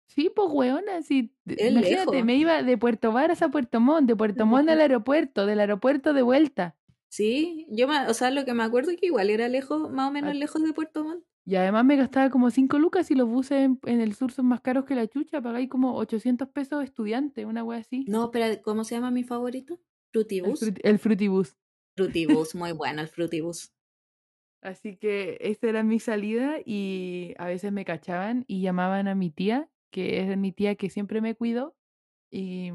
Sí, 0.06 0.30
pues 0.34 0.48
weona, 0.50 1.02
sí. 1.02 1.32
Es 1.46 1.70
Imagínate, 1.70 2.10
lejos. 2.12 2.24
me 2.24 2.36
iba 2.36 2.62
de 2.62 2.76
Puerto 2.76 3.12
Varas 3.12 3.42
a 3.42 3.48
Puerto 3.48 3.80
Montt, 3.80 4.08
de 4.08 4.16
Puerto 4.16 4.44
Montt 4.44 4.68
al 4.68 4.80
aeropuerto, 4.80 5.46
del 5.46 5.60
aeropuerto 5.60 6.12
de 6.12 6.22
vuelta. 6.22 6.76
Sí, 7.08 7.66
yo, 7.70 7.88
me- 7.88 8.06
o 8.08 8.14
sea, 8.14 8.30
lo 8.30 8.44
que 8.44 8.52
me 8.52 8.62
acuerdo 8.62 8.90
es 8.90 8.96
que 8.98 9.06
igual 9.06 9.30
era 9.30 9.48
lejos, 9.48 9.90
más 9.90 10.08
o 10.08 10.12
menos 10.12 10.30
Ah. 10.32 10.34
lejos 10.34 10.62
de 10.62 10.72
Puerto 10.72 11.04
Montt. 11.04 11.24
Y 11.46 11.56
además 11.56 11.84
me 11.84 11.96
gastaba 11.96 12.28
como 12.30 12.50
5 12.50 12.78
lucas 12.78 13.10
y 13.10 13.14
los 13.14 13.28
buses 13.28 13.52
en, 13.62 13.80
en 13.86 14.00
el 14.00 14.14
sur 14.14 14.30
son 14.30 14.46
más 14.46 14.60
caros 14.60 14.84
que 14.84 14.94
la 14.94 15.06
chucha. 15.08 15.40
Pagáis 15.40 15.68
como 15.68 15.96
800 15.96 16.48
pesos 16.48 16.84
estudiante, 16.84 17.46
una 17.46 17.64
wea 17.64 17.78
así. 17.80 18.04
No, 18.06 18.24
espera, 18.24 18.60
¿cómo 18.62 18.84
se 18.84 18.94
llama 18.94 19.10
mi 19.10 19.24
favorito? 19.24 19.80
El, 20.12 20.20
Frutibus. 20.22 20.60
fruti- 20.60 20.80
el 20.82 20.98
frutibus. 20.98 21.56
Frutibus, 21.96 22.54
muy 22.54 22.72
bueno 22.72 23.00
el 23.02 23.08
Frutibus. 23.08 23.72
Así 24.62 24.96
que 24.96 25.38
esa 25.40 25.68
era 25.68 25.82
mi 25.82 26.00
salida 26.00 26.58
y 26.64 27.34
a 27.38 27.46
veces 27.46 27.72
me 27.72 27.84
cachaban 27.84 28.44
y 28.46 28.60
llamaban 28.60 29.08
a 29.08 29.14
mi 29.14 29.30
tía, 29.30 29.70
que 29.90 30.20
es 30.20 30.36
mi 30.36 30.52
tía 30.52 30.74
que 30.74 30.90
siempre 30.90 31.20
me 31.20 31.34
cuidó. 31.34 31.76
Y 32.30 32.72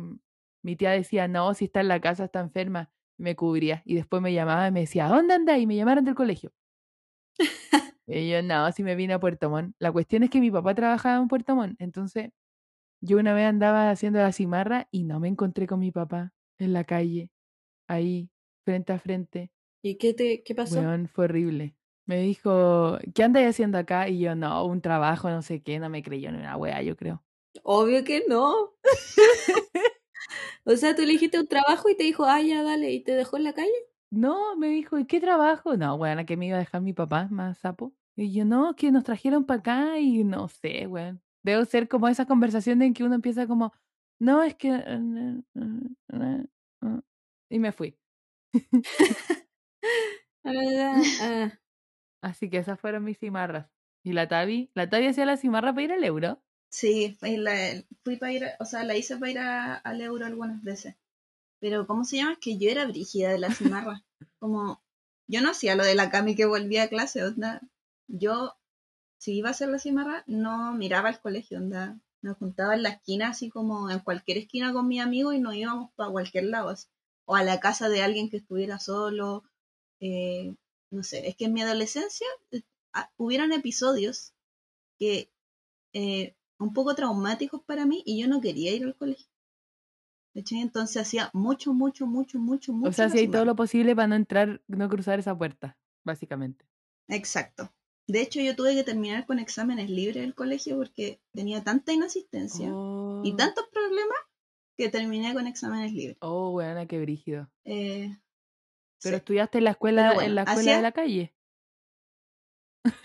mi 0.64 0.76
tía 0.76 0.92
decía, 0.92 1.28
no, 1.28 1.54
si 1.54 1.66
está 1.66 1.82
en 1.82 1.90
la 1.90 2.02
casa, 2.02 2.26
está 2.26 2.40
enferma. 2.40 2.92
Y 3.18 3.24
me 3.24 3.36
cubría. 3.36 3.84
Y 3.86 3.96
después 3.96 4.22
me 4.22 4.34
llamaba 4.34 4.68
y 4.68 4.72
me 4.72 4.82
decía, 4.82 5.06
¿a 5.06 5.10
dónde 5.10 5.36
andas? 5.36 5.60
Y 5.60 5.68
me 5.68 5.76
llamaron 5.76 6.06
del 6.06 6.16
colegio. 6.16 6.54
y 8.08 8.30
yo, 8.30 8.42
no, 8.44 8.72
si 8.72 8.84
me 8.84 8.96
vine 8.96 9.14
a 9.14 9.20
Puerto 9.20 9.50
Montt. 9.50 9.76
La 9.80 9.92
cuestión 9.92 10.24
es 10.24 10.30
que 10.30 10.40
mi 10.42 10.52
papá 10.52 10.76
trabajaba 10.76 11.22
en 11.22 11.28
Puerto 11.28 11.56
Montt. 11.56 11.76
Entonces, 11.80 12.32
yo 13.02 13.18
una 13.20 13.34
vez 13.34 13.46
andaba 13.48 13.92
haciendo 13.92 14.20
la 14.20 14.32
cimarra 14.34 14.88
y 14.92 15.04
no 15.04 15.20
me 15.20 15.28
encontré 15.30 15.68
con 15.68 15.80
mi 15.80 15.92
papá 15.92 16.34
en 16.60 16.74
la 16.74 16.84
calle, 16.84 17.30
ahí, 17.88 18.30
frente 18.64 18.94
a 18.94 19.00
frente. 19.00 19.52
¿Y 19.82 19.96
qué, 19.96 20.14
te, 20.14 20.44
qué 20.44 20.56
pasó? 20.56 20.80
Weón, 20.80 21.08
fue 21.08 21.26
horrible. 21.26 21.76
Me 22.06 22.20
dijo, 22.22 22.98
¿qué 23.14 23.24
andas 23.24 23.44
haciendo 23.46 23.78
acá? 23.78 24.10
Y 24.10 24.20
yo, 24.20 24.36
no, 24.36 24.66
un 24.66 24.82
trabajo, 24.82 25.30
no 25.30 25.42
sé 25.42 25.64
qué, 25.64 25.80
no 25.80 25.90
me 25.90 26.04
creyó 26.04 26.32
ni 26.32 26.38
una 26.38 26.56
wea, 26.56 26.82
yo 26.82 26.96
creo. 26.96 27.24
Obvio 27.64 28.04
que 28.04 28.24
no. 28.28 28.74
o 30.66 30.76
sea, 30.76 30.96
tú 30.96 31.02
le 31.02 31.14
dijiste 31.14 31.40
un 31.40 31.48
trabajo 31.48 31.90
y 31.90 31.98
te 31.98 32.04
dijo, 32.04 32.26
ah, 32.26 32.42
ya, 32.42 32.62
dale, 32.62 32.92
y 32.92 33.00
te 33.00 33.16
dejó 33.16 33.38
en 33.38 33.44
la 33.44 33.54
calle. 33.54 33.72
No, 34.12 34.56
me 34.56 34.70
dijo, 34.70 35.00
¿y 35.00 35.06
qué 35.06 35.20
trabajo? 35.20 35.78
No, 35.78 35.96
weón, 35.96 36.20
¿a 36.20 36.26
qué 36.26 36.38
me 36.38 36.48
iba 36.48 36.58
a 36.58 36.60
dejar 36.60 36.82
mi 36.82 36.94
papá 36.94 37.28
más 37.32 37.58
sapo? 37.58 37.94
Y 38.16 38.32
yo, 38.32 38.46
no, 38.46 38.76
que 38.76 38.92
nos 38.92 39.04
trajeron 39.04 39.46
para 39.46 39.60
acá 39.60 40.00
y 40.00 40.24
no 40.24 40.48
sé, 40.48 40.88
weón. 40.88 41.22
Debo 41.44 41.66
ser 41.66 41.88
como 41.88 42.08
esas 42.08 42.28
conversaciones 42.28 42.88
en 42.88 42.94
que 42.94 43.04
uno 43.04 43.16
empieza 43.16 43.46
como, 43.48 43.74
no, 44.20 44.44
es 44.44 44.56
que... 44.56 44.70
eh, 44.74 46.46
Y 47.50 47.60
me 47.60 47.72
fui. 47.72 47.98
Ah, 50.44 51.02
ah. 51.22 51.60
Así 52.22 52.50
que 52.50 52.58
esas 52.58 52.80
fueron 52.80 53.04
mis 53.04 53.20
cimarras. 53.20 53.70
¿Y 54.04 54.14
la 54.14 54.28
Tavi? 54.28 54.72
¿La 54.76 54.90
Tavi 54.90 55.08
hacía 55.08 55.26
la 55.26 55.38
cimarra 55.38 55.74
para 55.74 55.84
ir 55.84 55.94
al 55.94 56.04
euro? 56.04 56.44
Sí, 56.70 57.16
fui, 57.20 57.38
la- 57.38 57.84
fui 58.04 58.18
para 58.18 58.32
ir, 58.34 58.46
a- 58.46 58.56
o 58.60 58.66
sea, 58.66 58.84
la 58.84 58.96
hice 58.96 59.18
para 59.18 59.32
ir 59.32 59.40
a- 59.40 59.76
al 59.76 60.02
euro 60.02 60.26
algunas 60.26 60.62
veces. 60.64 60.96
Pero, 61.60 61.88
¿cómo 61.88 62.04
se 62.06 62.18
llama? 62.18 62.34
Es 62.34 62.40
que 62.40 62.58
yo 62.58 62.70
era 62.72 62.86
brígida 62.88 63.32
de 63.32 63.40
la 63.40 63.52
cimarra. 63.52 64.04
Como, 64.40 64.84
yo 65.28 65.42
no 65.42 65.52
hacía 65.52 65.76
lo 65.76 65.86
de 65.86 65.96
la 65.96 66.10
cami 66.12 66.36
que 66.36 66.46
volvía 66.46 66.84
a 66.84 66.90
clase, 66.90 67.24
onda. 67.24 67.62
Yo, 68.08 68.56
si 69.20 69.38
iba 69.38 69.50
a 69.50 69.52
hacer 69.52 69.70
la 69.70 69.80
cimarra, 69.80 70.24
no 70.28 70.74
miraba 70.74 71.10
el 71.10 71.20
colegio, 71.22 71.60
onda. 71.60 72.00
Me 72.26 72.34
juntaba 72.34 72.74
en 72.74 72.82
la 72.82 72.90
esquina, 72.90 73.30
así 73.30 73.52
como 73.52 73.92
en 73.92 74.00
cualquier 74.00 74.40
esquina 74.40 74.74
con 74.74 74.88
mi 74.88 75.00
amigo 75.00 75.32
y 75.32 75.40
nos 75.40 75.54
íbamos 75.54 75.92
para 75.96 76.10
cualquier 76.10 76.46
lado. 76.46 76.70
así. 76.70 76.88
O 77.26 77.36
a 77.36 77.44
la 77.44 77.60
casa 77.60 77.88
de 77.88 78.02
alguien 78.02 78.32
que 78.32 78.38
estuviera 78.38 78.80
solo. 78.80 79.44
eh, 80.00 80.56
no 80.90 81.04
sé, 81.04 81.28
es 81.28 81.36
que 81.36 81.46
en 81.46 81.54
mi 81.54 81.62
adolescencia 81.62 82.26
eh, 82.52 82.64
ah, 82.94 83.12
hubieron 83.18 83.52
episodios 83.52 84.34
que 84.98 85.30
eh, 85.94 86.36
un 86.58 86.74
poco 86.74 86.96
traumáticos 86.96 87.62
para 87.64 87.86
mí 87.86 88.02
y 88.08 88.20
yo 88.20 88.28
no 88.28 88.42
quería 88.42 88.74
ir 88.74 88.86
al 88.86 88.96
colegio. 88.96 89.28
¿Cachai? 90.34 90.62
Entonces 90.62 91.00
hacía 91.00 91.30
mucho, 91.32 91.74
mucho, 91.74 92.08
mucho, 92.08 92.40
mucho, 92.40 92.74
mucho. 92.74 92.90
O 92.90 92.94
sea, 92.94 93.06
hacía 93.06 93.30
todo 93.30 93.46
lo 93.46 93.56
posible 93.56 93.96
para 93.96 94.08
no 94.08 94.16
entrar, 94.16 94.64
no 94.68 94.90
cruzar 94.90 95.20
esa 95.20 95.38
puerta, 95.38 95.78
básicamente. 96.04 96.66
Exacto. 97.08 97.72
De 98.08 98.22
hecho, 98.22 98.40
yo 98.40 98.56
tuve 98.56 98.76
que 98.76 98.84
terminar 98.84 99.26
con 99.26 99.40
exámenes 99.40 99.90
libres 99.90 100.22
del 100.22 100.36
colegio 100.36 100.78
porque 100.78 101.20
tenía 101.34 101.64
tanta 101.64 101.92
inasistencia 101.94 102.68
y 102.68 103.32
Oh. 103.32 103.36
tantos 103.38 103.66
problemas 103.72 104.18
que 104.78 104.90
terminé 104.90 105.34
con 105.34 105.48
exámenes 105.48 105.94
libres. 105.94 106.18
Oh, 106.22 106.52
weona, 106.52 106.86
qué 106.86 107.00
brígido. 107.00 107.50
Eh, 107.66 108.16
Pero 109.02 109.18
sí. 109.18 109.20
estudiaste 109.20 109.58
en 109.60 109.64
la 109.64 109.72
escuela, 109.72 110.14
bueno, 110.14 110.22
en 110.30 110.36
la 110.36 110.44
escuela 110.44 110.76
de 110.76 110.82
la 110.82 110.92
calle. 110.92 111.34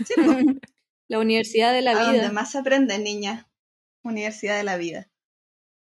Sí, 0.05 0.15
La 1.09 1.19
universidad 1.19 1.73
de 1.73 1.83
la 1.83 1.93
a 1.93 2.03
donde 2.05 2.19
vida. 2.19 2.33
más 2.33 2.51
se 2.53 2.59
aprende, 2.59 2.99
niña. 2.99 3.49
Universidad 4.03 4.57
de 4.57 4.65
la 4.65 4.77
vida. 4.77 5.11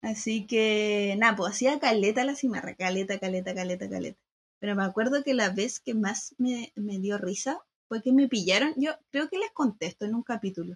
Así 0.01 0.47
que, 0.47 1.15
nada, 1.19 1.35
pues 1.37 1.53
hacía 1.53 1.79
caleta 1.79 2.25
la 2.25 2.35
cimarra, 2.35 2.75
caleta, 2.75 3.19
caleta, 3.19 3.55
caleta, 3.55 3.89
caleta. 3.89 4.19
Pero 4.59 4.75
me 4.75 4.85
acuerdo 4.85 5.23
que 5.23 5.33
la 5.35 5.51
vez 5.51 5.79
que 5.81 5.95
más 5.95 6.35
me, 6.39 6.73
me 6.75 6.99
dio 6.99 7.17
risa 7.19 7.65
fue 7.87 8.01
que 8.01 8.11
me 8.11 8.27
pillaron, 8.27 8.73
yo 8.75 8.91
creo 9.09 9.29
que 9.29 9.37
les 9.37 9.51
contesto 9.51 10.05
en 10.05 10.15
un 10.15 10.23
capítulo, 10.23 10.75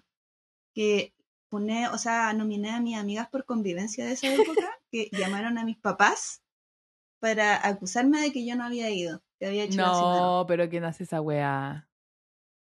que 0.74 1.14
pone, 1.48 1.88
o 1.88 1.98
sea, 1.98 2.32
nominé 2.32 2.70
a 2.70 2.80
mis 2.80 2.96
amigas 2.96 3.28
por 3.28 3.44
convivencia 3.44 4.06
de 4.06 4.12
esa 4.12 4.32
época, 4.32 4.70
que 4.90 5.08
llamaron 5.12 5.58
a 5.58 5.64
mis 5.64 5.76
papás 5.76 6.42
para 7.20 7.66
acusarme 7.66 8.20
de 8.20 8.32
que 8.32 8.44
yo 8.46 8.56
no 8.56 8.64
había 8.64 8.90
ido, 8.90 9.22
que 9.38 9.46
había 9.46 9.64
hecho. 9.64 9.76
No, 9.76 10.44
pero 10.48 10.68
¿quién 10.68 10.84
hace 10.84 11.04
esa 11.04 11.20
weá? 11.20 11.88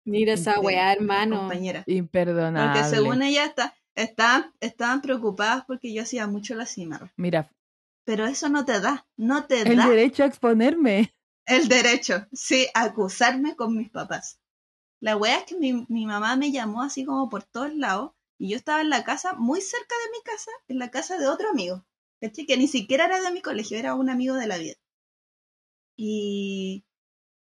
Mira 0.05 0.33
esa 0.33 0.59
weá, 0.59 0.93
hermano. 0.93 1.39
compañeras. 1.39 1.83
Imperdonable. 1.87 2.79
Porque 2.79 2.95
según 2.95 3.23
ella 3.23 3.45
está, 3.45 3.73
estaban, 3.95 4.53
estaban 4.59 5.01
preocupadas 5.01 5.65
porque 5.65 5.93
yo 5.93 6.03
hacía 6.03 6.27
mucho 6.27 6.53
la 6.53 6.67
cimarra. 6.67 7.11
Mira, 7.17 7.49
Pero 8.05 8.27
eso 8.27 8.49
no 8.49 8.65
te 8.65 8.79
da, 8.79 9.07
no 9.17 9.45
te 9.45 9.61
el 9.61 9.77
da 9.77 9.89
derecho 9.89 10.23
a 10.23 10.27
exponerme. 10.27 11.14
El 11.45 11.67
derecho, 11.67 12.27
sí, 12.33 12.67
a 12.73 12.83
acusarme 12.83 13.55
con 13.55 13.75
mis 13.75 13.89
papás. 13.89 14.39
La 14.99 15.17
wea 15.17 15.39
es 15.39 15.45
que 15.45 15.55
mi, 15.55 15.85
mi 15.89 16.05
mamá 16.05 16.35
me 16.35 16.51
llamó 16.51 16.81
así 16.81 17.05
como 17.05 17.29
por 17.29 17.43
todos 17.43 17.73
lados 17.75 18.11
y 18.37 18.49
yo 18.49 18.57
estaba 18.57 18.81
en 18.81 18.89
la 18.89 19.03
casa, 19.03 19.33
muy 19.33 19.61
cerca 19.61 19.95
de 20.03 20.11
mi 20.11 20.23
casa, 20.23 20.51
en 20.67 20.79
la 20.79 20.91
casa 20.91 21.17
de 21.17 21.27
otro 21.27 21.49
amigo, 21.49 21.85
¿cachai? 22.19 22.45
Que 22.45 22.57
ni 22.57 22.67
siquiera 22.67 23.05
era 23.05 23.21
de 23.21 23.31
mi 23.31 23.41
colegio, 23.41 23.77
era 23.77 23.95
un 23.95 24.09
amigo 24.09 24.35
de 24.35 24.47
la 24.47 24.57
vida. 24.57 24.75
Y, 25.95 26.85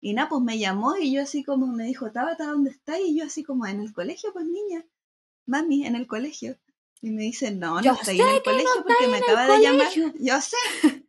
y 0.02 0.14
nada, 0.14 0.30
pues 0.30 0.42
me 0.44 0.60
llamó 0.60 0.98
y 0.98 1.14
yo 1.14 1.24
así 1.24 1.44
como 1.44 1.68
me 1.68 1.86
dijo, 1.86 2.12
Tabata, 2.12 2.46
¿dónde 2.46 2.72
estás? 2.72 3.00
Y 3.00 3.18
yo 3.18 3.26
así 3.26 3.44
como, 3.44 3.66
en 3.66 3.82
el 3.82 3.94
colegio, 3.94 4.32
pues 4.34 4.46
niña, 4.46 4.86
mami, 5.46 5.86
en 5.86 5.96
el 5.96 6.08
colegio. 6.08 6.60
Y 7.02 7.12
me 7.12 7.24
dice, 7.24 7.52
no, 7.52 7.76
no 7.76 7.82
Yo 7.82 7.94
estoy 7.94 8.22
en 8.22 8.28
el 8.28 8.36
no 8.36 8.44
colegio 8.44 8.84
porque 8.86 9.08
me 9.08 9.18
acaba 9.18 9.48
de 9.48 9.62
llamar. 9.62 9.88
Yo 10.20 10.42
sé. 10.42 11.03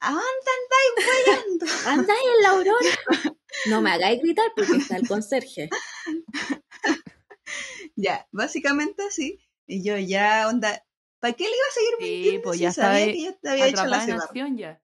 ¿A 0.00 0.10
dónde 0.12 0.50
andáis 0.58 1.08
weyando? 1.26 1.66
Andáis 1.86 2.20
en 2.36 2.42
la 2.42 2.50
aurora. 2.50 2.90
No 3.66 3.80
me 3.82 3.90
hagáis 3.90 4.20
gritar 4.22 4.46
porque 4.54 4.76
está 4.76 4.96
el 4.96 5.08
conserje. 5.08 5.68
Ya, 7.96 8.28
básicamente 8.30 9.02
así. 9.02 9.40
Y 9.66 9.82
yo 9.82 9.96
ya, 9.98 10.48
onda, 10.48 10.84
¿para 11.20 11.34
qué 11.34 11.44
le 11.44 11.50
iba 11.50 11.66
a 11.68 11.72
seguir 11.74 11.94
Sí, 11.98 12.04
mintiendo 12.04 12.42
pues 12.42 12.56
si 12.58 12.62
ya 12.62 12.72
sabía 12.72 13.06
que 13.06 13.22
yo 13.24 13.34
te 13.36 13.48
había 13.48 13.66
hecho 13.66 13.84
la 13.86 14.04
en 14.04 14.12
acción 14.12 14.56
ya. 14.56 14.82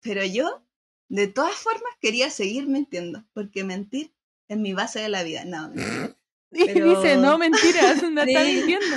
Pero 0.00 0.24
yo, 0.24 0.64
de 1.08 1.26
todas 1.26 1.54
formas, 1.56 1.92
quería 2.00 2.30
seguir 2.30 2.68
mintiendo, 2.68 3.24
porque 3.34 3.64
mentir 3.64 4.14
es 4.48 4.56
mi 4.56 4.72
base 4.72 5.00
de 5.00 5.08
la 5.08 5.22
vida. 5.24 5.44
No, 5.44 5.68
mentira. 5.70 6.16
Y 6.52 6.64
Pero- 6.64 7.00
dice, 7.02 7.16
no, 7.16 7.36
mentiras, 7.38 8.02
no 8.10 8.22
está 8.22 8.44
Sí. 8.44 8.52
mintiendo. 8.54 8.96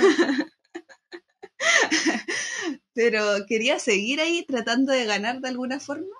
Pero 3.00 3.22
quería 3.48 3.76
seguir 3.78 4.20
ahí 4.20 4.44
tratando 4.52 4.92
de 4.92 5.04
ganar 5.12 5.40
de 5.40 5.48
alguna 5.48 5.78
forma. 5.80 6.16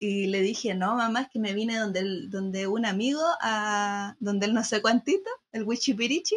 Y 0.00 0.28
le 0.28 0.40
dije, 0.42 0.74
no, 0.74 0.96
mamá, 0.96 1.22
es 1.22 1.28
que 1.30 1.40
me 1.40 1.54
vine 1.54 1.76
donde, 1.78 2.00
el- 2.00 2.30
donde 2.30 2.66
un 2.68 2.84
amigo, 2.86 3.22
a, 3.42 4.16
donde 4.20 4.46
el 4.46 4.54
no 4.54 4.64
sé 4.64 4.82
cuantito, 4.82 5.30
el 5.52 5.64
Wichipirichi, 5.64 6.36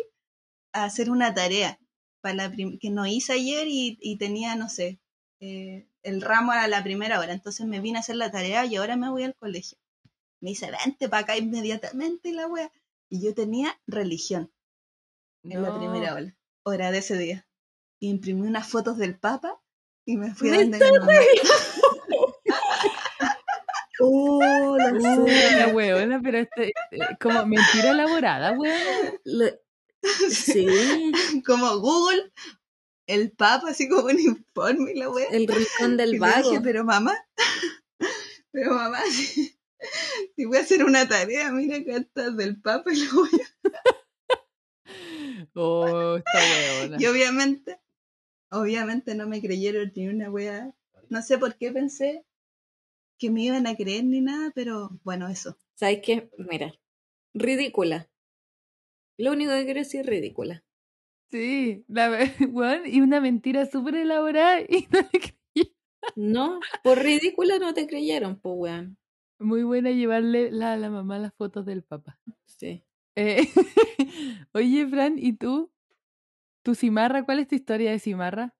a 0.74 0.86
hacer 0.86 1.10
una 1.12 1.34
tarea. 1.34 1.80
para 2.22 2.36
la 2.36 2.52
que 2.82 2.90
no 2.92 3.08
hice 3.08 3.34
ayer 3.34 3.68
y, 3.70 3.98
y 4.02 4.18
tenía, 4.18 4.56
no 4.56 4.70
sé, 4.70 5.00
eh, 5.42 5.88
el 6.04 6.22
ramo 6.22 6.52
a 6.54 6.68
la 6.68 6.84
primera 6.84 7.20
hora. 7.20 7.34
Entonces 7.34 7.66
me 7.68 7.80
vine 7.82 7.98
a 8.00 8.02
hacer 8.02 8.18
la 8.18 8.32
tarea 8.32 8.66
y 8.66 8.76
ahora 8.78 8.98
me 8.98 9.10
voy 9.12 9.24
al 9.24 9.36
colegio. 9.36 9.78
Me 10.42 10.52
dice, 10.52 10.72
vente 10.86 11.10
para 11.10 11.24
acá 11.24 11.38
inmediatamente 11.38 12.30
y 12.30 12.34
la 12.34 12.48
wea. 12.48 12.72
Y 13.10 13.22
yo 13.24 13.34
tenía 13.36 13.80
religión 13.88 14.52
en 15.50 15.62
la 15.62 15.72
primera 15.72 16.16
hora, 16.16 16.36
hora 16.64 16.92
de 16.92 16.98
ese 17.00 17.18
día. 17.18 17.48
Y 18.02 18.10
imprimí 18.10 18.46
unas 18.48 18.68
fotos 18.68 18.98
del 18.98 19.18
Papa 19.18 19.62
y 20.06 20.18
me 20.18 20.34
fui 20.36 20.50
a 20.50 20.52
Me 20.54 20.58
donde 20.66 20.80
mi 20.80 20.98
mamá. 21.00 21.14
Oh, 24.04 24.76
la 24.80 24.92
la 24.92 25.68
weona, 25.68 26.20
pero 26.24 26.40
este, 26.40 26.70
eh, 26.70 27.00
como 27.22 27.46
mentira 27.46 27.92
elaborada, 27.92 28.52
weona. 28.58 29.14
Lo- 29.26 29.60
Sí, 30.32 30.66
Como 31.46 31.78
Google, 31.78 32.34
el 33.06 33.32
Papa, 33.34 33.70
así 33.70 33.88
como 33.88 34.08
un 34.08 34.20
informe 34.20 34.94
y 34.94 34.96
la 34.98 35.10
wea. 35.10 35.28
el 35.30 35.48
rincón 35.48 35.98
del 35.98 36.18
vago. 36.20 36.60
pero 36.64 36.84
mamá, 36.84 37.16
pero 38.52 38.74
mamá, 38.74 39.00
si, 39.12 39.56
si 40.36 40.46
voy 40.46 40.58
a 40.58 40.62
hacer 40.62 40.84
una 40.84 41.08
tarea, 41.08 41.52
mira 41.52 41.84
cartas 41.86 42.36
del 42.36 42.60
Papa 42.60 42.92
y 42.92 42.96
la 43.06 43.14
wea. 43.14 43.48
Oh, 45.54 46.16
esta 46.18 46.40
weona. 46.40 46.98
Y 47.00 47.06
obviamente, 47.06 47.80
obviamente 48.52 49.16
no 49.16 49.28
me 49.28 49.42
creyeron 49.42 49.92
ni 49.96 50.08
una 50.08 50.30
wea. 50.30 50.74
No 51.10 51.22
sé 51.22 51.38
por 51.38 51.56
qué 51.56 51.72
pensé 51.72 52.26
que 53.18 53.30
me 53.30 53.44
iban 53.44 53.68
a 53.68 53.76
creer 53.76 54.04
ni 54.04 54.22
nada, 54.22 54.52
pero 54.54 55.00
bueno, 55.04 55.28
eso. 55.28 55.58
¿Sabes 55.76 56.02
qué? 56.04 56.30
Mira, 56.38 56.74
ridícula. 57.34 58.10
Lo 59.18 59.32
único 59.32 59.52
que 59.52 59.66
quiero 59.66 59.80
decir 59.80 60.02
es 60.02 60.08
ridícula. 60.08 60.64
Sí, 61.30 61.86
la 61.88 62.10
weón, 62.52 62.82
y 62.86 63.02
una 63.02 63.22
mentira 63.22 63.66
súper 63.66 63.96
elaborada 63.96 64.62
y 64.62 64.88
no 64.92 65.00
le 65.00 65.20
creí. 65.20 65.76
No, 66.16 66.60
por 66.84 67.00
ridícula 67.00 67.58
no 67.60 67.74
te 67.74 67.88
creyeron, 67.88 68.40
pues, 68.40 68.56
weón. 68.58 68.98
Muy 69.40 69.64
buena 69.64 69.92
llevarle 69.92 70.52
la, 70.52 70.74
a 70.74 70.78
la 70.78 70.90
mamá 70.90 71.18
las 71.20 71.34
fotos 71.34 71.66
del 71.66 71.84
papá. 71.84 72.20
Sí. 72.46 72.84
Eh, 73.16 73.48
Oye, 74.54 74.88
Fran, 74.88 75.18
¿y 75.18 75.34
tú? 75.34 75.72
¿Tu 76.64 76.74
cimarra? 76.74 77.24
¿Cuál 77.24 77.38
es 77.40 77.48
tu 77.48 77.54
historia 77.56 77.92
de 77.92 78.00
cimarra? 78.00 78.56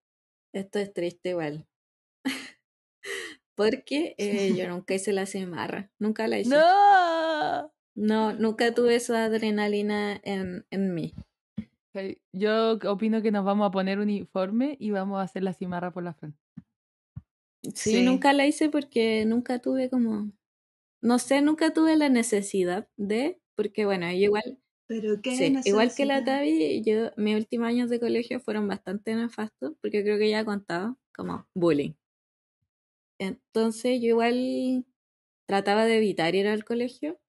Esto 0.54 0.78
es 0.78 0.94
triste 0.94 1.28
igual. 1.28 1.68
Porque 3.54 4.14
eh, 4.18 4.54
yo 4.54 4.68
nunca 4.68 4.94
hice 4.94 5.12
la 5.12 5.26
cimarra. 5.26 5.90
Nunca 5.98 6.26
la 6.28 6.38
hice. 6.38 6.66
¡No! 6.72 7.72
No, 7.94 8.34
nunca 8.34 8.74
tuve 8.74 8.96
esa 8.96 9.24
adrenalina 9.24 10.20
en, 10.24 10.66
en 10.70 10.92
mí. 10.94 11.14
Yo 12.32 12.78
opino 12.88 13.22
que 13.22 13.30
nos 13.32 13.44
vamos 13.44 13.66
a 13.68 13.70
poner 13.70 13.98
uniforme 13.98 14.76
y 14.78 14.90
vamos 14.90 15.18
a 15.20 15.22
hacer 15.22 15.42
la 15.42 15.52
cimarra 15.54 15.90
por 15.92 16.02
la 16.02 16.14
Fran. 16.14 16.36
Sí, 17.74 18.02
Sí. 18.02 18.02
nunca 18.02 18.32
la 18.32 18.46
hice 18.46 18.68
porque 18.70 19.24
nunca 19.24 19.60
tuve 19.60 19.88
como, 19.88 20.32
no 21.02 21.18
sé, 21.20 21.42
nunca 21.42 21.72
tuve 21.74 21.96
la 21.96 22.10
necesidad 22.10 22.88
de, 22.98 23.42
porque 23.56 23.86
bueno, 23.86 24.06
yo 24.10 24.16
igual, 24.18 24.61
Pero 24.86 25.20
qué 25.22 25.36
sí, 25.36 25.56
igual 25.64 25.94
que 25.94 26.04
la. 26.04 26.24
Tavi, 26.24 26.82
yo, 26.82 27.10
mis 27.16 27.36
últimos 27.36 27.68
años 27.68 27.88
de 27.88 28.00
colegio 28.00 28.40
fueron 28.40 28.68
bastante 28.68 29.14
nefastos, 29.14 29.74
porque 29.80 30.02
creo 30.02 30.18
que 30.18 30.30
ya 30.30 30.40
he 30.40 30.44
contado, 30.44 30.98
como 31.14 31.46
bullying. 31.54 31.92
Entonces 33.18 34.00
yo 34.00 34.08
igual 34.08 34.84
trataba 35.46 35.84
de 35.84 35.98
evitar 35.98 36.34
ir 36.34 36.48
al 36.48 36.64
colegio. 36.64 37.20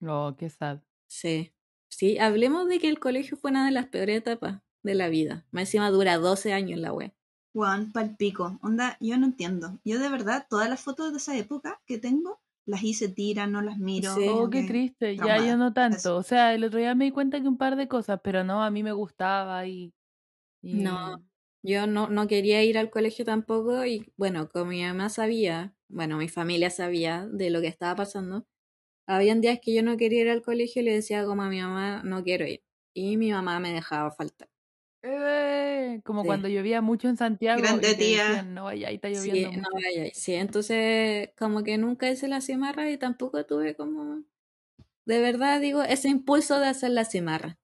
No, 0.00 0.36
qué 0.38 0.48
sad. 0.48 0.80
Sí, 1.08 1.52
sí, 1.90 2.18
hablemos 2.18 2.68
de 2.68 2.78
que 2.78 2.88
el 2.88 2.98
colegio 2.98 3.36
fue 3.36 3.50
una 3.50 3.66
de 3.66 3.72
las 3.72 3.86
peores 3.86 4.18
etapas 4.18 4.62
de 4.82 4.94
la 4.94 5.08
vida. 5.08 5.46
Más 5.50 5.62
encima 5.62 5.90
dura 5.90 6.18
12 6.18 6.52
años 6.52 6.78
la 6.78 6.92
web. 6.92 7.12
Juan, 7.52 7.92
palpico. 7.92 8.58
Onda, 8.62 8.96
yo 9.00 9.18
no 9.18 9.26
entiendo. 9.26 9.78
Yo 9.84 9.98
de 9.98 10.08
verdad, 10.08 10.46
todas 10.48 10.68
las 10.68 10.80
fotos 10.80 11.12
de 11.12 11.18
esa 11.18 11.36
época 11.36 11.80
que 11.86 11.98
tengo, 11.98 12.40
las 12.68 12.82
hice 12.84 13.08
tiras, 13.08 13.48
no 13.50 13.62
las 13.62 13.78
miro. 13.78 14.12
Sí. 14.12 14.26
Oh, 14.26 14.48
qué 14.50 14.62
triste. 14.62 15.18
Ya 15.18 15.38
yo 15.40 15.56
no 15.56 15.72
tanto. 15.72 15.96
Eso. 15.96 16.16
O 16.16 16.22
sea, 16.22 16.54
el 16.54 16.64
otro 16.64 16.78
día 16.78 16.94
me 16.94 17.06
di 17.06 17.10
cuenta 17.10 17.40
que 17.40 17.48
un 17.48 17.58
par 17.58 17.76
de 17.76 17.88
cosas, 17.88 18.20
pero 18.22 18.44
no, 18.44 18.62
a 18.62 18.70
mí 18.70 18.82
me 18.82 18.92
gustaba 18.92 19.66
y... 19.66 19.94
y- 20.62 20.78
No. 20.82 21.24
Yo 21.62 21.86
no, 21.88 22.08
no 22.08 22.28
quería 22.28 22.62
ir 22.64 22.78
al 22.78 22.90
colegio 22.90 23.24
tampoco 23.24 23.84
y 23.84 24.12
bueno, 24.16 24.48
como 24.48 24.66
mi 24.66 24.82
mamá 24.82 25.08
sabía, 25.10 25.74
bueno, 25.88 26.16
mi 26.16 26.28
familia 26.28 26.70
sabía 26.70 27.26
de 27.26 27.50
lo 27.50 27.60
que 27.60 27.66
estaba 27.66 27.96
pasando, 27.96 28.46
habían 29.06 29.40
días 29.42 29.60
que 29.62 29.74
yo 29.74 29.82
no 29.82 29.96
quería 29.98 30.22
ir 30.22 30.30
al 30.30 30.42
colegio 30.42 30.82
y 30.82 30.86
le 30.86 30.94
decía 30.94 31.24
como 31.26 31.42
a 31.44 31.50
mi 31.50 31.60
mamá, 31.62 32.02
no 32.04 32.24
quiero 32.24 32.46
ir. 32.46 32.64
Y 32.94 33.16
mi 33.18 33.32
mamá 33.32 33.60
me 33.60 33.72
dejaba 33.74 34.12
faltar. 34.12 34.48
Eh, 35.02 36.00
como 36.04 36.22
Sí. 36.22 36.26
cuando 36.26 36.48
llovía 36.48 36.80
mucho 36.80 37.08
en 37.08 37.16
Santiago. 37.16 37.60
Grande 37.62 37.94
tía. 37.94 38.24
decían, 38.28 38.54
no 38.54 38.64
vaya, 38.64 38.88
ahí 38.88 38.96
está 38.96 39.08
Sí, 39.08 39.14
lloviendo 39.14 39.50
no 39.52 39.68
mucho". 39.72 39.86
vaya. 39.96 40.10
Sí, 40.14 40.34
entonces 40.34 41.30
como 41.38 41.62
que 41.62 41.78
nunca 41.78 42.10
hice 42.10 42.26
la 42.28 42.40
cimarra 42.40 42.90
y 42.90 42.98
tampoco 42.98 43.44
tuve 43.46 43.76
como, 43.76 44.24
de 45.06 45.20
verdad 45.20 45.60
digo, 45.60 45.82
ese 45.84 46.08
impulso 46.08 46.60
de 46.60 46.68
hacer 46.68 46.90
la 46.92 47.04
cimarra. 47.04 47.58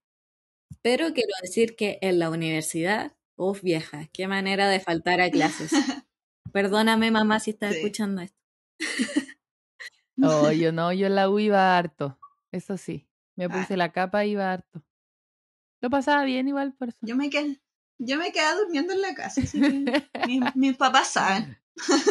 Pero 0.83 1.13
quiero 1.13 1.31
decir 1.43 1.75
que 1.77 1.99
en 2.01 2.19
la 2.19 2.29
universidad, 2.31 3.13
uff 3.37 3.61
vieja, 3.63 4.07
qué 4.13 4.27
manera 4.27 4.69
de 4.69 4.79
faltar 4.81 5.21
a 5.21 5.31
clases. 5.31 5.71
Perdóname 6.53 7.11
mamá 7.11 7.39
si 7.41 7.51
estás 7.51 7.73
Sí. 7.73 7.79
escuchando 7.79 8.21
esto. 8.23 8.37
Oh, 10.21 10.51
yo 10.51 10.71
no, 10.71 10.93
yo 10.93 11.07
en 11.07 11.15
la 11.15 11.29
U 11.29 11.39
iba 11.39 11.77
harto. 11.77 12.17
Eso 12.51 12.77
sí. 12.77 13.07
Me 13.35 13.45
Ah. 13.45 13.49
puse 13.49 13.77
la 13.77 13.91
capa 13.91 14.25
y 14.25 14.31
iba 14.31 14.51
harto. 14.53 14.83
Lo 15.85 15.91
pasaba 15.91 16.25
bien 16.25 16.47
igual 16.47 16.73
por 16.73 16.89
eso. 16.89 16.97
Yo 17.01 17.15
me 17.15 17.29
quedé, 17.29 17.61
yo 17.99 18.17
me 18.17 18.31
quedaba 18.31 18.57
durmiendo 18.57 18.91
en 18.91 19.01
la 19.01 19.13
casa, 19.13 19.41
así 19.41 19.61
que 19.61 19.85
mis, 20.25 20.41
mis 20.55 20.77
papás 20.77 21.09
saben. 21.09 21.59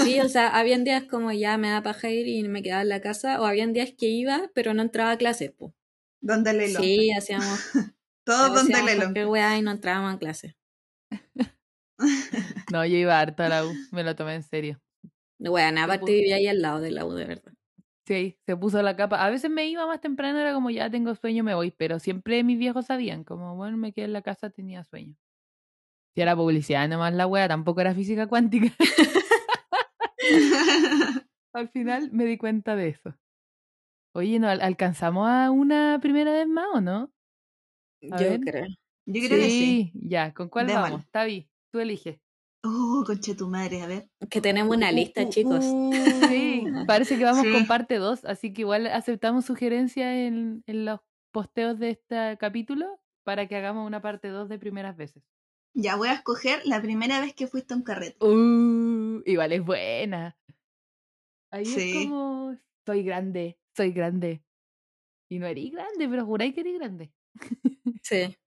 Sí, 0.04 0.20
o 0.20 0.28
sea, 0.28 0.46
habían 0.56 0.84
días 0.84 1.02
como 1.10 1.32
ya 1.32 1.58
me 1.58 1.70
da 1.70 1.82
paja 1.82 2.08
ir 2.08 2.28
y 2.28 2.46
me 2.46 2.62
quedaba 2.62 2.82
en 2.82 2.88
la 2.88 3.00
casa, 3.00 3.40
o 3.40 3.46
habían 3.46 3.72
días 3.72 3.90
que 3.98 4.06
iba, 4.06 4.48
pero 4.54 4.74
no 4.74 4.82
entraba 4.82 5.10
a 5.10 5.18
clases, 5.18 5.50
po. 5.50 5.74
Donde 6.20 6.52
Lelo. 6.52 6.78
Sí, 6.78 7.10
hacíamos, 7.10 7.48
Todo 8.24 8.50
donde 8.50 8.80
Lelo. 8.80 9.02
cualquier 9.02 9.26
weá 9.26 9.58
y 9.58 9.62
no 9.62 9.72
entrábamos 9.72 10.14
a 10.14 10.18
clases. 10.20 10.54
No, 12.72 12.86
yo 12.86 12.96
iba 12.96 13.18
harto 13.18 13.42
a 13.42 13.48
la 13.48 13.66
U. 13.66 13.74
Me 13.90 14.04
lo 14.04 14.14
tomé 14.14 14.36
en 14.36 14.44
serio. 14.44 14.80
Bueno, 15.40 15.82
aparte 15.82 16.12
vivía 16.12 16.36
ahí 16.36 16.46
al 16.46 16.62
lado 16.62 16.80
de 16.80 16.92
la 16.92 17.04
U, 17.04 17.12
de 17.12 17.24
verdad. 17.24 17.52
Sí, 18.06 18.38
se 18.44 18.56
puso 18.56 18.82
la 18.82 18.96
capa. 18.96 19.24
A 19.24 19.30
veces 19.30 19.50
me 19.50 19.66
iba 19.66 19.86
más 19.86 20.00
temprano, 20.00 20.38
era 20.38 20.52
como 20.52 20.68
ya 20.70 20.90
tengo 20.90 21.14
sueño, 21.14 21.42
me 21.42 21.54
voy. 21.54 21.70
Pero 21.70 21.98
siempre 21.98 22.44
mis 22.44 22.58
viejos 22.58 22.86
sabían, 22.86 23.24
como 23.24 23.56
bueno, 23.56 23.76
me 23.78 23.92
quedé 23.92 24.04
en 24.06 24.12
la 24.12 24.22
casa, 24.22 24.50
tenía 24.50 24.84
sueño. 24.84 25.14
Si 26.14 26.20
era 26.20 26.36
publicidad 26.36 26.88
nomás 26.88 27.14
la 27.14 27.26
wea, 27.26 27.48
tampoco 27.48 27.80
era 27.80 27.94
física 27.94 28.26
cuántica. 28.26 28.68
Al 31.52 31.68
final 31.70 32.10
me 32.12 32.24
di 32.24 32.36
cuenta 32.36 32.76
de 32.76 32.88
eso. 32.88 33.14
Oye, 34.14 34.38
¿no 34.38 34.48
al- 34.48 34.60
alcanzamos 34.60 35.28
a 35.28 35.50
una 35.50 35.98
primera 36.00 36.32
vez 36.32 36.46
más 36.46 36.66
o 36.72 36.80
no? 36.80 37.12
A 38.10 38.18
Yo 38.20 38.28
ver. 38.30 38.40
creo. 38.40 38.66
Yo 39.06 39.26
creo 39.26 39.38
que 39.38 39.50
sí. 39.50 39.92
Ya, 39.94 40.32
¿con 40.34 40.48
cuál 40.48 40.66
Démosle. 40.66 40.90
vamos? 40.90 41.06
Tavi, 41.10 41.48
tú 41.70 41.80
eliges. 41.80 42.18
Oh, 42.66 43.04
conche 43.06 43.34
tu 43.34 43.46
madre, 43.48 43.82
a 43.82 43.86
ver. 43.86 44.08
Que 44.30 44.40
tenemos 44.40 44.74
una 44.74 44.90
Uh, 44.90 44.94
lista, 44.94 45.22
uh, 45.24 45.28
chicos. 45.28 45.62
uh. 45.64 45.92
Sí, 46.28 46.64
parece 46.88 47.18
que 47.18 47.24
vamos 47.24 47.44
con 47.52 47.66
parte 47.66 47.96
2, 47.96 48.24
así 48.24 48.54
que 48.54 48.62
igual 48.62 48.86
aceptamos 48.86 49.44
sugerencias 49.44 50.14
en, 50.14 50.62
en 50.66 50.84
los 50.86 51.00
posteos 51.32 51.78
de 51.78 51.90
este 51.90 52.38
capítulo 52.38 53.00
para 53.24 53.46
que 53.48 53.56
hagamos 53.56 53.86
una 53.86 54.00
parte 54.00 54.28
2 54.28 54.48
de 54.48 54.58
primeras 54.58 54.96
veces. 54.96 55.22
Ya 55.76 55.96
voy 55.96 56.08
a 56.08 56.14
escoger 56.14 56.62
la 56.64 56.80
primera 56.80 57.20
vez 57.20 57.34
que 57.34 57.48
fuiste 57.48 57.74
a 57.74 57.76
un 57.76 57.82
carrete. 57.82 58.24
Uh, 58.24 59.22
igual 59.26 59.52
es 59.52 59.64
buena. 59.64 60.38
Ahí 61.52 61.66
Sí. 61.66 61.90
es 61.90 62.04
como, 62.06 62.56
soy 62.86 63.02
grande, 63.02 63.58
soy 63.76 63.92
grande. 63.92 64.42
Y 65.30 65.38
no 65.38 65.46
eres 65.46 65.70
grande, 65.70 66.08
pero 66.08 66.24
juráis 66.24 66.54
que 66.54 66.60
eres 66.60 66.78
grande. 66.78 67.12
Sí. 68.02 68.34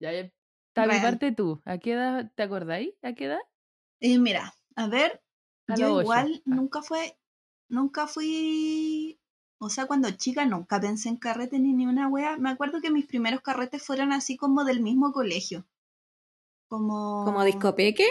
Ya, 0.00 0.12
ya. 0.12 0.30
Tavi, 0.78 0.90
Real. 0.90 1.02
parte 1.02 1.32
tú. 1.32 1.60
¿A 1.64 1.78
qué 1.78 1.92
edad 1.92 2.30
te 2.34 2.42
acordáis? 2.42 2.94
¿A 3.02 3.12
qué 3.14 3.24
edad? 3.26 3.40
Y 4.00 4.18
mira, 4.18 4.54
a 4.76 4.86
ver, 4.88 5.22
A 5.68 5.76
yo 5.76 6.00
igual 6.00 6.42
Ah. 6.46 6.54
nunca 6.54 6.82
fue, 6.82 7.18
nunca 7.68 8.06
fui, 8.06 9.18
o 9.58 9.68
sea, 9.70 9.86
cuando 9.86 10.10
chica 10.12 10.44
nunca 10.46 10.80
pensé 10.80 11.08
en 11.08 11.16
carrete 11.16 11.58
ni 11.58 11.72
ni 11.72 11.86
una 11.86 12.08
wea. 12.08 12.36
Me 12.36 12.50
acuerdo 12.50 12.80
que 12.80 12.90
mis 12.90 13.06
primeros 13.06 13.40
carretes 13.40 13.82
fueron 13.82 14.12
así 14.12 14.36
como 14.36 14.64
del 14.64 14.80
mismo 14.80 15.12
colegio. 15.12 15.66
Como, 16.68 17.24
¿Como 17.24 17.44
discopeque? 17.44 18.06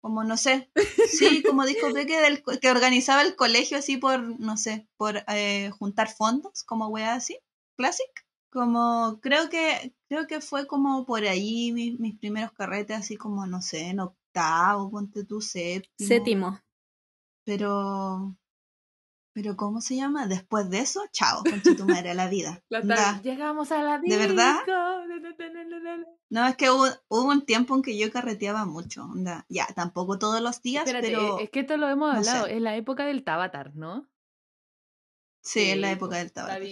como 0.00 0.22
no 0.22 0.36
sé, 0.36 0.70
sí, 1.08 1.42
como 1.42 1.64
discoteca 1.66 2.20
del 2.20 2.42
que 2.60 2.70
organizaba 2.70 3.22
el 3.22 3.34
colegio 3.34 3.76
así 3.78 3.96
por, 3.96 4.38
no 4.38 4.56
sé, 4.56 4.88
por 4.96 5.24
eh, 5.28 5.70
juntar 5.78 6.08
fondos, 6.08 6.62
como 6.62 6.86
wea 6.88 7.14
así, 7.14 7.36
classic. 7.76 8.25
Como 8.56 9.20
creo 9.20 9.50
que 9.50 9.94
creo 10.08 10.26
que 10.26 10.40
fue 10.40 10.66
como 10.66 11.04
por 11.04 11.22
ahí 11.24 11.72
mis, 11.72 12.00
mis 12.00 12.18
primeros 12.18 12.52
carretes 12.52 12.96
así 12.96 13.14
como 13.18 13.46
no 13.46 13.60
sé, 13.60 13.88
en 13.88 14.00
octavo, 14.00 14.90
ponte 14.90 15.24
tú 15.26 15.42
séptimo. 15.42 16.08
Séptimo. 16.08 16.60
Pero 17.44 18.34
pero 19.34 19.58
¿cómo 19.58 19.82
se 19.82 19.96
llama? 19.96 20.26
Después 20.26 20.70
de 20.70 20.78
eso, 20.78 21.02
chao, 21.12 21.42
con 21.44 21.76
tu 21.76 21.84
madre 21.84 22.12
a 22.12 22.14
la 22.14 22.30
vida. 22.30 22.62
La 22.70 23.20
Llegamos 23.22 23.70
a 23.72 23.82
la 23.82 23.98
¿De 23.98 24.16
verdad? 24.16 24.56
No, 26.30 26.46
es 26.46 26.56
que 26.56 26.70
hubo, 26.70 26.86
hubo 27.08 27.28
un 27.28 27.44
tiempo 27.44 27.76
en 27.76 27.82
que 27.82 27.98
yo 27.98 28.10
carreteaba 28.10 28.64
mucho. 28.64 29.04
Onda. 29.04 29.44
Ya, 29.50 29.66
tampoco 29.74 30.18
todos 30.18 30.40
los 30.40 30.62
días, 30.62 30.86
Espérate, 30.86 31.08
pero 31.08 31.38
eh, 31.38 31.44
es 31.44 31.50
que 31.50 31.60
esto 31.60 31.76
lo 31.76 31.90
hemos 31.90 32.10
no 32.10 32.18
hablado. 32.20 32.46
sé. 32.46 32.56
Es 32.56 32.62
la 32.62 32.74
época 32.76 33.04
del 33.04 33.22
Tabatar, 33.22 33.76
¿no? 33.76 34.08
Sí, 35.46 35.70
en 35.70 35.80
la 35.80 35.88
Sí, 35.88 35.94
época 35.94 36.16
po. 36.16 36.18
del 36.18 36.32
tabaco. 36.32 36.64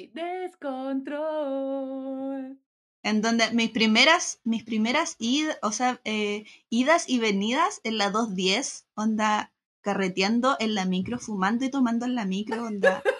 Descontrol. 1.34 2.58
En 3.02 3.20
donde 3.20 3.50
mis 3.52 3.70
primeras, 3.70 4.40
mis 4.44 4.64
primeras 4.64 5.18
id- 5.18 5.56
o 5.62 5.72
sea, 5.72 6.00
eh, 6.04 6.44
idas 6.70 7.08
y 7.08 7.18
venidas 7.18 7.80
en 7.84 7.98
la 7.98 8.10
210, 8.10 8.86
onda 8.94 9.52
carreteando 9.82 10.56
en 10.58 10.74
la 10.74 10.86
micro, 10.86 11.18
fumando 11.18 11.64
y 11.66 11.70
tomando 11.70 12.06
en 12.06 12.14
la 12.14 12.24
micro, 12.24 12.64
onda. 12.64 13.02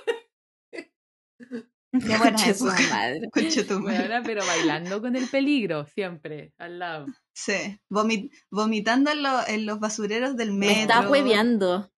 Qué 1.92 2.16
buena 2.18 2.32
Concha 2.32 2.54
su 2.54 2.64
madre. 2.64 3.30
Conche 3.32 3.62
tu 3.64 3.78
madre. 3.80 4.22
Pero 4.24 4.44
bailando 4.46 5.00
con 5.00 5.14
el 5.16 5.28
peligro, 5.28 5.84
siempre, 5.86 6.52
al 6.58 6.78
lado. 6.78 7.06
Sí, 7.34 7.78
vomi- 7.90 8.30
vomitando 8.50 9.10
en, 9.12 9.22
lo- 9.22 9.46
en 9.46 9.66
los 9.66 9.78
basureros 9.80 10.36
del 10.36 10.52
Me 10.52 10.66
metro. 10.68 10.80
está 10.82 11.08
hueveando. 11.10 11.92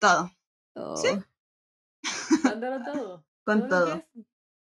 Todo, 0.00 0.30
Oh. 0.76 0.96
Sí. 0.96 1.08
Dándolo 2.44 2.84
todo. 2.84 3.26
con 3.44 3.68
todo. 3.68 4.04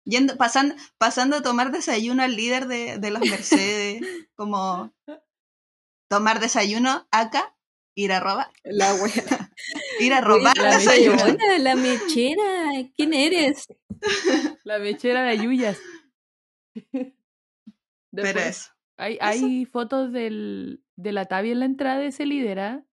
Yendo, 0.04 0.36
pasando, 0.36 0.74
pasando 0.98 1.36
a 1.36 1.42
tomar 1.42 1.72
desayuno 1.72 2.22
al 2.22 2.36
líder 2.36 2.66
de, 2.68 2.98
de 2.98 3.10
las 3.10 3.22
Mercedes, 3.22 4.02
como 4.36 4.94
tomar 6.08 6.38
desayuno 6.38 7.08
acá, 7.10 7.56
ir 7.96 8.12
a 8.12 8.20
robar, 8.20 8.52
La 8.62 8.94
wea. 8.94 9.50
ir 10.00 10.12
a 10.12 10.20
robar 10.20 10.56
la 10.58 10.76
desayuno. 10.76 11.22
La 11.58 11.74
mechera. 11.74 12.70
¿Quién 12.94 13.14
eres? 13.14 13.66
La 14.64 14.78
mechera 14.78 15.22
de 15.22 15.30
Ayuyas. 15.30 15.78
Pero 16.92 17.12
Después, 18.12 18.46
eso. 18.46 18.70
Hay, 18.98 19.18
hay 19.20 19.66
fotos 19.66 20.12
del, 20.12 20.82
de 20.96 21.12
la 21.12 21.26
Tavi 21.26 21.50
en 21.50 21.60
la 21.60 21.66
entrada 21.66 21.98
de 21.98 22.06
ese 22.06 22.24
líder, 22.24 22.60
¿ah? 22.60 22.86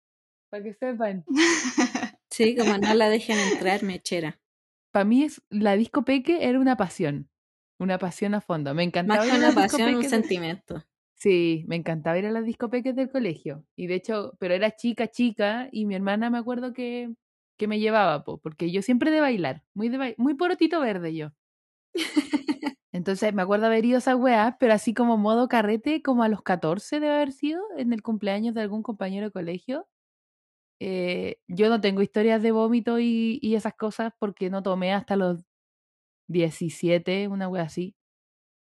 Para 0.50 0.64
que 0.64 0.74
sepan. 0.74 1.24
Sí, 2.32 2.56
como 2.56 2.76
no 2.78 2.94
la 2.94 3.08
dejan 3.08 3.38
entrar, 3.38 3.82
mechera. 3.82 4.40
Para 4.90 5.04
mí 5.04 5.22
es, 5.24 5.42
la 5.50 5.76
disco 5.76 6.04
peque 6.04 6.48
era 6.48 6.58
una 6.58 6.76
pasión. 6.76 7.28
Una 7.78 7.98
pasión 7.98 8.34
a 8.34 8.40
fondo. 8.40 8.74
Me 8.74 8.82
encantaba 8.82 9.24
Más 9.24 9.30
que 9.32 9.38
una 9.38 9.54
pasión, 9.54 9.94
un 9.96 10.02
de- 10.02 10.08
sentimiento. 10.08 10.82
Sí, 11.14 11.64
me 11.68 11.76
encantaba 11.76 12.18
ir 12.18 12.26
a 12.26 12.30
las 12.32 12.44
discopeques 12.44 12.96
del 12.96 13.08
colegio. 13.10 13.64
Y 13.76 13.86
de 13.86 13.94
hecho, 13.94 14.32
pero 14.40 14.54
era 14.54 14.74
chica, 14.74 15.06
chica, 15.08 15.68
y 15.70 15.86
mi 15.86 15.94
hermana 15.94 16.30
me 16.30 16.38
acuerdo 16.38 16.72
que, 16.72 17.14
que 17.58 17.68
me 17.68 17.78
llevaba, 17.78 18.24
po, 18.24 18.38
porque 18.38 18.70
yo 18.72 18.82
siempre 18.82 19.10
de 19.12 19.20
bailar, 19.20 19.62
muy 19.74 19.88
de 19.88 19.98
bai- 19.98 20.14
muy 20.18 20.34
porotito 20.34 20.80
verde 20.80 21.14
yo. 21.14 21.30
Entonces 22.92 23.32
me 23.34 23.42
acuerdo 23.42 23.66
haber 23.66 23.84
ido 23.84 23.96
a 23.96 23.98
esas 23.98 24.16
weas, 24.16 24.54
pero 24.58 24.74
así 24.74 24.94
como 24.94 25.16
modo 25.16 25.48
carrete, 25.48 26.02
como 26.02 26.22
a 26.24 26.28
los 26.28 26.42
14 26.42 27.00
debe 27.00 27.14
haber 27.14 27.32
sido, 27.32 27.62
en 27.76 27.92
el 27.92 28.02
cumpleaños 28.02 28.54
de 28.54 28.60
algún 28.62 28.82
compañero 28.82 29.26
de 29.26 29.32
colegio. 29.32 29.88
Eh, 30.82 31.38
yo 31.48 31.68
no 31.70 31.80
tengo 31.80 32.02
historias 32.02 32.42
de 32.42 32.52
vómito 32.52 32.98
y, 33.00 33.38
y 33.42 33.54
esas 33.56 33.74
cosas 33.74 34.12
porque 34.18 34.50
no 34.50 34.62
tomé 34.64 34.92
hasta 34.94 35.16
los 35.16 35.44
17, 36.28 37.28
una 37.28 37.48
wea 37.48 37.64
así. 37.64 37.96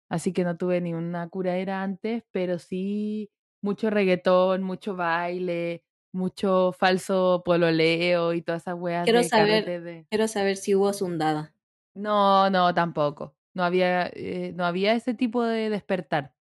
Así 0.10 0.34
que 0.34 0.44
no 0.44 0.58
tuve 0.58 0.82
ni 0.82 0.94
una 0.94 1.30
curaera 1.30 1.84
antes, 1.84 2.24
pero 2.32 2.60
sí 2.60 3.32
mucho 3.62 3.90
reggaetón, 3.90 4.64
mucho 4.64 4.96
baile, 4.96 5.84
mucho 6.14 6.74
falso 6.74 7.44
pololeo 7.46 8.34
y 8.34 8.42
todas 8.42 8.64
esas 8.64 8.76
weas 8.80 9.06
Quiero 9.06 9.20
de 9.20 9.30
saber- 9.30 9.66
de... 9.66 10.08
Quiero 10.10 10.28
saber 10.30 10.56
si 10.56 10.74
hubo 10.74 10.94
sundada. 10.94 11.54
No, 11.96 12.50
no, 12.50 12.74
tampoco. 12.74 13.36
No 13.54 13.64
había, 13.64 14.08
eh, 14.14 14.54
no 14.56 14.66
había 14.66 14.94
ese 14.94 15.14
tipo 15.14 15.44
de 15.44 15.70
despertar. 15.70 16.36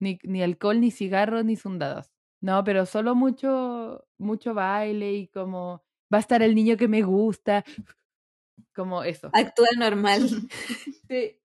Ni, 0.00 0.18
ni 0.24 0.42
alcohol, 0.42 0.80
ni 0.80 0.90
cigarros, 0.90 1.44
ni 1.44 1.56
sundadas. 1.56 2.12
No, 2.42 2.64
pero 2.64 2.86
solo 2.86 3.14
mucho, 3.14 4.06
mucho 4.18 4.54
baile 4.54 5.12
y 5.12 5.28
como 5.28 5.82
va 6.12 6.18
a 6.18 6.20
estar 6.20 6.42
el 6.42 6.54
niño 6.54 6.76
que 6.76 6.88
me 6.88 7.02
gusta. 7.02 7.64
Como 8.74 9.02
eso. 9.04 9.30
Actúa 9.32 9.68
normal. 9.78 10.22
Sí. 11.10 11.38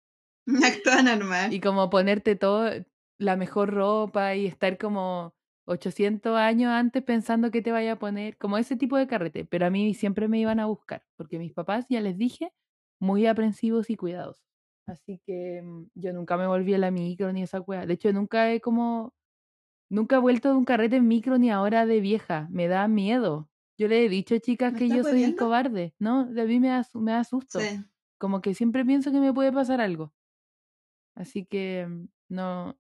Actúa 0.65 1.03
normal. 1.03 1.53
Y 1.55 1.61
como 1.61 1.89
ponerte 1.91 2.37
todo, 2.37 2.71
la 3.19 3.37
mejor 3.37 3.73
ropa 3.73 4.35
y 4.35 4.47
estar 4.47 4.77
como 4.79 5.35
800 5.67 6.37
años 6.37 6.71
antes 6.73 7.03
pensando 7.05 7.51
que 7.53 7.63
te 7.63 7.73
vaya 7.73 7.93
a 7.93 7.99
poner, 7.99 8.37
como 8.39 8.59
ese 8.59 8.77
tipo 8.77 8.97
de 8.99 9.07
carrete. 9.07 9.45
Pero 9.45 9.67
a 9.67 9.71
mí 9.71 9.95
siempre 9.95 10.29
me 10.29 10.41
iban 10.41 10.61
a 10.61 10.67
buscar, 10.67 11.05
porque 11.17 11.39
mis 11.39 11.53
papás, 11.53 11.87
ya 11.89 12.01
les 12.01 12.19
dije, 12.19 12.53
muy 13.01 13.27
aprensivos 13.27 13.91
y 13.91 13.97
cuidadosos. 13.97 14.45
Así 14.87 15.21
que 15.27 15.63
mm, 15.63 15.87
yo 15.95 16.13
nunca 16.13 16.37
me 16.37 16.47
volví 16.49 16.75
a 16.75 16.79
la 16.79 16.91
micro 16.91 17.33
ni 17.33 17.43
esa 17.45 17.61
wea. 17.61 17.87
De 17.87 17.95
hecho, 17.95 18.13
nunca 18.13 18.53
he 18.53 18.61
como, 18.61 19.15
nunca 19.93 20.17
he 20.17 20.19
vuelto 20.19 20.49
de 20.51 20.57
un 20.57 20.65
carrete 20.65 20.97
en 20.97 21.09
micro 21.09 21.39
ni 21.39 21.51
ahora 21.51 21.87
de 21.87 22.01
vieja. 22.01 22.49
Me 22.51 22.69
da 22.69 22.89
miedo. 22.89 23.49
Yo 23.79 23.89
le 23.89 24.05
he 24.05 24.09
dicho, 24.09 24.39
chicas, 24.39 24.73
¿Me 24.73 24.79
que 24.79 24.89
yo 24.89 25.03
soy 25.05 25.35
cobarde, 25.37 25.95
¿no? 25.99 26.27
De 26.27 26.43
a 26.43 26.45
mí 26.45 26.61
me 26.61 26.69
da, 26.69 26.87
me 26.95 27.13
da 27.13 27.25
susto 27.25 27.59
Sí. 27.61 27.85
como 28.19 28.41
que 28.41 28.55
siempre 28.55 28.85
pienso 28.85 29.11
que 29.13 29.21
me 29.21 29.33
puede 29.33 29.53
pasar 29.53 29.81
algo. 29.81 30.13
Así 31.15 31.45
que 31.47 31.87
mm, 31.89 32.09
no, 32.29 32.79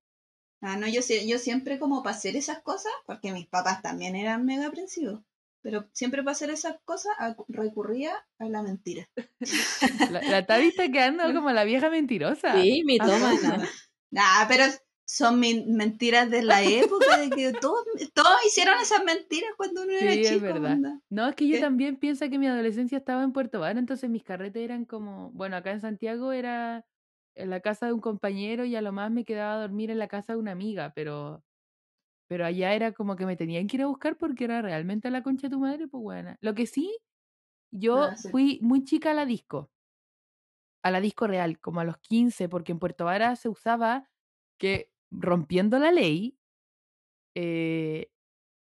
Ah, 0.63 0.77
no, 0.77 0.87
yo, 0.87 1.01
yo 1.27 1.39
siempre 1.39 1.79
como 1.79 2.03
para 2.03 2.15
hacer 2.17 2.37
esas 2.37 2.63
cosas, 2.63 2.93
porque 3.05 3.33
mis 3.33 3.49
papás 3.49 3.83
también 3.83 4.15
eran 4.15 4.45
mega 4.45 4.69
aprensivos, 4.69 5.21
pero 5.61 5.89
siempre 5.93 6.23
para 6.23 6.33
hacer 6.33 6.51
esas 6.51 6.77
cosas 6.85 7.13
recurría 7.49 8.13
a 8.39 8.45
la 8.49 8.63
mentira. 8.63 9.09
la, 10.11 10.23
la 10.27 10.47
Tavi 10.47 10.69
está 10.69 10.89
quedando 10.91 11.25
como 11.35 11.51
la 11.51 11.65
vieja 11.65 11.91
mentirosa. 11.91 12.55
Sí, 12.55 12.83
mi 12.85 12.99
Ah, 12.99 13.07
toma. 13.07 13.31
bueno. 13.43 13.65
Nah, 14.15 14.47
pero 14.47 14.65
son 15.07 15.41
mi- 15.41 15.65
mentiras 15.67 16.31
de 16.31 16.43
la 16.43 16.63
época, 16.65 17.19
de 17.19 17.33
que 17.33 17.53
todos, 17.55 17.85
todos 18.15 18.37
hicieron 18.47 18.75
esas 18.83 19.05
mentiras 19.05 19.51
cuando 19.57 19.83
uno 19.83 19.93
era 19.93 20.19
Sí, 20.19 20.25
es 20.27 20.39
chico. 20.39 20.41
verdad. 20.41 20.79
onda. 20.79 21.01
No, 21.11 21.29
es 21.29 21.35
que 21.37 21.47
yo 21.49 21.59
¿Qué? 21.59 21.59
también 21.59 21.97
pienso 21.99 22.29
que 22.31 22.39
mi 22.39 22.47
adolescencia 22.47 22.99
estaba 22.99 23.23
en 23.23 23.33
Puerto 23.33 23.61
Vara, 23.61 23.79
entonces 23.79 24.09
mis 24.11 24.25
carretes 24.25 24.63
eran 24.63 24.85
como, 24.85 25.31
bueno, 25.33 25.57
acá 25.57 25.71
en 25.73 25.81
Santiago 25.81 26.33
era 26.33 26.87
en 27.35 27.51
la 27.51 27.61
casa 27.61 27.87
de 27.87 27.93
un 27.93 28.01
compañero 28.01 28.65
y 28.65 28.75
a 28.77 28.83
lo 28.83 28.93
más 28.93 29.11
me 29.11 29.25
quedaba 29.25 29.55
a 29.55 29.61
dormir 29.61 29.91
en 29.91 29.99
la 29.99 30.09
casa 30.09 30.33
de 30.33 30.39
una 30.39 30.53
amiga, 30.53 30.93
pero 30.95 31.45
pero 32.29 32.47
allá 32.47 32.75
era 32.75 32.93
como 32.93 33.17
que 33.17 33.27
me 33.27 33.37
tenían 33.37 33.67
que 33.69 33.77
ir 33.79 33.83
a 33.85 33.89
buscar 33.89 34.19
porque 34.19 34.45
era 34.45 34.63
realmente 34.63 35.11
la 35.11 35.23
concha 35.23 35.49
de 35.49 35.53
tu 35.53 35.61
madre, 35.61 35.89
pues 35.89 36.03
buena. 36.03 36.39
Lo 36.43 36.55
que 36.55 36.67
sí, 36.67 36.97
yo 37.73 38.11
Ah, 38.11 38.17
sí. 38.17 38.33
fui 38.33 38.61
muy 38.63 38.85
chica 38.85 39.13
a 39.13 39.15
la 39.15 39.27
disco, 39.27 39.73
a 40.83 40.91
la 40.91 41.01
disco 41.01 41.27
real, 41.27 41.61
como 41.61 41.81
a 41.81 41.85
los 41.85 41.99
15, 41.99 42.49
porque 42.49 42.73
en 42.73 42.79
Puerto 42.79 43.05
Vara 43.05 43.37
se 43.37 43.49
usaba 43.49 44.09
que 44.59 44.92
rompiendo 45.13 45.79
la 45.79 45.93
ley, 45.93 46.37
eh, 47.35 48.11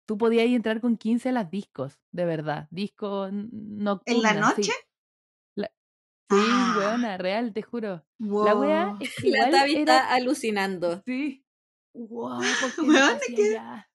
tú 0.08 0.18
podías 0.18 0.46
entrar 0.48 0.82
con 0.82 0.98
15 0.98 1.30
a 1.30 1.32
las 1.34 1.52
discos, 1.52 2.00
de 2.12 2.26
verdad, 2.26 2.68
disco 2.72 3.28
n- 3.28 3.50
¿En 4.06 4.22
la 4.22 4.34
sí. 4.34 4.40
noche? 4.40 4.72
La- 5.56 5.72
Sí, 6.30 6.36
Ah. 6.36 6.76
weona, 6.78 7.18
real, 7.18 7.54
te 7.54 7.62
juro. 7.62 8.06
La 8.20 8.56
wea 8.56 8.96
es 9.00 9.16
que 9.16 9.30
La 9.32 9.50
Tavi 9.50 9.76
era... 9.78 9.80
está 10.00 10.14
alucinando. 10.14 11.02
Sí. 11.06 11.44
Wow, 11.94 12.40
¿por 12.62 12.76
qué 12.76 12.82
no 12.82 12.94
Weona, 12.94 13.20
ya? 13.54 13.90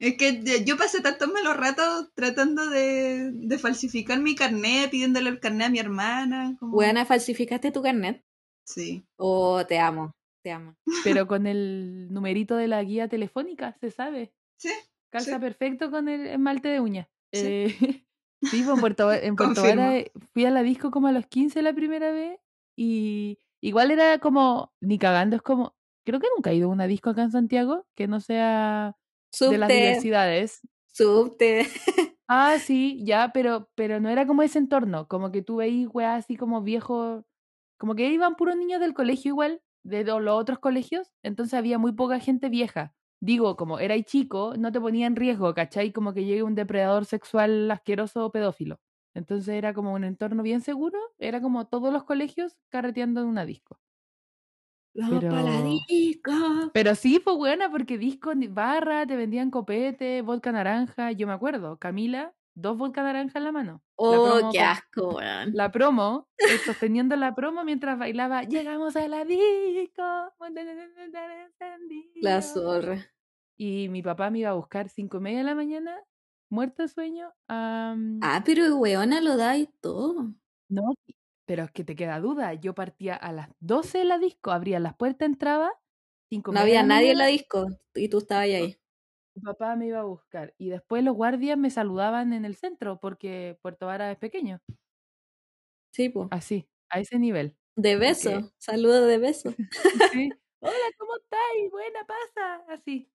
Es 0.00 0.16
que 0.16 0.64
yo 0.64 0.76
pasé 0.76 1.00
tantos 1.02 1.28
malos 1.32 1.56
ratos 1.56 2.12
tratando 2.14 2.68
de, 2.70 3.32
de 3.32 3.58
falsificar 3.58 4.20
mi 4.20 4.36
carnet, 4.36 4.90
pidiéndole 4.90 5.28
el 5.28 5.40
carnet 5.40 5.66
a 5.66 5.70
mi 5.70 5.80
hermana. 5.80 6.56
como- 6.60 6.72
Buena, 6.72 7.04
¿falsificaste 7.04 7.72
tu 7.72 7.82
carnet? 7.82 8.24
Sí. 8.64 9.04
Oh, 9.16 9.64
te 9.66 9.78
amo, 9.80 10.12
te. 10.52 10.76
Pero 11.04 11.26
con 11.26 11.46
el 11.46 12.08
numerito 12.10 12.56
de 12.56 12.68
la 12.68 12.82
guía 12.82 13.08
telefónica, 13.08 13.76
se 13.80 13.90
sabe. 13.90 14.32
Sí, 14.56 14.70
Calza 15.10 15.34
sí. 15.34 15.40
perfecto 15.40 15.90
con 15.90 16.08
el 16.08 16.26
esmalte 16.26 16.68
de 16.68 16.80
uña. 16.80 17.08
Sí. 17.32 17.40
Eh, 17.46 17.68
sí, 18.42 18.62
pues 18.62 18.68
en 18.68 18.80
Puerto, 18.80 19.12
en 19.12 19.36
Puerto. 19.36 19.62
Vara 19.62 19.96
eh, 19.96 20.12
fui 20.32 20.44
a 20.44 20.50
la 20.50 20.62
disco 20.62 20.90
como 20.90 21.08
a 21.08 21.12
los 21.12 21.26
15 21.26 21.62
la 21.62 21.72
primera 21.72 22.10
vez 22.10 22.38
y 22.76 23.38
igual 23.60 23.90
era 23.90 24.18
como, 24.18 24.72
ni 24.80 24.98
cagando, 24.98 25.36
es 25.36 25.42
como, 25.42 25.76
creo 26.04 26.20
que 26.20 26.28
nunca 26.34 26.50
he 26.50 26.54
ido 26.56 26.68
a 26.68 26.72
una 26.72 26.86
disco 26.86 27.10
acá 27.10 27.22
en 27.22 27.32
Santiago 27.32 27.86
que 27.94 28.06
no 28.08 28.20
sea 28.20 28.96
de 29.38 29.58
las 29.58 29.68
Subte, 29.68 29.74
diversidades. 29.74 30.60
subte. 30.92 31.66
Ah, 32.30 32.58
sí, 32.58 33.02
ya, 33.06 33.30
pero, 33.32 33.70
pero 33.74 34.00
no 34.00 34.10
era 34.10 34.26
como 34.26 34.42
ese 34.42 34.58
entorno, 34.58 35.08
como 35.08 35.32
que 35.32 35.40
tú 35.40 35.56
veís 35.56 35.88
weas 35.90 36.24
así 36.24 36.36
como 36.36 36.60
viejos, 36.60 37.24
como 37.78 37.94
que 37.94 38.06
iban 38.10 38.36
puros 38.36 38.54
niños 38.54 38.80
del 38.80 38.92
colegio 38.92 39.30
igual, 39.30 39.62
de 39.84 40.04
los 40.04 40.20
otros 40.28 40.58
colegios, 40.58 41.10
entonces 41.22 41.54
había 41.54 41.78
muy 41.78 41.92
poca 41.92 42.20
gente 42.20 42.48
vieja. 42.48 42.94
Digo, 43.20 43.56
como 43.56 43.78
erais 43.80 44.04
chico, 44.04 44.54
no 44.58 44.70
te 44.72 44.80
ponía 44.80 45.06
en 45.06 45.16
riesgo, 45.16 45.52
¿cachai? 45.54 45.92
Como 45.92 46.14
que 46.14 46.24
llegue 46.24 46.42
un 46.44 46.54
depredador 46.54 47.04
sexual 47.04 47.70
asqueroso 47.70 48.24
o 48.26 48.32
pedófilo. 48.32 48.80
Entonces 49.14 49.48
era 49.54 49.74
como 49.74 49.92
un 49.94 50.04
entorno 50.04 50.42
bien 50.42 50.60
seguro, 50.60 50.98
era 51.18 51.40
como 51.40 51.66
todos 51.66 51.92
los 51.92 52.04
colegios 52.04 52.56
carreteando 52.70 53.20
en 53.22 53.26
una 53.26 53.44
disco. 53.46 53.80
Vamos 54.94 55.20
Pero- 55.20 55.30
pa' 55.34 55.42
la 55.42 55.62
disco. 55.88 56.32
Pero 56.72 56.94
sí, 56.94 57.20
fue 57.22 57.36
buena 57.36 57.70
porque 57.70 57.98
disco, 57.98 58.32
barra, 58.50 59.06
te 59.06 59.16
vendían 59.16 59.50
copete, 59.50 60.22
vodka 60.22 60.52
naranja. 60.52 61.12
Yo 61.12 61.26
me 61.26 61.32
acuerdo, 61.32 61.78
Camila 61.78 62.34
dos 62.60 62.76
vodka 62.76 63.02
naranja 63.02 63.38
en 63.38 63.44
la 63.44 63.52
mano. 63.52 63.82
La 63.98 64.16
Oh, 64.18 64.38
promo 64.38 64.52
qué 64.52 64.60
asco. 64.60 65.20
La 65.52 65.70
promo, 65.70 66.28
sosteniendo 66.64 67.16
la 67.16 67.34
promo 67.34 67.64
mientras 67.64 67.98
bailaba, 67.98 68.42
llegamos 68.42 68.96
a 68.96 69.08
la 69.08 69.24
disco. 69.24 70.02
La 72.20 72.42
zorra. 72.42 73.06
Y 73.56 73.88
mi 73.88 74.02
papá 74.02 74.30
me 74.30 74.40
iba 74.40 74.50
a 74.50 74.54
buscar 74.54 74.88
cinco 74.88 75.18
y 75.18 75.20
media 75.20 75.38
de 75.38 75.44
la 75.44 75.54
mañana, 75.54 75.98
muerto 76.48 76.82
de 76.82 76.88
sueño. 76.88 77.32
Ah, 77.48 78.42
pero 78.44 78.76
weona 78.76 79.20
lo 79.20 79.36
da 79.36 79.56
y 79.56 79.66
todo. 79.80 80.32
No, 80.68 80.94
pero 81.46 81.64
es 81.64 81.70
que 81.72 81.82
te 81.82 81.96
queda 81.96 82.20
duda. 82.20 82.54
Yo 82.54 82.74
partía 82.74 83.14
a 83.14 83.32
las 83.32 83.48
12 83.60 83.98
de 83.98 84.04
la 84.04 84.18
disco, 84.18 84.50
abría 84.50 84.78
las 84.80 84.94
puertas, 84.96 85.26
entraba, 85.26 85.72
cinco 86.28 86.52
No 86.52 86.60
había 86.60 86.82
la 86.82 86.88
nadie 86.88 87.12
en 87.12 87.18
la 87.18 87.26
disco 87.26 87.66
y 87.94 88.08
tú 88.08 88.18
estabas 88.18 88.44
ahí. 88.44 88.76
Mi 89.38 89.44
papá 89.44 89.76
me 89.76 89.86
iba 89.86 90.00
a 90.00 90.02
buscar. 90.02 90.52
Y 90.58 90.68
después 90.68 91.04
los 91.04 91.14
guardias 91.14 91.56
me 91.56 91.70
saludaban 91.70 92.32
en 92.32 92.44
el 92.44 92.56
centro, 92.56 92.98
porque 92.98 93.56
Puerto 93.62 93.86
Vara 93.86 94.10
es 94.10 94.18
pequeño. 94.18 94.60
Sí, 95.92 96.08
pues. 96.08 96.26
Así, 96.32 96.68
a 96.90 96.98
ese 96.98 97.18
nivel. 97.20 97.56
De 97.76 97.96
beso. 97.96 98.52
Saludos 98.58 99.06
de 99.06 99.18
beso. 99.18 99.54
Sí. 100.12 100.30
Hola, 100.60 100.72
¿cómo 100.98 101.12
estáis? 101.16 101.70
Buena, 101.70 102.00
pasa. 102.04 102.64
Así. 102.74 103.08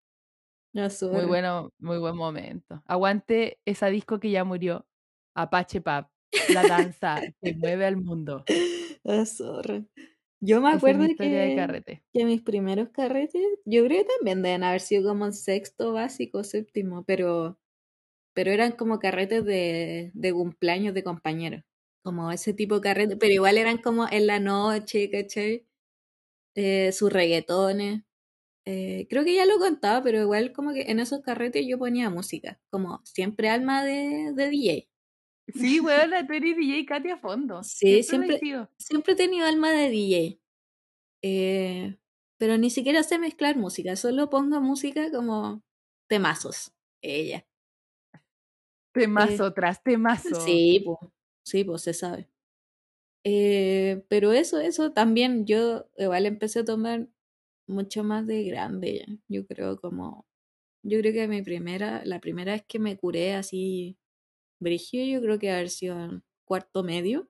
La 0.73 0.89
Muy 1.11 1.27
bueno, 1.27 1.73
muy 1.81 1.99
buen 1.99 2.17
momento. 2.17 2.83
Aguante 2.87 3.59
esa 3.65 3.89
disco 3.89 4.21
que 4.21 4.31
ya 4.31 4.45
murió. 4.45 4.87
Apache 5.35 5.81
Pub. 5.81 6.07
La 6.55 6.63
danza 6.95 7.21
que 7.43 7.55
mueve 7.55 7.85
al 7.85 7.97
mundo. 7.97 8.45
La 9.03 9.27
zorra. 9.27 9.83
Yo 10.43 10.61
me 10.61 10.71
es 10.71 10.75
acuerdo 10.75 11.05
de 11.05 11.17
que, 11.17 11.55
carrete. 11.55 12.05
que 12.13 12.25
mis 12.25 12.43
primeros 12.43 12.91
carretes, 12.91 13.43
yo 13.65 13.85
creo 13.87 14.03
que 14.05 14.09
también 14.19 14.43
deben 14.43 14.65
haber 14.65 14.81
sido 14.81 15.09
como 15.11 15.27
en 15.27 15.33
sexto 15.33 15.93
básico, 15.93 16.45
séptimo, 16.45 17.05
pero, 17.05 17.59
pero 18.35 18.53
eran 18.53 18.73
como 18.73 19.01
carretes 19.01 19.45
de, 19.45 20.13
de 20.15 20.33
cumpleaños 20.35 20.95
de 20.95 21.05
compañeros. 21.05 21.65
Como 22.05 22.33
ese 22.33 22.55
tipo 22.55 22.77
de 22.77 22.83
carretes, 22.83 23.19
pero 23.21 23.33
igual 23.35 23.59
eran 23.59 23.79
como 23.79 24.09
en 24.11 24.27
la 24.29 24.41
noche, 24.41 25.11
¿cachai? 25.11 25.67
Eh, 26.57 26.93
sus 26.93 27.13
reggaetones. 27.13 28.03
Eh, 28.67 29.07
creo 29.11 29.25
que 29.25 29.35
ya 29.37 29.47
lo 29.47 29.59
contaba, 29.59 30.03
pero 30.05 30.21
igual 30.23 30.53
como 30.53 30.73
que 30.75 30.83
en 30.91 31.01
esos 31.01 31.23
carretes 31.23 31.67
yo 31.69 31.79
ponía 31.79 32.11
música, 32.11 32.61
como 32.71 33.01
siempre 33.05 33.49
alma 33.51 33.85
de, 33.85 34.33
de 34.35 34.51
DJ. 34.51 34.91
Sí, 35.55 35.81
weona, 35.81 36.27
tú 36.27 36.33
eres 36.33 36.57
DJ 36.57 36.87
Katy 36.87 37.11
a 37.11 37.17
fondo. 37.19 37.63
Sí, 37.63 38.03
Siempre 38.03 38.39
siempre- 38.79 39.13
he 39.13 39.17
tenido 39.17 39.47
alma 39.47 39.71
de 39.71 39.91
DJ. 39.91 40.39
Eh, 41.23 41.97
pero 42.39 42.59
ni 42.59 42.71
siquiera 42.71 43.03
sé 43.03 43.19
mezclar 43.19 43.57
música, 43.57 43.95
solo 43.97 44.29
pongo 44.31 44.61
música 44.61 45.11
como 45.11 45.63
temazos. 46.09 46.73
Ella. 47.03 47.47
Temazo 48.93 49.53
tras 49.55 49.83
temazo. 49.83 50.35
Sí, 50.41 50.83
pues, 50.85 50.99
sí, 51.45 51.65
pues 51.65 51.83
se 51.83 51.95
sabe. 51.95 52.29
Eh, 53.25 54.05
pero 54.09 54.33
eso, 54.33 54.59
eso 54.61 54.93
también 54.93 55.47
yo 55.47 55.87
igual 55.97 56.27
empecé 56.27 56.61
a 56.61 56.65
tomar 56.65 57.09
mucho 57.69 58.05
más 58.05 58.27
de 58.27 58.45
grande 58.45 58.99
ya. 59.07 59.15
Yo 59.29 59.47
creo 59.47 59.81
como, 59.81 60.27
yo 60.83 60.99
creo 61.01 61.13
que 61.13 61.29
mi 61.29 61.43
primera, 61.43 62.05
la 62.05 62.21
primera 62.21 62.53
vez 62.53 62.65
que 62.67 62.79
me 62.81 62.97
curé 62.97 63.35
así 63.35 63.97
brígido, 64.63 65.05
yo 65.07 65.21
creo 65.25 65.39
que 65.39 65.51
haber 65.53 65.71
sido 65.71 65.99
en 66.01 66.25
cuarto 66.45 66.83
medio. 66.85 67.29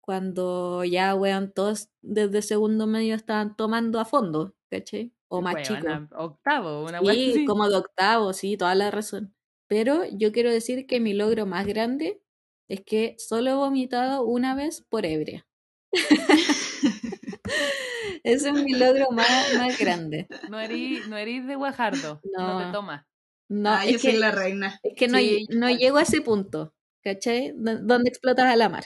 Cuando 0.00 0.84
ya, 0.84 1.14
weón, 1.16 1.52
todos 1.52 1.90
desde 2.00 2.40
segundo 2.42 2.86
medio 2.86 3.14
estaban 3.16 3.56
tomando 3.56 3.98
a 3.98 4.04
fondo, 4.04 4.54
¿cachai? 4.70 5.12
O 5.28 5.42
más 5.42 5.62
chicos. 5.62 5.82
Weona, 5.84 6.08
Octavo, 6.16 6.84
una 6.84 7.00
Sí, 7.00 7.30
así. 7.32 7.44
como 7.44 7.68
de 7.68 7.76
octavo, 7.76 8.32
sí, 8.32 8.56
toda 8.56 8.74
la 8.76 8.90
razón. 8.92 9.34
Pero 9.68 10.04
yo 10.12 10.30
quiero 10.30 10.52
decir 10.52 10.86
que 10.86 11.00
mi 11.00 11.12
logro 11.12 11.44
más 11.46 11.66
grande 11.66 12.22
es 12.68 12.82
que 12.84 13.16
solo 13.18 13.50
he 13.50 13.54
vomitado 13.54 14.24
una 14.24 14.54
vez 14.54 14.82
por 14.88 15.04
ebria. 15.06 15.44
Ese 18.24 18.48
es 18.50 18.54
mi 18.54 18.74
logro 18.74 19.06
más, 19.12 19.54
más 19.54 19.78
grande. 19.78 20.28
No 20.46 20.60
eres, 20.60 21.08
no 21.08 21.16
de 21.16 21.54
Guajardo. 21.56 22.20
No, 22.36 22.56
te 22.56 22.64
No. 22.64 22.70
tomas. 22.70 23.04
No, 23.48 23.70
ah, 23.70 23.84
es, 23.84 23.92
yo 23.92 23.98
soy 23.98 24.12
que, 24.12 24.18
la 24.18 24.30
reina. 24.32 24.80
es 24.82 24.94
que 24.96 25.08
no, 25.08 25.18
Sí, 25.18 25.46
llego 25.78 25.98
a 25.98 26.02
ese 26.02 26.20
punto, 26.20 26.74
¿cachai? 27.02 27.52
D- 27.56 27.78
Donde 27.82 28.08
explotas 28.08 28.46
a 28.46 28.56
la 28.56 28.68
mar. 28.68 28.84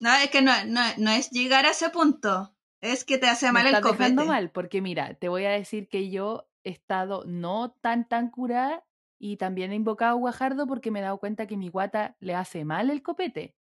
No, 0.00 0.14
es 0.14 0.30
que 0.30 0.42
no, 0.42 0.52
no, 0.66 0.80
no 0.98 1.10
es 1.10 1.30
llegar 1.30 1.64
a 1.66 1.70
ese 1.70 1.88
punto. 1.90 2.54
Es 2.82 3.04
que 3.04 3.18
te 3.18 3.26
hace 3.28 3.46
Me 3.46 3.52
mal 3.52 3.66
el 3.66 3.74
estás 3.74 3.82
copete. 3.82 4.02
dejando 4.04 4.26
mal, 4.26 4.50
porque 4.50 4.82
mira, 4.82 5.14
te 5.14 5.28
voy 5.28 5.44
a 5.46 5.50
decir 5.50 5.88
que 5.88 6.10
yo 6.10 6.48
he 6.64 6.70
estado 6.70 7.24
no 7.26 7.72
tan 7.80 8.06
tan 8.08 8.30
curada 8.30 8.84
y 9.18 9.38
también 9.38 9.72
he 9.72 9.76
invocado 9.76 10.12
a 10.12 10.18
Guajardo 10.20 10.66
porque 10.66 10.90
me 10.90 10.98
he 11.00 11.02
dado 11.02 11.18
cuenta 11.18 11.46
que 11.46 11.56
mi 11.56 11.68
guata 11.70 12.16
le 12.20 12.34
hace 12.34 12.64
mal 12.66 12.90
el 12.90 13.02
copete. 13.02 13.54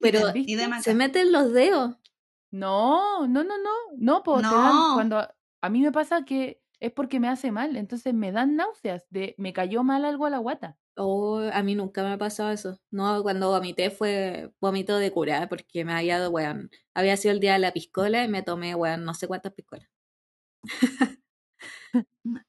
Pero. 0.00 0.20
Y 0.34 0.56
de 0.56 0.68
se 0.82 0.94
meten 0.94 1.32
los 1.32 1.52
dedos. 1.52 1.96
No, 2.50 3.26
no, 3.26 3.44
no, 3.44 3.58
no, 3.58 3.70
no, 3.96 4.22
pues 4.22 4.42
No. 4.42 4.92
cuando 4.94 5.18
a 5.60 5.68
mí 5.68 5.80
me 5.80 5.92
pasa 5.92 6.24
que 6.24 6.60
es 6.80 6.92
porque 6.92 7.20
me 7.20 7.28
hace 7.28 7.50
mal, 7.52 7.76
entonces 7.76 8.14
me 8.14 8.32
dan 8.32 8.56
náuseas 8.56 9.04
de 9.10 9.34
me 9.38 9.52
cayó 9.52 9.82
mal 9.82 10.04
algo 10.04 10.26
a 10.26 10.30
la 10.30 10.38
guata. 10.38 10.78
Oh, 10.96 11.40
a 11.52 11.62
mí 11.62 11.74
nunca 11.74 12.02
me 12.02 12.12
ha 12.12 12.18
pasado 12.18 12.50
eso. 12.50 12.78
No, 12.90 13.22
cuando 13.22 13.50
vomité 13.50 13.90
fue 13.90 14.52
vómito 14.60 14.96
de 14.98 15.10
cura, 15.10 15.48
porque 15.48 15.84
me 15.84 15.92
había 15.92 16.18
dado, 16.18 16.30
weón, 16.30 16.70
había 16.94 17.16
sido 17.16 17.32
el 17.32 17.40
día 17.40 17.54
de 17.54 17.58
la 17.58 17.72
piscola 17.72 18.24
y 18.24 18.28
me 18.28 18.42
tomé, 18.42 18.74
weón, 18.74 19.04
no 19.04 19.14
sé 19.14 19.26
cuántas 19.26 19.52
piscolas. 19.52 19.88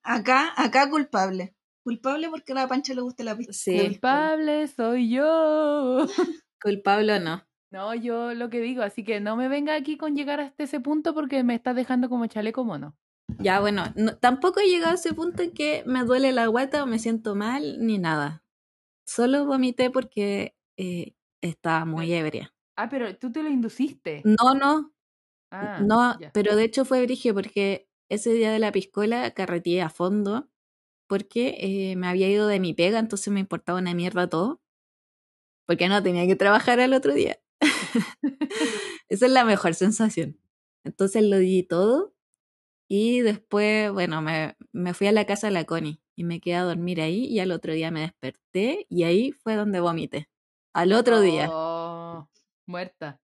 Acá, 0.04 0.54
acá 0.58 0.90
culpable. 0.90 1.56
Culpable 1.84 2.30
porque 2.30 2.52
a 2.52 2.56
la 2.56 2.68
pancha 2.68 2.94
le 2.94 3.02
gusta 3.02 3.24
la 3.24 3.38
pista. 3.38 3.54
Sí, 3.54 3.80
Culpable 3.80 4.68
soy 4.68 5.10
yo. 5.10 6.06
culpable 6.62 7.14
o 7.14 7.20
no. 7.20 7.48
No, 7.72 7.94
yo 7.96 8.34
lo 8.34 8.50
que 8.50 8.60
digo, 8.60 8.82
así 8.82 9.04
que 9.04 9.20
no 9.20 9.36
me 9.36 9.48
venga 9.50 9.76
aquí 9.76 9.98
con 9.98 10.16
llegar 10.16 10.40
hasta 10.40 10.64
ese 10.64 10.80
punto 10.80 11.14
porque 11.14 11.44
me 11.44 11.56
estás 11.56 11.76
dejando 11.76 12.10
como 12.10 12.26
chaleco 12.28 12.64
mono. 12.64 12.98
Ya, 13.40 13.60
bueno, 13.60 13.86
no- 13.96 14.18
tampoco 14.18 14.60
he 14.60 14.68
llegado 14.68 14.92
a 14.92 14.96
ese 14.96 15.14
punto 15.14 15.44
en 15.44 15.52
que 15.52 15.84
me 15.86 16.04
duele 16.04 16.32
la 16.32 16.48
guata 16.48 16.84
o 16.84 16.88
me 16.88 17.00
siento 17.00 17.36
mal 17.36 17.86
ni 17.86 17.98
nada. 17.98 18.44
Solo 19.06 19.46
vomité 19.46 19.90
porque 19.90 20.56
eh, 20.78 21.14
estaba 21.42 21.86
muy 21.86 22.12
ebria. 22.14 22.54
Ah, 22.76 22.90
pero 22.90 23.16
tú 23.18 23.32
te 23.32 23.44
lo 23.44 23.50
induciste. 23.50 24.22
No, 24.26 24.54
no, 24.54 24.94
Ah, 25.52 25.82
no, 25.88 26.20
ya. 26.20 26.32
pero 26.34 26.56
de 26.56 26.64
hecho 26.66 26.86
fue 26.86 27.04
brigio 27.04 27.34
porque 27.34 27.90
ese 28.10 28.34
día 28.34 28.52
de 28.52 28.60
la 28.60 28.72
piscola 28.72 29.32
carreteé 29.32 29.82
a 29.82 29.90
fondo 29.90 30.50
porque 31.08 31.56
eh, 31.60 31.96
me 31.96 32.08
había 32.08 32.30
ido 32.30 32.48
de 32.48 32.60
mi 32.60 32.74
pega, 32.74 33.00
entonces 33.00 33.34
me 33.34 33.40
importaba 33.40 33.80
una 33.80 33.94
mierda 33.94 34.28
todo. 34.28 34.62
Porque 35.66 35.90
no 35.90 36.02
tenía 36.02 36.26
que 36.28 36.36
trabajar 36.36 36.80
al 36.80 36.94
otro 36.94 37.14
día. 37.14 37.40
Esa 39.10 39.26
es 39.26 39.32
la 39.32 39.46
mejor 39.46 39.74
sensación. 39.76 40.40
Entonces 40.84 41.24
lo 41.24 41.38
di 41.38 41.64
todo 41.64 42.14
y 42.88 43.22
después, 43.22 43.92
bueno, 43.92 44.22
me, 44.22 44.56
me 44.72 44.94
fui 44.94 45.08
a 45.08 45.12
la 45.12 45.26
casa 45.26 45.48
de 45.48 45.54
la 45.54 45.66
Connie 45.66 46.02
y 46.16 46.24
me 46.24 46.40
quedé 46.40 46.56
a 46.56 46.64
dormir 46.64 47.02
ahí 47.02 47.26
y 47.26 47.40
al 47.40 47.52
otro 47.52 47.74
día 47.74 47.92
me 47.92 48.02
desperté 48.02 48.86
y 48.90 49.04
ahí 49.04 49.32
fue 49.32 49.56
donde 49.56 49.80
vomité. 49.80 50.30
Al 50.74 50.94
otro 50.94 51.20
día. 51.22 51.48
Oh, 51.52 52.28
muerta. 52.66 53.20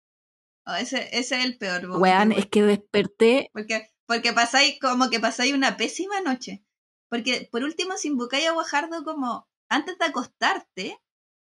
Oh, 0.65 0.75
ese, 0.75 1.09
ese 1.17 1.39
es 1.39 1.45
el 1.45 1.57
peor. 1.57 1.83
igual. 1.83 2.31
es 2.33 2.45
que 2.47 2.63
desperté 2.63 3.49
Porque, 3.53 3.89
porque 4.05 4.33
pasáis, 4.33 4.79
como 4.79 5.09
que 5.09 5.19
pasáis 5.19 5.53
una 5.53 5.77
pésima 5.77 6.21
noche. 6.21 6.63
Porque, 7.09 7.49
por 7.51 7.63
último, 7.63 7.97
si 7.97 8.07
invocáis 8.09 8.47
a 8.47 8.53
Guajardo 8.53 9.03
como 9.03 9.47
antes 9.69 9.97
de 9.97 10.05
acostarte, 10.05 10.97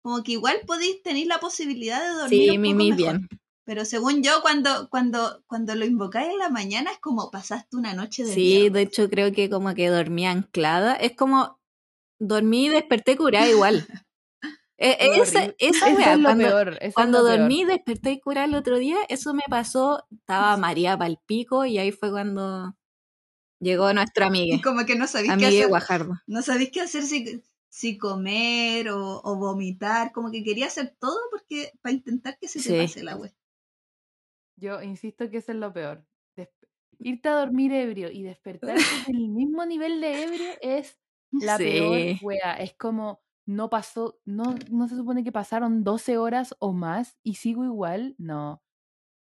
como 0.04 0.24
que 0.24 0.34
igual 0.34 0.62
podéis 0.68 1.02
tener 1.02 1.28
la 1.28 1.40
posibilidad 1.40 2.02
de 2.02 2.10
dormir 2.20 2.30
Sí, 2.30 2.50
un 2.52 2.56
poco 2.58 2.62
mimi 2.62 2.92
mejor. 2.92 2.98
bien. 2.98 3.30
Pero 3.66 3.84
según 3.84 4.22
yo, 4.24 4.42
cuando, 4.42 4.90
cuando, 4.90 5.44
cuando 5.48 5.74
lo 5.76 5.86
invocáis 5.86 6.30
en 6.32 6.38
la 6.38 6.50
mañana 6.50 6.92
es 6.92 7.00
como 7.00 7.32
pasaste 7.32 7.76
una 7.76 7.94
noche 7.94 8.24
de 8.24 8.32
Sí, 8.34 8.70
de 8.70 8.82
hecho 8.82 9.10
creo 9.10 9.32
que 9.32 9.50
como 9.50 9.74
que 9.74 9.90
dormí 9.90 10.26
anclada. 10.28 10.94
Es 10.96 11.16
como 11.16 11.60
dormí 12.20 12.68
y 12.68 12.70
desperté 12.70 13.18
curada 13.18 13.48
igual. 13.50 13.86
Eh, 14.78 14.98
esa, 15.22 15.46
esa 15.58 15.88
Eso 15.90 16.00
es 16.02 16.18
lo 16.18 16.24
cuando, 16.24 16.44
peor. 16.50 16.68
eso 16.74 16.80
es 16.82 16.94
cuando 16.96 17.20
lo 17.20 17.26
peor. 17.28 17.40
dormí 17.40 17.62
y 17.62 17.66
desperté 17.66 18.12
y 18.12 18.20
curada 18.20 18.46
el 18.46 18.56
otro 18.56 18.78
día, 18.78 18.98
eso 19.08 19.34
me 19.34 19.44
pasó, 19.50 20.06
estaba 20.12 20.58
María 20.58 20.98
pal 20.98 21.18
pico 21.26 21.66
y 21.66 21.78
ahí 21.78 21.94
fue 21.94 22.12
cuando 22.12 22.76
llegó 23.62 23.94
nuestro 23.94 24.26
amigo, 24.26 24.58
Y 24.58 24.62
como 24.62 24.86
que 24.86 24.98
no 24.98 25.08
sabéis 25.08 25.32
qué 25.40 25.46
hacer. 25.48 25.68
Guajardo. 25.70 26.14
No 26.28 26.42
sabéis 26.42 26.72
qué 26.74 26.82
hacer 26.82 27.04
si, 27.04 27.42
si 27.70 27.98
comer 27.98 28.90
o, 28.90 29.22
o 29.24 29.36
vomitar. 29.38 30.12
Como 30.12 30.30
que 30.30 30.44
quería 30.44 30.68
hacer 30.68 30.94
todo 31.00 31.18
porque 31.32 31.72
para 31.82 31.94
intentar 31.96 32.38
que 32.38 32.50
se 32.50 32.60
te 32.60 32.70
Sí. 32.70 32.78
pase 32.78 33.04
la 33.04 33.16
wea. 33.16 33.32
Yo 34.58 34.82
insisto 34.82 35.30
que 35.30 35.38
eso 35.38 35.52
es 35.52 35.58
lo 35.58 35.74
peor. 35.74 36.06
Des- 36.36 36.50
Irte 37.00 37.28
a 37.30 37.34
dormir 37.40 37.74
ebrio 37.74 38.10
y 38.12 38.24
despertar 38.24 38.76
con 38.76 38.76
el 39.16 39.28
mismo 39.30 39.66
nivel 39.66 40.00
de 40.02 40.24
ebrio 40.24 40.50
es 40.62 41.00
la 41.32 41.58
peor 41.58 42.18
wea. 42.22 42.54
Es 42.56 42.74
como 42.76 43.22
no 43.46 43.70
pasó, 43.70 44.20
no, 44.26 44.56
no 44.72 44.88
se 44.88 44.96
supone 44.96 45.24
que 45.24 45.32
pasaron 45.32 45.84
12 45.84 46.18
horas 46.18 46.56
o 46.60 46.74
más 46.74 47.18
y 47.24 47.36
sigo 47.36 47.64
igual. 47.66 48.16
No. 48.18 48.64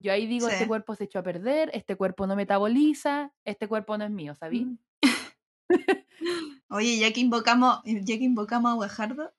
Yo 0.01 0.11
ahí 0.13 0.27
digo, 0.27 0.47
este 0.47 0.67
cuerpo 0.67 0.95
se 0.95 1.03
echó 1.05 1.19
a 1.19 1.23
perder, 1.23 1.69
este 1.73 1.95
cuerpo 1.97 2.25
no 2.25 2.35
metaboliza, 2.35 3.33
este 3.45 3.67
cuerpo 3.67 3.97
no 3.97 4.05
es 4.05 4.11
mío, 4.11 4.33
¿sabí? 4.33 4.65
Mm. 4.65 4.77
Oye, 6.69 6.97
ya 6.99 7.11
que 7.13 7.19
invocamos, 7.19 7.81
ya 7.85 8.17
que 8.17 8.23
invocamos 8.23 8.71
a 8.71 8.75
Guajardo, 8.75 9.33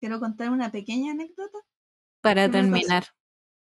quiero 0.00 0.20
contar 0.20 0.50
una 0.50 0.70
pequeña 0.70 1.12
anécdota. 1.12 1.58
Para 2.22 2.50
terminar. 2.50 3.04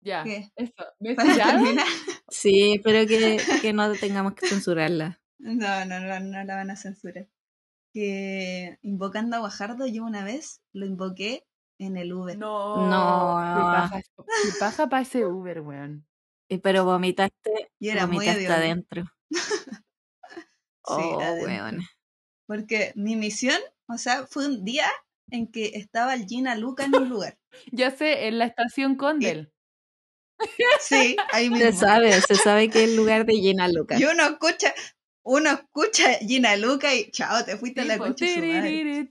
Ya. 0.03 0.25
¿Qué? 0.25 0.51
Eso. 0.57 0.73
¿Me 1.01 1.15
Para 1.15 1.29
escucharon? 1.31 1.63
terminar. 1.63 1.87
Sí, 2.29 2.75
espero 2.75 3.07
que, 3.07 3.39
que 3.61 3.73
no 3.73 3.93
tengamos 3.95 4.35
que 4.35 4.47
censurarla. 4.49 5.21
No, 5.39 5.85
no, 5.85 6.01
no, 6.01 6.21
no 6.21 6.45
la 6.45 6.55
van 6.57 6.71
a 6.71 6.77
censurar. 6.77 7.29
Que 7.93 8.79
invocando 8.83 9.37
a 9.37 9.41
Guajardo, 9.41 9.87
yo 9.87 10.05
una 10.05 10.25
vez 10.25 10.63
lo 10.73 10.87
invoqué 10.87 11.47
en 11.79 11.97
el 11.99 12.13
Uber. 12.13 12.39
No. 12.39 12.87
No. 12.89 13.37
Qué 13.57 13.63
paja, 13.63 14.01
qué 14.45 14.51
paja 14.59 14.89
para 14.89 15.03
ese 15.03 15.27
Uber, 15.27 15.61
weón. 15.61 16.07
Y 16.49 16.59
pero 16.59 16.85
vomitaste, 16.85 17.71
Y 17.79 17.89
era 17.91 18.07
muy 18.07 18.17
vomitaste 18.27 18.41
hediondo. 18.45 18.57
adentro. 18.57 19.05
oh, 20.85 21.21
adentro. 21.21 21.47
weón. 21.47 21.81
Porque 22.47 22.93
mi 22.97 23.17
misión, 23.17 23.59
o 23.89 23.99
sea, 23.99 24.27
fue 24.27 24.47
un 24.47 24.65
día 24.65 24.87
en 25.31 25.51
que 25.51 25.73
estaba 25.75 26.15
el 26.15 26.27
Gina 26.27 26.55
Luca 26.57 26.85
en 26.85 26.95
un 26.97 27.09
lugar. 27.09 27.39
Ya 27.71 27.91
sé, 27.91 28.29
en 28.29 28.39
la 28.39 28.47
estación 28.47 28.97
Condel. 28.97 29.53
Sí, 30.81 31.17
ahí 31.33 31.49
Se 31.49 31.51
mismo. 31.51 31.81
sabe, 31.81 32.13
se 32.21 32.35
sabe 32.35 32.69
que 32.71 32.85
es 32.85 32.91
el 32.91 32.97
lugar 32.97 33.25
de 33.27 33.35
Gina 33.35 33.69
Lucas. 33.69 34.01
Y 34.01 34.05
uno 34.05 34.25
escucha, 34.25 34.75
uno 35.23 35.51
escucha 35.51 36.15
Gina 36.21 36.57
Luca 36.57 36.95
y 36.95 37.11
chao, 37.11 37.45
te 37.45 37.57
fuiste 37.57 37.83
a 37.83 37.85
la 37.85 37.99
concha 37.99 38.27
su 38.27 38.41
madre. 38.41 39.09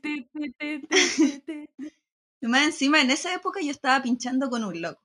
Y 2.41 2.47
más 2.47 2.63
encima, 2.65 3.01
en 3.01 3.11
esa 3.11 3.34
época 3.34 3.59
yo 3.61 3.71
estaba 3.71 4.01
pinchando 4.01 4.49
con 4.49 4.63
un 4.63 4.82
loco. 4.82 5.03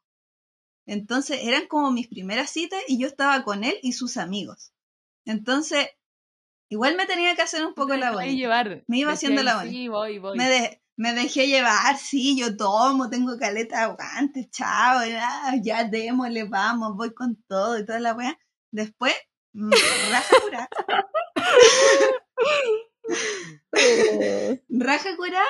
Entonces 0.86 1.40
eran 1.42 1.66
como 1.66 1.90
mis 1.90 2.08
primeras 2.08 2.50
citas 2.50 2.80
y 2.88 2.98
yo 2.98 3.06
estaba 3.08 3.42
con 3.44 3.64
él 3.64 3.74
y 3.82 3.92
sus 3.92 4.16
amigos. 4.16 4.72
Entonces, 5.24 5.88
igual 6.68 6.96
me 6.96 7.06
tenía 7.06 7.34
que 7.34 7.42
hacer 7.42 7.66
un 7.66 7.74
poco 7.74 7.94
la 7.96 8.12
bonita. 8.12 8.32
llevar. 8.32 8.84
Me 8.86 8.98
iba 8.98 9.12
haciendo 9.12 9.42
la 9.42 9.56
bonita. 9.56 9.72
Sí, 9.72 9.88
voy, 9.88 10.18
voy. 10.18 10.38
Me, 10.38 10.48
de- 10.48 10.80
me 10.96 11.12
dejé 11.12 11.46
llevar, 11.46 11.98
sí, 11.98 12.38
yo 12.38 12.56
tomo, 12.56 13.10
tengo 13.10 13.36
caleta 13.38 13.78
de 13.78 13.84
aguante, 13.84 14.48
chao, 14.50 15.04
ya, 15.06 15.54
ya 15.62 15.84
démosle, 15.84 16.44
vamos, 16.44 16.96
voy 16.96 17.14
con 17.14 17.36
todo 17.46 17.78
y 17.78 17.84
toda 17.84 18.00
la 18.00 18.14
weá. 18.14 18.38
Después, 18.70 19.14
mm, 19.52 19.70
raja 20.10 20.36
curá, 20.42 20.68
raja 24.68 25.16
curá, 25.16 25.44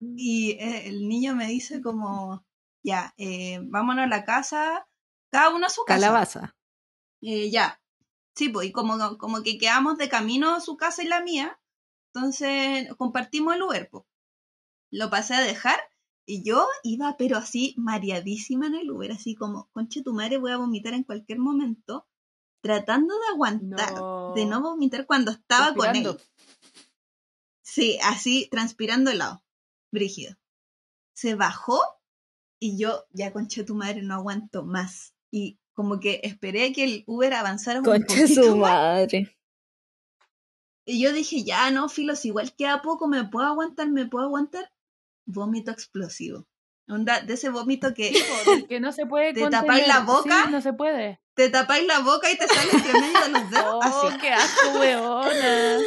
y 0.00 0.52
eh, 0.52 0.88
el 0.88 1.08
niño 1.08 1.34
me 1.34 1.46
dice 1.46 1.80
como, 1.80 2.44
ya, 2.82 3.14
eh, 3.16 3.60
vámonos 3.62 4.04
a 4.04 4.08
la 4.08 4.24
casa, 4.24 4.86
cada 5.30 5.54
uno 5.54 5.66
a 5.66 5.70
su 5.70 5.84
casa. 5.84 6.00
Calabaza. 6.00 6.56
Eh, 7.22 7.50
ya. 7.50 7.80
Sí, 8.34 8.48
pues, 8.48 8.68
y 8.68 8.72
como, 8.72 9.18
como 9.18 9.42
que 9.42 9.58
quedamos 9.58 9.98
de 9.98 10.08
camino 10.08 10.54
a 10.54 10.60
su 10.60 10.76
casa 10.76 11.02
y 11.02 11.06
la 11.06 11.20
mía, 11.20 11.60
entonces 12.12 12.88
compartimos 12.96 13.54
el 13.54 13.62
Uber, 13.62 13.88
pues. 13.90 14.04
Lo 14.90 15.10
pasé 15.10 15.34
a 15.34 15.40
dejar 15.40 15.78
y 16.26 16.42
yo 16.42 16.66
iba, 16.82 17.16
pero 17.16 17.36
así, 17.38 17.74
mareadísima 17.76 18.66
en 18.66 18.74
el 18.76 18.90
Uber, 18.90 19.12
así 19.12 19.34
como, 19.34 19.68
conche 19.72 20.02
tu 20.02 20.12
madre, 20.12 20.38
voy 20.38 20.52
a 20.52 20.56
vomitar 20.56 20.94
en 20.94 21.04
cualquier 21.04 21.38
momento, 21.38 22.06
tratando 22.60 23.14
de 23.14 23.26
aguantar, 23.32 23.94
No. 23.94 24.32
de 24.34 24.46
no 24.46 24.60
vomitar 24.60 25.06
cuando 25.06 25.30
estaba 25.32 25.74
con 25.74 25.94
él. 25.96 26.16
Sí, 27.62 27.98
así, 28.02 28.48
transpirando 28.50 29.10
helado, 29.10 29.42
brígido. 29.92 30.36
Se 31.14 31.34
bajó 31.34 31.80
y 32.58 32.78
yo, 32.78 33.06
ya 33.10 33.32
conche 33.32 33.64
tu 33.64 33.74
madre, 33.74 34.02
no 34.02 34.14
aguanto 34.14 34.64
más. 34.64 35.14
Y 35.30 35.58
como 35.72 36.00
que 36.00 36.20
esperé 36.24 36.72
que 36.72 36.84
el 36.84 37.04
Uber 37.06 37.32
avanzara 37.34 37.78
un 37.78 37.84
Concha 37.84 38.26
su 38.26 38.56
más. 38.56 38.72
madre. 38.72 39.36
Y 40.84 41.00
yo 41.00 41.12
dije, 41.12 41.44
ya 41.44 41.70
no, 41.70 41.88
filos, 41.88 42.24
igual 42.24 42.54
queda 42.56 42.82
poco, 42.82 43.06
me 43.06 43.24
puedo 43.24 43.46
aguantar, 43.46 43.88
me 43.90 44.06
puedo 44.06 44.24
aguantar. 44.26 44.72
Vómito 45.32 45.70
explosivo. 45.70 46.46
Onda, 46.88 47.20
de 47.20 47.34
ese 47.34 47.50
vómito 47.50 47.94
que 47.94 48.12
que 48.68 48.80
no 48.80 48.90
se 48.92 49.06
puede 49.06 49.32
¿Te 49.34 49.48
tapáis 49.48 49.86
la 49.86 50.00
boca? 50.00 50.44
Sí, 50.44 50.50
no 50.50 50.60
se 50.60 50.72
puede. 50.72 51.20
te 51.34 51.48
tapáis 51.48 51.86
la 51.86 52.00
boca 52.00 52.30
y 52.30 52.36
te 52.36 52.48
sale 52.48 52.70
entre 52.72 52.92
medio 52.92 53.20
de 53.20 53.28
los 53.28 53.50
dedos. 53.50 53.84
Oh, 53.84 54.08
Así. 54.08 54.18
qué 54.20 54.30
asco, 54.30 54.70
weona. 54.80 55.78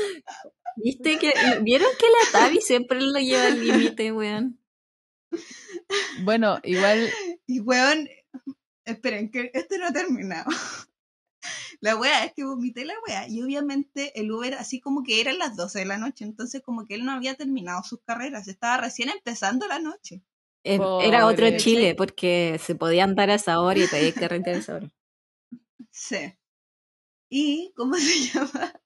¿Viste 0.78 1.20
que 1.20 1.34
vieron 1.62 1.90
que 2.00 2.06
la 2.08 2.40
Tavi 2.40 2.62
siempre 2.62 3.00
lo 3.02 3.20
lleva 3.20 3.46
al 3.48 3.60
límite, 3.66 4.12
weón? 4.12 4.60
Bueno, 6.22 6.60
igual 6.64 7.10
Y 7.48 7.60
weón, 7.60 8.08
esperen, 8.86 9.30
que 9.30 9.52
esto 9.54 9.78
no 9.78 9.88
ha 9.88 9.92
terminado. 9.92 10.50
La 11.84 11.98
wea 11.98 12.24
es 12.24 12.32
que 12.34 12.46
vomité 12.46 12.86
la 12.86 12.94
wea. 13.06 13.28
Y 13.28 13.42
obviamente 13.42 14.18
el 14.18 14.32
Uber, 14.32 14.54
así 14.54 14.80
como 14.80 15.04
que 15.04 15.20
eran 15.20 15.38
las 15.38 15.58
12 15.58 15.80
de 15.80 15.86
la 15.86 15.98
noche, 15.98 16.24
entonces 16.24 16.62
como 16.62 16.86
que 16.86 16.96
él 16.96 17.04
no 17.04 17.12
había 17.12 17.36
terminado 17.36 17.84
sus 17.84 18.00
carreras, 18.06 18.48
estaba 18.48 18.78
recién 18.78 19.10
empezando 19.10 19.68
la 19.68 19.80
noche. 19.80 20.24
Eh, 20.64 20.80
Era 21.02 21.28
otro. 21.28 21.46
Chile, 21.58 21.94
porque 21.94 22.58
se 22.64 22.76
podía 22.76 23.04
andar 23.04 23.30
a 23.30 23.34
esa 23.34 23.60
hora 23.60 23.82
y 23.82 23.88
te 23.88 23.98
había 23.98 24.14
que 24.14 24.30
rentar 24.30 24.56
a 24.56 24.58
esa 24.60 24.76
hora. 24.76 24.94
Sí. 25.92 26.34
Y, 27.30 27.74
¿cómo 27.76 27.96
se 27.98 28.30
llama? 28.30 28.80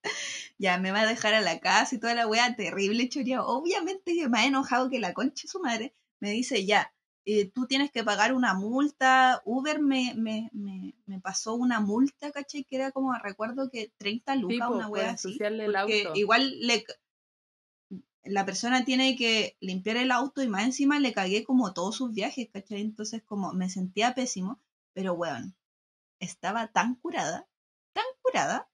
Ya 0.58 0.80
me 0.80 0.92
va 0.92 1.02
a 1.02 1.06
dejar 1.06 1.36
a 1.36 1.42
la 1.42 1.60
casa 1.60 1.94
y 1.94 2.00
toda 2.00 2.16
la 2.16 2.26
wea 2.26 2.56
terrible 2.56 3.10
choría. 3.10 3.44
Obviamente 3.44 4.16
que 4.16 4.28
me 4.28 4.40
ha 4.40 4.46
enojado 4.48 4.90
que 4.90 4.98
la 4.98 5.14
concha 5.14 5.44
de 5.44 5.50
su 5.50 5.60
madre 5.60 5.96
me 6.20 6.32
dice, 6.32 6.66
ya, 6.66 6.92
eh, 7.30 7.52
tú 7.52 7.68
tienes 7.68 7.92
que 7.92 8.06
pagar 8.06 8.34
una 8.34 8.54
multa. 8.54 9.42
Uber 9.44 9.82
me, 9.82 10.14
me, 10.16 10.50
me, 10.54 10.96
me 11.06 11.20
pasó 11.20 11.56
una 11.56 11.82
multa, 11.82 12.32
¿cachai? 12.32 12.64
Que 12.64 12.78
era 12.78 12.94
como, 12.94 13.14
recuerdo 13.22 13.70
que 13.70 13.92
30 13.98 14.36
lucas, 14.38 14.70
una 14.72 14.88
wea 14.88 15.12
así. 15.12 15.38
el 15.42 15.76
auto. 15.76 16.16
igual 16.16 16.58
le, 16.62 16.86
la 18.24 18.46
persona 18.46 18.86
tiene 18.86 19.18
que 19.18 19.58
limpiar 19.60 19.98
el 19.98 20.12
auto 20.12 20.42
y 20.42 20.48
más 20.48 20.64
encima 20.64 21.02
le 21.02 21.12
cagué 21.12 21.44
como 21.44 21.74
todos 21.74 21.98
sus 21.98 22.14
viajes, 22.14 22.48
¿cachai? 22.50 22.80
Entonces 22.80 23.22
como 23.26 23.52
me 23.52 23.70
sentía 23.70 24.16
pésimo, 24.16 24.62
pero 24.94 25.14
weón, 25.14 25.54
estaba 26.22 26.68
tan 26.68 26.96
curada, 26.96 27.46
tan 27.92 28.06
curada, 28.22 28.70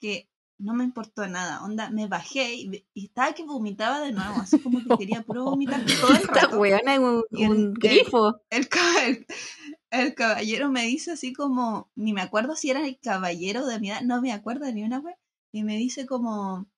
que 0.00 0.30
no 0.58 0.74
me 0.74 0.84
importó 0.84 1.26
nada. 1.28 1.64
Onda, 1.64 1.90
me 1.90 2.06
bajé 2.08 2.54
y, 2.54 2.86
y 2.94 3.04
estaba 3.06 3.32
que 3.34 3.44
vomitaba 3.44 4.00
de 4.00 4.12
nuevo, 4.12 4.40
así 4.40 4.60
como 4.60 4.82
que 4.82 4.90
quería 4.96 5.22
puro 5.22 5.44
vomitar 5.44 5.84
todo 6.00 6.14
el 6.14 6.22
Esta 6.22 6.28
rato. 6.28 6.58
weona 6.58 6.94
es 6.94 7.00
un, 7.00 7.24
Y 7.30 7.44
el- 7.44 7.50
un 7.52 7.74
grifo. 7.74 8.40
El, 8.50 8.68
ca- 8.68 9.06
el- 9.06 9.26
el 9.90 10.14
caballero 10.14 10.70
me 10.70 10.84
dice 10.86 11.12
así 11.12 11.32
como, 11.32 11.90
ni 11.96 12.12
me 12.12 12.20
acuerdo 12.22 12.56
si 12.56 12.70
era 12.70 12.86
el 12.86 12.98
caballero 13.00 13.66
de 13.66 13.80
mi 13.80 13.90
edad, 13.90 14.02
no 14.02 14.20
me 14.20 14.32
acuerdo 14.32 14.70
ni 14.72 14.82
una 14.84 15.00
vez, 15.00 15.16
y 15.52 15.64
me 15.64 15.76
dice 15.76 16.06
como, 16.06 16.68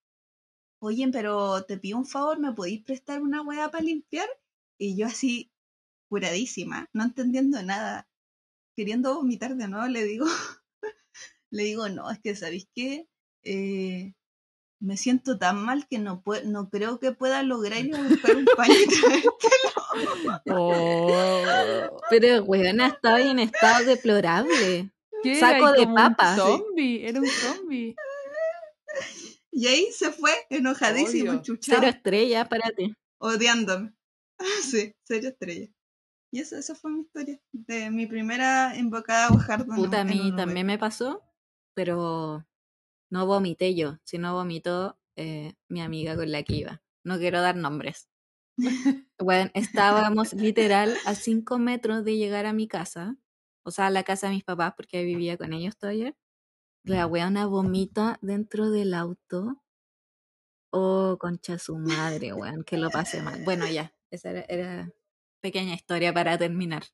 oye, 0.81 1.09
pero 1.13 1.65
te 1.65 1.79
pido 1.79 1.99
un 1.99 2.07
favor, 2.07 2.39
¿me 2.41 2.53
podéis 2.53 2.83
prestar 2.85 3.23
una 3.23 3.43
hueá 3.43 3.71
para 3.71 3.85
limpiar? 3.85 4.29
Y 4.79 4.97
yo 4.97 5.07
así, 5.07 5.51
curadísima, 6.09 6.89
no 6.93 7.05
entendiendo 7.05 7.63
nada, 7.63 8.09
queriendo 8.77 9.15
vomitar 9.17 9.57
de 9.57 9.69
nuevo, 9.69 9.89
le 9.89 10.05
digo, 10.05 10.27
le 11.51 11.65
digo, 11.65 11.89
no, 11.89 12.11
es 12.11 12.19
que, 12.21 12.35
¿sabéis 12.37 12.69
qué? 12.75 13.09
Eh, 13.43 14.15
me 14.81 14.97
siento 14.97 15.39
tan 15.39 15.63
mal 15.63 15.87
que 15.89 15.99
no, 15.99 16.23
pue- 16.23 16.45
no 16.45 16.71
creo 16.71 16.99
que 16.99 17.13
pueda 17.13 17.43
lograr 17.43 17.85
ir 17.85 17.95
a 17.95 18.03
buscar 18.03 18.37
un 18.37 18.47
paño 18.57 18.75
y 18.75 18.87
traértelo". 18.87 19.37
Oh. 20.53 22.01
Pero 22.11 22.45
weona 22.45 22.87
estaba 22.87 23.21
en 23.21 23.39
estado 23.41 23.85
deplorable. 23.85 24.91
¿Qué 25.23 25.39
Saco 25.39 25.73
de 25.73 25.85
Como 25.85 25.95
papa. 25.97 26.31
Un 26.33 26.37
zombie, 26.39 27.07
era 27.07 27.21
un 27.21 27.27
zombie. 27.27 27.95
Y 29.51 29.67
ahí 29.67 29.89
se 29.93 30.13
fue 30.13 30.31
enojadísimo, 30.49 31.33
Obvio. 31.33 31.43
chuchado, 31.43 31.81
Cero 31.81 31.91
estrellas 31.95 32.49
para 32.49 32.71
ti. 32.71 32.95
odiándome. 33.19 33.93
Sí, 34.63 34.95
serio 35.05 35.31
estrella. 35.31 35.69
Y 36.33 36.41
eso, 36.41 36.57
esa 36.57 36.75
fue 36.75 36.91
mi 36.93 37.01
historia. 37.01 37.39
De 37.53 37.91
mi 37.91 38.07
primera 38.07 38.75
invocada 38.77 39.27
a 39.29 39.55
en 39.55 39.67
Puta, 39.67 40.01
a 40.01 40.05
mí 40.05 40.33
también 40.37 40.67
me 40.67 40.79
pasó, 40.79 41.23
pero 41.75 42.47
no 43.11 43.27
vomité 43.27 43.75
yo, 43.75 43.99
sino 44.05 44.35
vomitó 44.35 44.99
eh, 45.17 45.55
mi 45.69 45.83
amiga 45.83 46.17
con 46.17 46.31
la 46.31 46.43
que 46.43 46.55
iba. 46.57 46.83
No 47.05 47.19
quiero 47.19 47.41
dar 47.41 47.57
nombres. 47.57 48.09
Bueno, 49.19 49.51
estábamos 49.53 50.33
literal 50.33 50.97
a 51.05 51.15
cinco 51.15 51.59
metros 51.59 52.07
de 52.07 52.17
llegar 52.17 52.47
a 52.47 52.55
mi 52.55 52.67
casa, 52.67 53.19
o 53.63 53.71
sea, 53.71 53.89
a 53.89 53.91
la 53.91 54.03
casa 54.03 54.29
de 54.29 54.35
mis 54.35 54.45
papás, 54.45 54.73
porque 54.75 55.05
vivía 55.05 55.37
con 55.37 55.53
ellos 55.53 55.77
todavía. 55.77 56.17
La 56.85 57.07
weona 57.07 57.45
vomita 57.45 58.19
dentro 58.23 58.71
del 58.71 58.95
auto. 58.95 59.63
Oh, 60.73 61.19
concha 61.21 61.59
su 61.59 61.77
madre, 61.77 62.33
weón, 62.33 62.65
que 62.65 62.79
lo 62.79 62.89
pasé 62.89 63.21
mal. 63.21 63.45
Bueno, 63.45 63.67
ya, 63.69 63.95
esa 64.11 64.31
era, 64.31 64.47
era 64.49 64.93
pequeña 65.43 65.75
historia 65.75 66.15
para 66.15 66.39
terminar. 66.39 66.85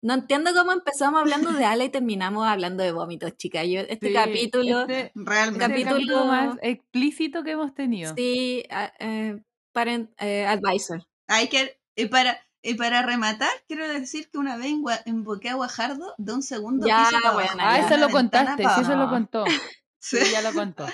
No 0.00 0.14
entiendo 0.14 0.52
cómo 0.54 0.72
empezamos 0.72 1.20
hablando 1.20 1.52
de 1.52 1.64
ala 1.64 1.84
y 1.84 1.88
terminamos 1.88 2.46
hablando 2.46 2.84
de 2.84 2.92
vómitos, 2.92 3.36
chicas. 3.36 3.66
Yo, 3.66 3.80
este 3.80 4.08
Sí, 4.08 4.12
capítulo, 4.14 4.80
Este, 4.82 5.10
Realmente. 5.14 5.66
Capítulo- 5.66 5.94
capítulo 5.96 6.24
más 6.26 6.56
explícito 6.62 7.42
que 7.42 7.50
hemos 7.52 7.74
tenido. 7.74 8.14
sí, 8.14 8.62
eh, 9.00 9.40
parent, 9.72 10.10
eh, 10.20 10.46
advisor. 10.46 11.04
Hay 11.26 11.48
que, 11.48 11.80
y 11.96 12.06
para, 12.06 12.38
y 12.62 12.74
para 12.74 13.02
rematar, 13.02 13.50
quiero 13.66 13.88
decir 13.88 14.30
que 14.30 14.38
una 14.38 14.56
vez 14.56 14.68
invoqué 15.06 15.48
a 15.50 15.54
Guajardo 15.54 16.14
de 16.16 16.32
un 16.32 16.42
segundo 16.42 16.86
Ya, 16.86 17.04
piso 17.08 17.20
para 17.22 17.34
bueno, 17.34 17.50
Ah, 17.58 17.78
eso 17.80 17.96
lo 17.96 18.08
contaste, 18.10 18.62
sí, 18.64 18.80
eso 18.82 18.96
lo 18.96 19.08
contó. 19.08 19.44
Sí, 20.00 20.18
Sí, 20.18 20.30
ya 20.30 20.42
lo 20.42 20.52
contó. 20.54 20.86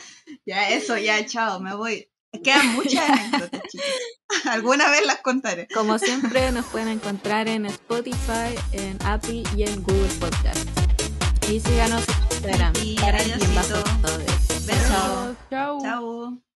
ya, 0.47 0.71
eso, 0.71 0.97
ya, 0.97 1.25
chao, 1.27 1.61
me 1.61 1.75
voy. 1.77 2.09
Quedan 2.43 2.75
muchas 2.75 3.09
anécdotas, 3.09 3.63
chicos. 3.71 3.87
Alguna 4.47 4.91
vez 4.91 5.07
las 5.07 5.21
contaré. 5.21 5.69
Como 5.73 5.99
siempre, 5.99 6.51
nos 6.53 6.67
pueden 6.67 6.89
encontrar 6.89 7.49
en 7.49 7.67
Spotify, 7.67 8.55
en 8.73 8.99
Apple 9.05 9.43
y 9.57 9.63
en 9.65 9.83
Google 9.83 10.13
Podcast. 10.21 10.69
Y 11.49 11.61
síganos 11.61 12.05
en 12.09 12.15
Instagram. 12.31 12.73
Y 12.83 12.97
Todes. 12.97 14.67
Besos. 14.67 14.89
Chao. 14.89 15.37
Chao. 15.51 15.81
Chao. 15.83 16.54